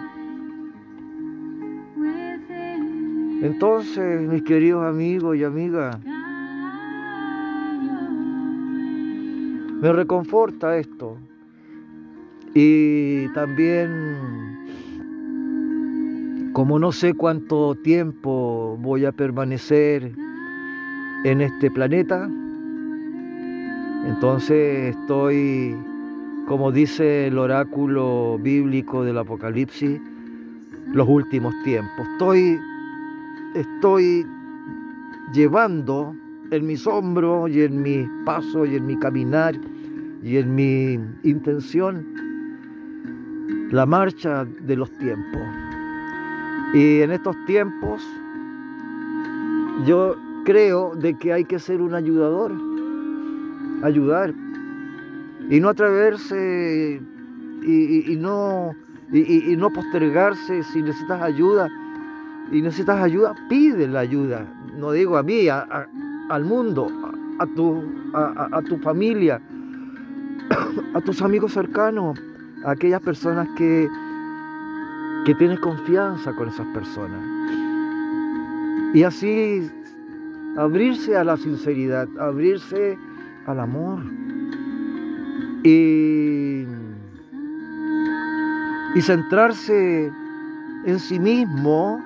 Entonces, 3.43 4.27
mis 4.27 4.41
queridos 4.41 4.83
amigos 4.83 5.37
y 5.37 5.43
amigas, 5.43 5.99
me 9.79 9.93
reconforta 9.93 10.75
esto. 10.75 11.17
Y 12.55 13.27
también, 13.33 14.59
como 16.53 16.79
no 16.79 16.91
sé 16.91 17.13
cuánto 17.13 17.75
tiempo 17.75 18.75
voy 18.79 19.05
a 19.05 19.11
permanecer 19.11 20.11
en 21.23 21.41
este 21.41 21.69
planeta, 21.69 22.29
entonces 24.07 24.95
estoy, 24.95 25.75
como 26.47 26.71
dice 26.71 27.27
el 27.27 27.37
oráculo 27.37 28.39
bíblico 28.41 29.03
del 29.03 29.19
Apocalipsis, 29.19 29.99
los 30.93 31.07
últimos 31.07 31.53
tiempos. 31.63 32.07
Estoy, 32.13 32.59
estoy 33.53 34.25
llevando 35.33 36.15
en 36.49 36.65
mis 36.65 36.87
hombros 36.87 37.51
y 37.51 37.61
en 37.61 37.81
mis 37.81 38.07
pasos 38.25 38.67
y 38.67 38.75
en 38.75 38.87
mi 38.87 38.97
caminar 38.97 39.55
y 40.23 40.37
en 40.37 40.55
mi 40.55 40.99
intención 41.23 42.05
la 43.71 43.85
marcha 43.85 44.45
de 44.45 44.75
los 44.75 44.91
tiempos. 44.97 45.41
Y 46.73 47.01
en 47.01 47.11
estos 47.11 47.35
tiempos 47.45 48.01
yo 49.85 50.15
creo 50.45 50.95
de 50.95 51.17
que 51.17 51.33
hay 51.33 51.45
que 51.45 51.59
ser 51.59 51.81
un 51.81 51.93
ayudador 51.93 52.51
ayudar 53.83 54.33
y 55.49 55.59
no 55.59 55.69
atreverse 55.69 57.01
y, 57.63 58.15
no, 58.17 58.71
y, 59.11 59.55
no 59.57 59.71
postergarse 59.71 60.63
si 60.63 60.81
necesitas 60.81 61.21
ayuda. 61.21 61.69
Y 62.51 62.61
necesitas 62.61 63.01
ayuda, 63.01 63.35
pide 63.49 63.87
la 63.87 64.01
ayuda. 64.01 64.45
No 64.77 64.91
digo 64.91 65.17
a 65.17 65.23
mí, 65.23 65.47
al 65.47 66.45
mundo, 66.45 66.87
a, 67.39 67.45
tu, 67.47 67.83
a, 68.13 68.61
tu 68.67 68.77
familia, 68.77 69.41
a 70.93 71.01
tus 71.01 71.21
amigos 71.21 71.53
cercanos, 71.53 72.19
a 72.65 72.71
aquellas 72.71 73.01
personas 73.01 73.47
que, 73.57 73.87
que 75.25 75.35
tienes 75.35 75.59
confianza 75.59 76.33
con 76.33 76.49
esas 76.49 76.67
personas. 76.67 77.21
Y 78.93 79.03
así 79.03 79.69
abrirse 80.57 81.15
a 81.17 81.23
la 81.23 81.37
sinceridad, 81.37 82.07
abrirse 82.19 82.97
al 83.45 83.59
amor. 83.59 83.99
Y, 85.63 86.65
y 88.95 89.01
centrarse 89.01 90.11
en 90.85 90.99
sí 90.99 91.19
mismo 91.19 92.03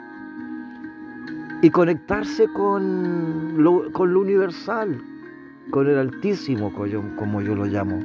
y 1.61 1.69
conectarse 1.69 2.47
con 2.49 3.63
lo, 3.63 3.91
con 3.93 4.13
lo 4.13 4.19
universal, 4.19 5.01
con 5.71 5.87
el 5.87 5.97
altísimo, 5.97 6.71
como 6.73 7.41
yo 7.41 7.55
lo 7.55 7.65
llamo. 7.65 8.03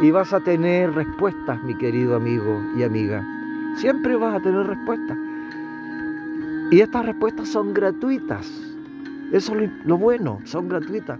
Y 0.00 0.10
vas 0.10 0.32
a 0.32 0.40
tener 0.40 0.92
respuestas, 0.94 1.62
mi 1.64 1.76
querido 1.76 2.16
amigo 2.16 2.62
y 2.76 2.84
amiga. 2.84 3.24
Siempre 3.76 4.16
vas 4.16 4.36
a 4.36 4.40
tener 4.40 4.66
respuestas. 4.66 5.27
Y 6.70 6.80
estas 6.80 7.06
respuestas 7.06 7.48
son 7.48 7.72
gratuitas. 7.72 8.46
Eso 9.32 9.58
es 9.58 9.70
lo, 9.86 9.96
bueno, 9.96 10.40
son 10.44 10.68
gratuitas. 10.68 11.18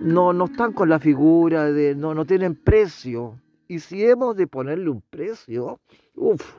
No, 0.00 0.32
no 0.32 0.46
están 0.46 0.72
con 0.72 0.88
la 0.88 0.98
figura 0.98 1.70
de, 1.70 1.94
no, 1.94 2.14
no 2.14 2.24
tienen 2.24 2.54
precio. 2.54 3.38
Y 3.68 3.78
si 3.80 4.04
hemos 4.04 4.36
de 4.36 4.46
ponerle 4.46 4.88
un 4.88 5.02
precio, 5.02 5.80
uff, 6.14 6.56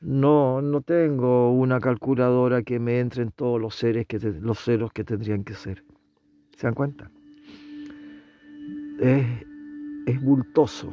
no, 0.00 0.60
no 0.60 0.82
tengo 0.82 1.52
una 1.52 1.80
calculadora 1.80 2.62
que 2.62 2.78
me 2.78 3.00
entre 3.00 3.22
en 3.22 3.30
todos 3.32 3.58
los 3.58 3.74
seres 3.74 4.06
que 4.06 4.18
los 4.18 4.62
ceros 4.62 4.92
que 4.92 5.04
tendrían 5.04 5.44
que 5.44 5.54
ser. 5.54 5.84
¿Se 6.54 6.66
dan 6.66 6.74
cuenta? 6.74 7.10
Es, 9.00 9.26
es 10.06 10.22
bultoso 10.22 10.92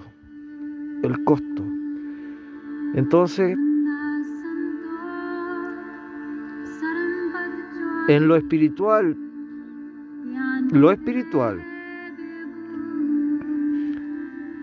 el 1.03 1.23
costo. 1.26 1.63
Entonces, 2.95 3.57
En 8.08 8.28
lo 8.28 8.36
espiritual, 8.36 9.18
lo 10.72 10.91
espiritual 10.91 11.60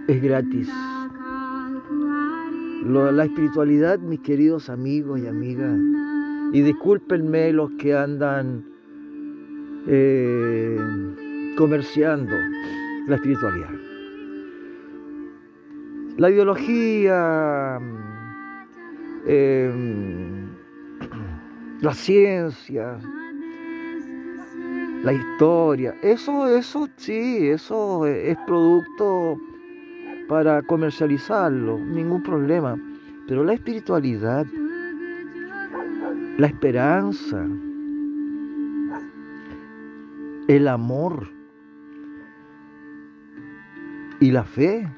es 0.07 0.23
gratis. 0.23 0.69
la 2.85 3.25
espiritualidad, 3.25 3.99
mis 3.99 4.21
queridos 4.21 4.71
amigos 4.71 5.21
y 5.21 5.27
amigas, 5.27 5.77
y 6.53 6.63
discúlpenme 6.63 7.53
los 7.53 7.73
que 7.73 7.97
andan 7.97 8.65
eh, 9.89 10.79
comerciando 11.57 12.35
la 13.09 13.17
espiritualidad. 13.17 13.71
La 16.17 16.31
ideología, 16.31 17.81
eh, 19.27 20.47
la 21.81 21.95
ciencia, 21.95 22.99
la 25.03 25.13
historia. 25.13 25.95
Eso, 26.03 26.49
eso 26.49 26.89
sí, 26.97 27.49
eso 27.49 28.07
es 28.07 28.37
producto 28.47 29.39
para 30.29 30.63
comercializarlo, 30.63 31.79
ningún 31.79 32.23
problema. 32.23 32.79
Pero 33.27 33.45
la 33.45 33.55
espiritualidad, 33.55 34.47
la 36.39 36.47
esperanza, 36.47 37.45
el 40.49 40.69
amor 40.69 41.29
y 44.21 44.31
la 44.31 44.45
fe 44.45 44.89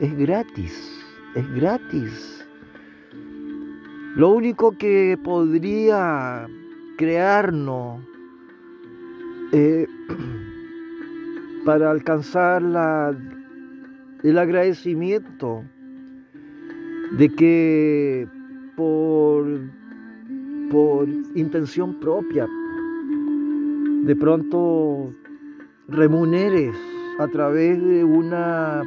es 0.00 0.16
gratis, 0.18 1.04
es 1.34 1.54
gratis. 1.54 2.46
Lo 4.16 4.30
único 4.30 4.72
que 4.72 5.18
podría 5.22 6.46
crearnos 6.96 8.00
eh, 9.52 9.86
para 11.64 11.90
alcanzar 11.90 12.62
el 14.22 14.38
agradecimiento 14.38 15.64
de 17.18 17.28
que 17.28 18.28
por, 18.76 19.46
por 20.70 21.08
intención 21.34 21.98
propia, 22.00 22.46
de 24.04 24.16
pronto 24.16 25.12
remuneres 25.88 26.74
a 27.18 27.28
través 27.28 27.82
de 27.82 28.04
una, 28.04 28.82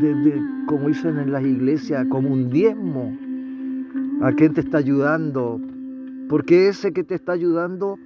de, 0.00 0.42
como 0.66 0.88
dicen 0.88 1.18
en 1.18 1.32
las 1.32 1.44
iglesias, 1.44 2.06
como 2.08 2.32
un 2.32 2.50
diezmo 2.50 3.16
a 4.22 4.32
quien 4.32 4.54
te 4.54 4.60
está 4.60 4.78
ayudando, 4.78 5.60
porque 6.28 6.68
ese 6.68 6.92
que 6.92 7.04
te 7.04 7.14
está 7.14 7.32
ayudando 7.32 7.98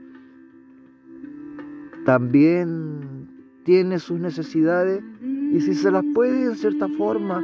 también 2.11 3.29
tiene 3.63 4.01
sus 4.01 4.19
necesidades 4.19 5.01
y 5.23 5.61
si 5.61 5.75
se 5.75 5.93
las 5.93 6.05
puede 6.13 6.43
en 6.45 6.57
cierta 6.57 6.89
forma, 6.89 7.41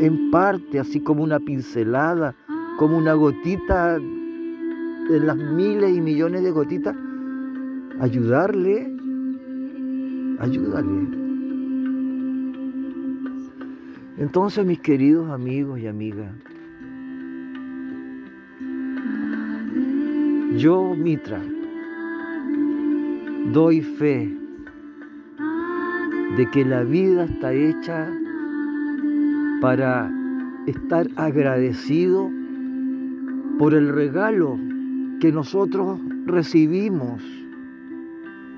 en 0.00 0.32
parte, 0.32 0.80
así 0.80 0.98
como 0.98 1.22
una 1.22 1.38
pincelada, 1.38 2.34
como 2.76 2.98
una 2.98 3.12
gotita 3.12 3.94
en 3.98 5.24
las 5.24 5.36
miles 5.36 5.96
y 5.96 6.00
millones 6.00 6.42
de 6.42 6.50
gotitas, 6.50 6.96
ayudarle, 8.00 8.92
ayúdale. 10.40 11.08
Entonces, 14.16 14.66
mis 14.66 14.80
queridos 14.80 15.30
amigos 15.30 15.78
y 15.78 15.86
amigas, 15.86 16.34
yo, 20.56 20.96
Mitra, 20.96 21.40
doy 23.52 23.80
fe 23.80 24.34
de 26.36 26.50
que 26.50 26.64
la 26.64 26.84
vida 26.84 27.24
está 27.24 27.52
hecha 27.52 28.10
para 29.60 30.10
estar 30.66 31.08
agradecido 31.16 32.30
por 33.58 33.74
el 33.74 33.88
regalo 33.88 34.58
que 35.20 35.32
nosotros 35.32 35.98
recibimos 36.26 37.22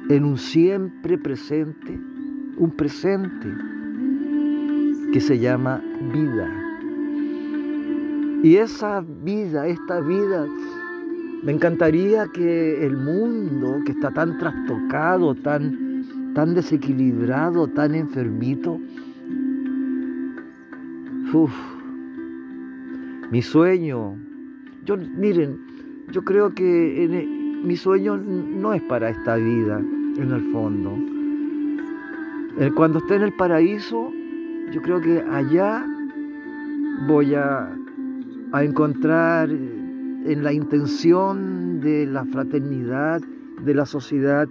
en 0.08 0.24
un 0.24 0.36
siempre 0.36 1.16
presente, 1.16 1.98
un 2.56 2.70
presente 2.72 3.48
que 5.12 5.20
se 5.20 5.38
llama 5.38 5.80
vida. 6.12 6.48
Y 8.42 8.56
esa 8.56 9.04
vida, 9.22 9.68
esta 9.68 10.00
vida, 10.00 10.46
me 11.42 11.52
encantaría 11.52 12.26
que 12.28 12.84
el 12.84 12.96
mundo 12.96 13.80
que 13.86 13.92
está 13.92 14.10
tan 14.10 14.38
trastocado, 14.38 15.34
tan, 15.34 16.04
tan 16.34 16.54
desequilibrado, 16.54 17.66
tan 17.68 17.94
enfermito, 17.94 18.78
uf, 21.32 21.52
mi 23.30 23.40
sueño, 23.40 24.16
yo 24.84 24.96
miren, 24.96 25.58
yo 26.12 26.22
creo 26.22 26.54
que 26.54 27.04
e, 27.04 27.26
mi 27.64 27.76
sueño 27.76 28.16
no 28.16 28.74
es 28.74 28.82
para 28.82 29.10
esta 29.10 29.36
vida, 29.36 29.78
en 29.78 30.32
el 30.32 30.52
fondo. 30.52 30.96
Eh, 32.58 32.70
cuando 32.74 32.98
esté 32.98 33.16
en 33.16 33.22
el 33.22 33.32
paraíso, 33.32 34.12
yo 34.72 34.82
creo 34.82 35.00
que 35.00 35.22
allá 35.30 35.86
voy 37.06 37.34
a, 37.34 37.72
a 38.52 38.64
encontrar 38.64 39.48
en 40.30 40.44
la 40.44 40.52
intención 40.52 41.80
de 41.80 42.06
la 42.06 42.24
fraternidad, 42.24 43.20
de 43.64 43.74
la 43.74 43.84
sociedad, 43.84 44.46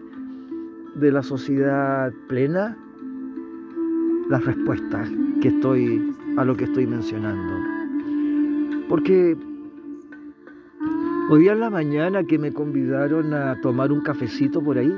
de 0.95 1.11
la 1.11 1.23
sociedad 1.23 2.11
plena, 2.27 2.77
las 4.29 4.43
respuestas 4.43 5.09
que 5.41 5.47
estoy 5.47 6.13
a 6.35 6.43
lo 6.43 6.57
que 6.57 6.65
estoy 6.65 6.85
mencionando. 6.85 7.53
Porque 8.89 9.37
hoy 11.29 11.41
día 11.41 11.53
en 11.53 11.61
la 11.61 11.69
mañana 11.69 12.25
que 12.25 12.37
me 12.37 12.51
convidaron 12.51 13.33
a 13.33 13.55
tomar 13.61 13.93
un 13.93 14.01
cafecito 14.01 14.61
por 14.61 14.77
ahí, 14.77 14.93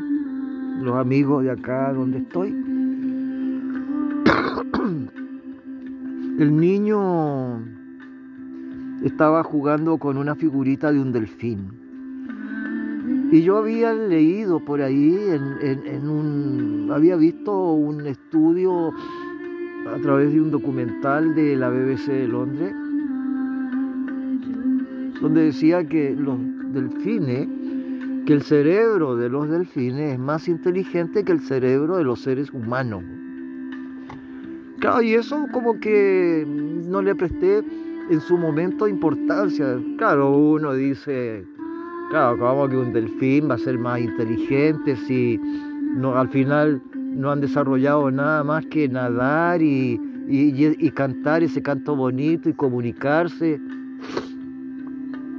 los 0.82 0.96
amigos 0.96 1.44
de 1.44 1.52
acá 1.52 1.94
donde 1.94 2.18
estoy. 2.18 2.50
El 6.40 6.58
niño 6.58 7.81
estaba 9.04 9.44
jugando 9.44 9.98
con 9.98 10.18
una 10.18 10.36
figurita 10.36 10.92
de 10.92 11.00
un 11.00 11.12
delfín. 11.12 11.72
Y 13.32 13.44
yo 13.44 13.58
había 13.58 13.94
leído 13.94 14.60
por 14.60 14.82
ahí, 14.82 15.18
en, 15.32 16.10
un, 16.10 16.90
había 16.92 17.16
visto 17.16 17.74
un 17.74 18.06
estudio 18.06 18.94
a 19.88 19.98
través 20.02 20.34
de 20.34 20.42
un 20.42 20.52
documental 20.52 21.34
de 21.34 21.56
la 21.56 21.70
BBC 21.70 22.08
de 22.08 22.28
Londres, 22.28 22.74
donde 25.22 25.44
decía 25.44 25.88
que 25.88 26.16
los 26.16 26.38
delfines 26.74 27.48
que 28.26 28.34
el 28.34 28.44
cerebro 28.44 29.16
de 29.16 29.30
los 29.30 29.50
delfines 29.50 30.14
es 30.14 30.20
más 30.20 30.48
inteligente 30.48 31.24
que 31.24 31.32
el 31.32 31.40
cerebro 31.40 31.98
de 31.98 32.04
los 32.04 32.22
seres 32.22 32.52
humanos. 32.52 33.04
Claro, 34.80 35.02
y 35.02 35.14
eso 35.14 35.48
como 35.52 35.80
que 35.80 36.46
no 36.48 37.02
le 37.02 37.16
presté 37.16 37.64
en 38.12 38.22
su 38.22 38.38
momento 38.38 38.88
importancia. 38.88 39.80
Claro, 39.98 40.32
uno 40.32 40.74
dice, 40.74 41.46
claro, 42.10 42.38
como 42.38 42.68
que 42.68 42.78
un 42.78 42.94
delfín 42.94 43.50
va 43.50 43.56
a 43.56 43.58
ser 43.58 43.78
más 43.78 44.00
inteligente 44.00 44.96
si 45.08 45.40
no, 45.96 46.18
al 46.18 46.30
final 46.30 46.82
no 46.96 47.32
han 47.32 47.42
desarrollado 47.42 48.12
nada 48.12 48.44
más 48.44 48.66
que 48.68 48.88
nadar 48.88 49.62
y, 49.62 50.00
y 50.28 50.92
cantar 50.92 51.44
ese 51.44 51.62
canto 51.62 51.96
bonito 51.96 52.50
y 52.50 52.54
comunicarse 52.54 53.60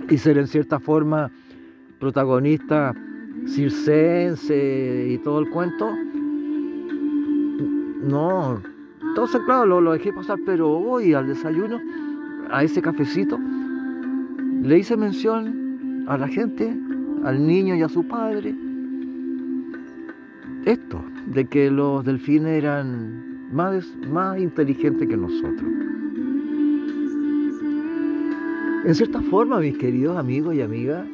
y 0.09 0.19
ser 0.19 0.39
en 0.39 0.47
cierta 0.47 0.79
forma 0.81 1.31
protagonista 1.99 2.95
circense 3.47 5.09
y 5.11 5.19
todo 5.19 5.41
el 5.41 5.51
cuento. 5.51 5.91
No, 8.03 8.61
entonces 9.03 9.41
claro, 9.45 9.81
lo 9.81 9.93
dejé 9.93 10.13
pasar, 10.13 10.39
pero 10.45 10.71
hoy 10.71 11.15
al 11.15 11.27
desayuno, 11.29 11.81
a 12.53 12.63
ese 12.63 12.81
cafecito, 12.81 13.39
le 14.63 14.79
hice 14.79 14.97
mención 14.97 16.05
a 16.07 16.17
la 16.17 16.29
gente, 16.29 16.73
al 17.25 17.45
niño 17.45 17.75
y 17.75 17.83
a 17.83 17.89
su 17.89 18.05
padre, 18.05 18.55
esto, 20.65 21.03
de 21.27 21.45
que 21.47 21.71
los 21.71 22.05
delfines 22.05 22.63
eran 22.63 23.51
más, 23.53 23.85
inteligentes 24.39 25.09
que 25.09 25.17
nosotros. 25.17 25.71
En 28.85 28.95
cierta 28.95 29.21
forma, 29.23 29.61
mis 29.61 29.77
queridos 29.79 30.17
amigos 30.17 30.55
y 30.55 30.63
amigas, 30.63 31.07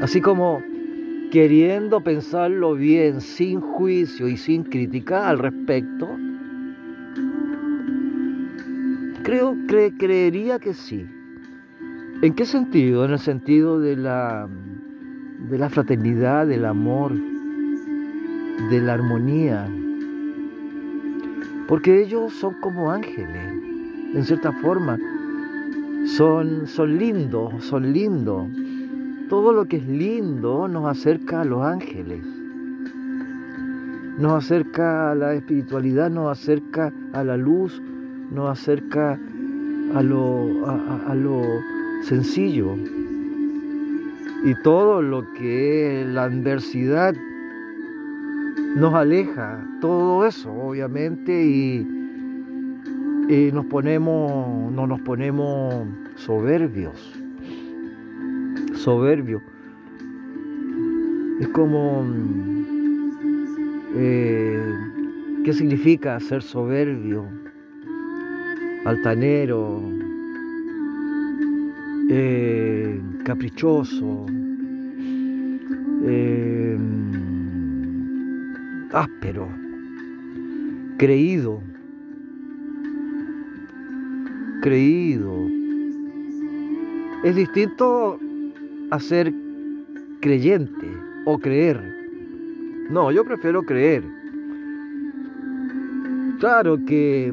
Así 0.00 0.20
como 0.20 0.62
queriendo 1.30 2.02
pensarlo 2.02 2.74
bien, 2.74 3.20
sin 3.20 3.60
juicio 3.60 4.28
y 4.28 4.36
sin 4.36 4.64
crítica 4.64 5.28
al 5.28 5.38
respecto, 5.38 6.08
creo, 9.24 9.56
creería 9.66 10.60
que 10.60 10.74
sí. 10.74 11.04
¿En 12.22 12.34
qué 12.34 12.46
sentido? 12.46 13.04
En 13.04 13.10
el 13.10 13.18
sentido 13.18 13.80
de 13.80 13.96
la, 13.96 14.48
de 15.50 15.58
la 15.58 15.68
fraternidad, 15.68 16.46
del 16.46 16.64
amor, 16.64 17.12
de 18.70 18.80
la 18.80 18.94
armonía. 18.94 19.68
Porque 21.66 22.00
ellos 22.00 22.32
son 22.34 22.54
como 22.60 22.92
ángeles, 22.92 23.52
en 24.14 24.24
cierta 24.24 24.52
forma. 24.52 24.96
Son, 26.06 26.68
son 26.68 26.98
lindos, 26.98 27.64
son 27.64 27.92
lindos 27.92 28.46
todo 29.28 29.52
lo 29.52 29.64
que 29.66 29.78
es 29.78 29.86
lindo 29.86 30.68
nos 30.68 30.86
acerca 30.86 31.40
a 31.40 31.44
los 31.44 31.64
ángeles, 31.64 32.24
nos 34.18 34.44
acerca 34.44 35.10
a 35.10 35.14
la 35.14 35.34
espiritualidad, 35.34 36.10
nos 36.10 36.30
acerca 36.38 36.92
a 37.12 37.24
la 37.24 37.36
luz, 37.36 37.82
nos 38.30 38.50
acerca 38.50 39.18
a 39.94 40.02
lo, 40.02 40.66
a, 40.66 41.14
lo 41.14 41.42
sencillo. 42.02 42.74
Y 44.44 44.54
todo 44.62 45.00
lo 45.00 45.32
que 45.34 46.02
es 46.02 46.06
la 46.08 46.24
adversidad 46.24 47.14
nos 48.76 48.94
aleja, 48.94 49.64
todo 49.80 50.26
eso 50.26 50.52
obviamente, 50.52 51.44
y, 51.44 51.86
y 53.28 53.52
nos 53.52 53.66
ponemos, 53.66 54.72
no 54.72 54.86
nos 54.86 55.00
ponemos 55.00 55.86
soberbios 56.16 57.24
soberbio. 58.84 59.40
Es 61.40 61.48
como, 61.48 62.04
eh, 63.96 64.62
¿qué 65.44 65.52
significa 65.54 66.20
ser 66.20 66.42
soberbio? 66.42 67.26
Altanero, 68.84 69.80
eh, 72.10 73.00
caprichoso. 73.24 74.26
eh, 76.06 76.76
áspero, 78.92 79.48
creído, 80.98 81.60
creído. 84.62 85.32
Es 87.24 87.34
distinto 87.36 88.18
a 88.90 89.00
ser 89.00 89.32
creyente 90.20 90.86
o 91.24 91.38
creer. 91.38 91.80
No, 92.90 93.10
yo 93.10 93.24
prefiero 93.24 93.62
creer. 93.62 94.04
Claro 96.38 96.78
que, 96.84 97.32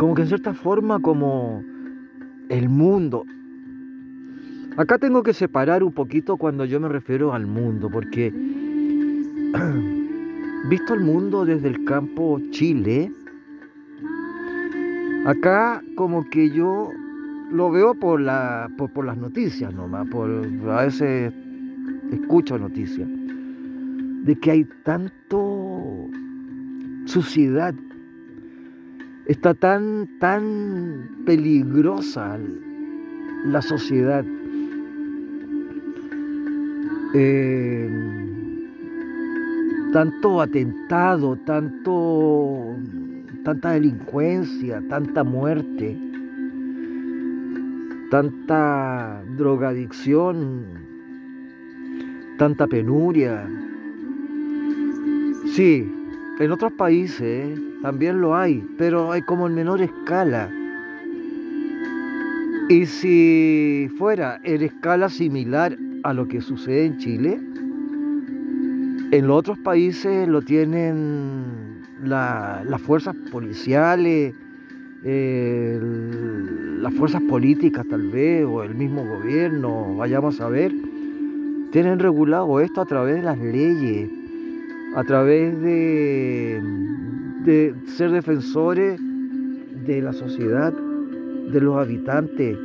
como 0.00 0.14
que 0.14 0.22
en 0.22 0.28
cierta 0.28 0.54
forma, 0.54 0.98
como 0.98 1.62
el 2.48 2.70
mundo. 2.70 3.26
Acá 4.78 4.96
tengo 4.96 5.22
que 5.22 5.34
separar 5.34 5.84
un 5.84 5.92
poquito 5.92 6.38
cuando 6.38 6.64
yo 6.64 6.80
me 6.80 6.88
refiero 6.88 7.34
al 7.34 7.46
mundo, 7.46 7.90
porque 7.92 8.32
visto 10.70 10.94
el 10.94 11.00
mundo 11.00 11.44
desde 11.44 11.68
el 11.68 11.84
campo 11.84 12.40
Chile, 12.48 13.12
acá 15.26 15.82
como 15.96 16.26
que 16.30 16.48
yo 16.48 16.88
lo 17.50 17.70
veo 17.70 17.94
por, 17.94 18.22
la, 18.22 18.70
por, 18.78 19.04
las 19.04 19.18
noticias 19.18 19.74
nomás, 19.74 20.08
por, 20.08 20.30
a 20.70 20.84
veces 20.84 21.30
escucho 22.10 22.58
noticias, 22.58 23.06
de 24.24 24.34
que 24.40 24.50
hay 24.50 24.64
tanto 24.82 26.08
suciedad, 27.04 27.74
está 29.30 29.54
tan, 29.54 30.08
tan 30.18 31.22
peligrosa 31.24 32.36
la 33.44 33.62
sociedad. 33.62 34.24
Eh, 37.14 37.88
tanto 39.92 40.40
atentado, 40.40 41.36
tanto, 41.46 42.74
tanta 43.44 43.70
delincuencia, 43.70 44.82
tanta 44.88 45.22
muerte, 45.22 45.96
tanta 48.10 49.22
drogadicción, 49.36 50.64
tanta 52.36 52.66
penuria. 52.66 53.48
Sí, 55.54 55.99
en 56.40 56.50
otros 56.52 56.72
países 56.72 57.60
también 57.82 58.20
lo 58.20 58.34
hay, 58.34 58.66
pero 58.78 59.12
hay 59.12 59.22
como 59.22 59.46
en 59.46 59.54
menor 59.54 59.82
escala. 59.82 60.50
Y 62.70 62.86
si 62.86 63.90
fuera 63.98 64.40
en 64.42 64.62
escala 64.62 65.10
similar 65.10 65.76
a 66.02 66.14
lo 66.14 66.26
que 66.28 66.40
sucede 66.40 66.86
en 66.86 66.96
Chile, 66.98 67.38
en 69.12 69.26
los 69.26 69.38
otros 69.38 69.58
países 69.58 70.26
lo 70.28 70.40
tienen 70.40 71.82
las 72.04 72.80
fuerzas 72.80 73.14
policiales, 73.30 74.34
las 75.02 76.94
fuerzas 76.94 77.22
políticas 77.22 77.86
tal 77.88 78.08
vez, 78.08 78.46
o 78.46 78.62
el 78.62 78.74
mismo 78.74 79.04
gobierno, 79.04 79.96
vayamos 79.96 80.40
a 80.40 80.48
ver, 80.48 80.72
tienen 81.70 81.98
regulado 81.98 82.60
esto 82.60 82.80
a 82.80 82.86
través 82.86 83.16
de 83.16 83.22
las 83.22 83.38
leyes, 83.38 84.08
a 84.96 85.04
través 85.04 85.60
de, 85.60 86.62
ser 87.86 88.10
defensores 88.10 89.00
de 89.86 90.02
la 90.02 90.12
sociedad, 90.12 90.72
de 90.72 91.60
los 91.60 91.76
habitantes, 91.76 92.58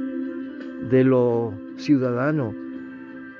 de 0.89 1.03
los 1.03 1.53
ciudadanos. 1.77 2.53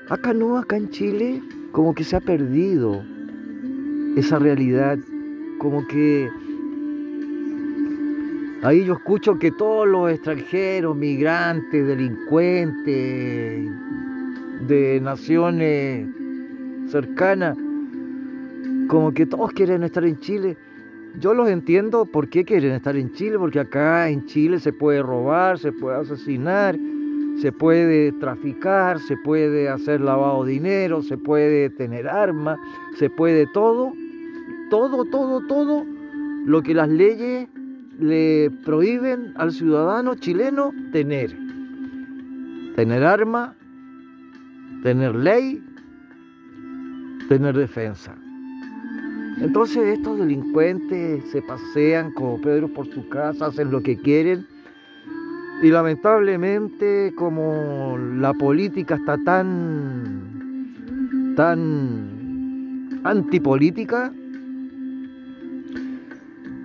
Acá 0.08 0.32
no, 0.32 0.56
acá 0.56 0.76
en 0.76 0.88
Chile 0.90 1.42
como 1.72 1.94
que 1.94 2.04
se 2.04 2.16
ha 2.16 2.20
perdido 2.20 3.02
esa 4.16 4.38
realidad, 4.38 4.98
como 5.58 5.86
que 5.88 6.30
ahí 8.62 8.84
yo 8.84 8.94
escucho 8.94 9.38
que 9.38 9.50
todos 9.50 9.86
los 9.86 10.10
extranjeros, 10.10 10.96
migrantes, 10.96 11.86
delincuentes 11.86 13.70
de 14.68 15.00
naciones 15.02 16.08
cercanas, 16.88 17.58
como 18.88 19.12
que 19.12 19.26
todos 19.26 19.52
quieren 19.52 19.82
estar 19.82 20.04
en 20.04 20.18
Chile. 20.20 20.56
Yo 21.18 21.32
los 21.34 21.48
entiendo 21.48 22.04
por 22.04 22.28
qué 22.28 22.44
quieren 22.44 22.72
estar 22.72 22.96
en 22.96 23.12
Chile, 23.12 23.38
porque 23.38 23.60
acá 23.60 24.08
en 24.08 24.24
Chile 24.26 24.60
se 24.60 24.72
puede 24.72 25.02
robar, 25.02 25.58
se 25.58 25.72
puede 25.72 25.96
asesinar, 25.98 26.76
se 27.40 27.52
puede 27.52 28.12
traficar, 28.12 28.98
se 29.00 29.16
puede 29.18 29.68
hacer 29.68 30.00
lavado 30.00 30.44
de 30.44 30.52
dinero, 30.52 31.02
se 31.02 31.16
puede 31.16 31.70
tener 31.70 32.08
armas, 32.08 32.58
se 32.96 33.08
puede 33.08 33.46
todo, 33.52 33.92
todo, 34.70 35.04
todo, 35.06 35.46
todo 35.46 35.84
lo 36.44 36.62
que 36.62 36.74
las 36.74 36.88
leyes 36.88 37.48
le 37.98 38.50
prohíben 38.64 39.32
al 39.36 39.52
ciudadano 39.52 40.14
chileno 40.16 40.72
tener. 40.92 41.34
Tener 42.74 43.04
arma, 43.04 43.54
tener 44.82 45.14
ley, 45.14 45.64
tener 47.28 47.56
defensa. 47.56 48.14
Entonces 49.38 49.98
estos 49.98 50.18
delincuentes 50.18 51.24
se 51.30 51.42
pasean 51.42 52.12
como 52.12 52.40
Pedro 52.40 52.68
por 52.68 52.86
su 52.86 53.06
casa, 53.08 53.46
hacen 53.46 53.70
lo 53.70 53.82
que 53.82 53.98
quieren. 53.98 54.46
Y 55.62 55.68
lamentablemente 55.70 57.12
como 57.16 57.98
la 57.98 58.32
política 58.34 58.94
está 58.96 59.18
tan, 59.24 60.74
tan 61.36 63.00
antipolítica, 63.04 64.12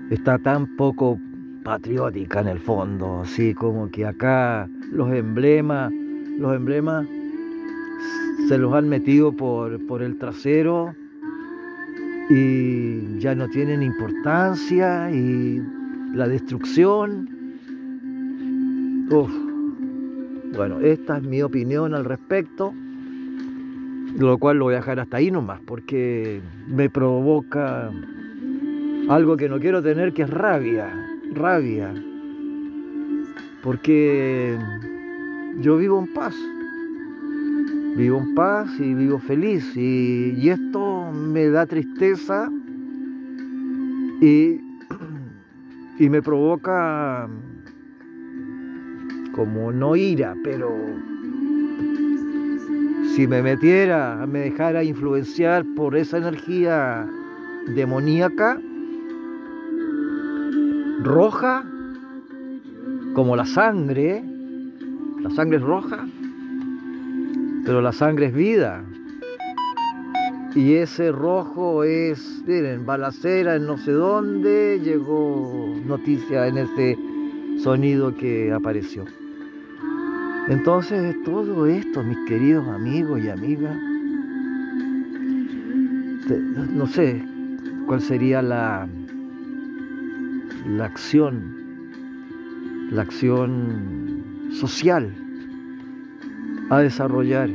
está 0.10 0.38
tan 0.40 0.76
poco 0.78 1.20
patriótica 1.64 2.40
en 2.42 2.48
el 2.48 2.60
fondo, 2.60 3.22
así 3.22 3.54
como 3.54 3.90
que 3.92 4.06
acá 4.06 4.70
los 4.92 5.12
emblemas, 5.14 5.92
los 6.38 6.56
emblemas 6.56 7.06
se 8.48 8.58
los 8.58 8.74
han 8.74 8.90
metido 8.90 9.32
por, 9.34 9.86
por 9.88 10.02
el 10.02 10.18
trasero 10.18 10.96
y 12.30 13.20
ya 13.20 13.36
no 13.36 13.48
tienen 13.50 13.84
importancia 13.84 15.12
y 15.12 15.62
la 16.14 16.28
destrucción. 16.28 17.30
Bueno, 20.56 20.80
esta 20.80 21.18
es 21.18 21.24
mi 21.24 21.42
opinión 21.42 21.94
al 21.94 22.06
respecto, 22.06 22.74
lo 24.18 24.38
cual 24.38 24.58
lo 24.58 24.66
voy 24.66 24.76
a 24.76 24.78
dejar 24.78 25.00
hasta 25.00 25.18
ahí 25.18 25.32
nomás, 25.32 25.60
porque 25.66 26.42
me 26.68 26.90
provoca 26.90 27.92
algo 29.10 29.36
que 29.36 29.50
no 29.50 29.60
quiero 29.60 29.82
tener, 29.82 30.14
que 30.14 30.24
es 30.24 30.30
rabia, 30.30 30.90
rabia, 31.34 31.94
porque 33.64 34.58
yo 35.60 35.78
vivo 35.78 36.00
en 36.00 36.14
paz, 36.14 36.36
vivo 37.98 38.20
en 38.20 38.36
paz 38.36 38.70
y 38.80 38.94
vivo 38.94 39.20
feliz, 39.20 39.76
y, 39.76 40.36
y 40.38 40.50
esto 40.50 40.91
me 41.12 41.50
da 41.50 41.66
tristeza 41.66 42.50
y, 44.22 44.60
y 46.00 46.10
me 46.10 46.22
provoca 46.22 47.30
como 49.34 49.72
no 49.72 49.96
ira, 49.96 50.36
pero 50.44 50.70
si 53.16 53.28
me 53.28 53.42
metiera, 53.42 54.26
me 54.28 54.40
dejara 54.40 54.84
influenciar 54.84 55.66
por 55.76 55.96
esa 55.96 56.18
energía 56.18 57.08
demoníaca, 57.76 58.60
roja, 61.04 61.64
como 63.14 63.36
la 63.36 63.46
sangre, 63.46 64.24
la 65.20 65.30
sangre 65.32 65.58
es 65.58 65.64
roja, 65.64 66.06
pero 67.66 67.82
la 67.82 67.92
sangre 67.92 68.28
es 68.28 68.34
vida. 68.34 68.84
Y 70.56 70.74
ese 70.74 71.12
rojo 71.12 71.84
es, 71.86 72.44
miren, 72.46 72.86
balacera 72.86 73.56
en 73.56 73.66
no 73.66 73.78
sé 73.78 73.92
dónde, 73.92 74.80
llegó 74.84 75.74
noticia 75.86 76.48
en 76.48 76.58
ese 76.58 76.98
sonido 77.58 78.14
que 78.16 78.52
apareció. 78.52 79.06
Entonces 80.50 81.16
todo 81.24 81.68
esto, 81.68 82.04
mis 82.04 82.18
queridos 82.28 82.68
amigos 82.68 83.22
y 83.24 83.30
amigas, 83.30 83.78
no 86.74 86.86
sé 86.88 87.24
cuál 87.86 88.02
sería 88.02 88.42
la, 88.42 88.88
la 90.68 90.86
acción, 90.86 91.56
la 92.92 93.04
acción 93.04 94.24
social 94.52 95.14
a 96.70 96.80
desarrollar, 96.80 97.50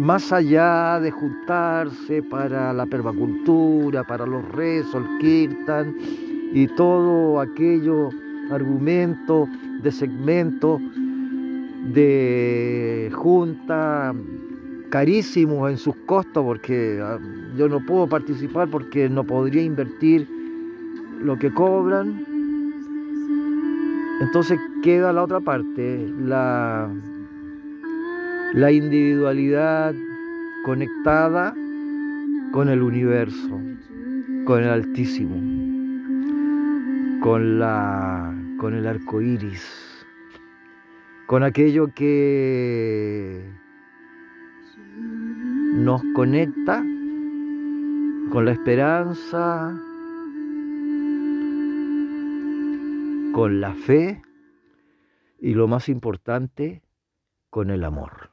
más 0.00 0.32
allá 0.32 0.98
de 0.98 1.10
juntarse 1.10 2.22
para 2.22 2.72
la 2.72 2.86
permacultura, 2.86 4.02
para 4.02 4.24
los 4.24 4.42
rezos, 4.52 4.94
el 4.94 5.18
kirtan 5.18 5.94
y 6.54 6.66
todo 6.68 7.38
aquello 7.38 8.08
argumento 8.50 9.46
de 9.82 9.92
segmento 9.92 10.80
de 11.92 13.12
junta 13.14 14.14
carísimos 14.88 15.70
en 15.70 15.76
sus 15.76 15.94
costos 16.06 16.44
porque 16.44 16.98
ah, 17.02 17.18
yo 17.58 17.68
no 17.68 17.84
puedo 17.84 18.08
participar 18.08 18.68
porque 18.68 19.06
no 19.10 19.22
podría 19.22 19.62
invertir 19.62 20.26
lo 21.22 21.38
que 21.38 21.52
cobran. 21.52 22.24
Entonces 24.22 24.58
queda 24.82 25.12
la 25.12 25.24
otra 25.24 25.40
parte, 25.40 26.10
la, 26.18 26.90
la 28.54 28.72
individualidad 28.72 29.94
conectada 30.64 31.54
con 32.52 32.68
el 32.68 32.82
universo, 32.82 33.60
con 34.44 34.62
el 34.62 34.68
Altísimo, 34.68 35.36
con, 37.20 37.58
la, 37.58 38.34
con 38.58 38.74
el 38.74 38.86
arco 38.86 39.20
iris, 39.20 40.06
con 41.26 41.44
aquello 41.44 41.92
que 41.94 43.44
nos 45.74 46.02
conecta 46.14 46.84
con 48.30 48.44
la 48.44 48.52
esperanza, 48.52 49.76
con 53.32 53.60
la 53.60 53.74
fe 53.74 54.22
y 55.40 55.54
lo 55.54 55.66
más 55.68 55.88
importante, 55.88 56.82
con 57.48 57.70
el 57.70 57.84
amor. 57.84 58.29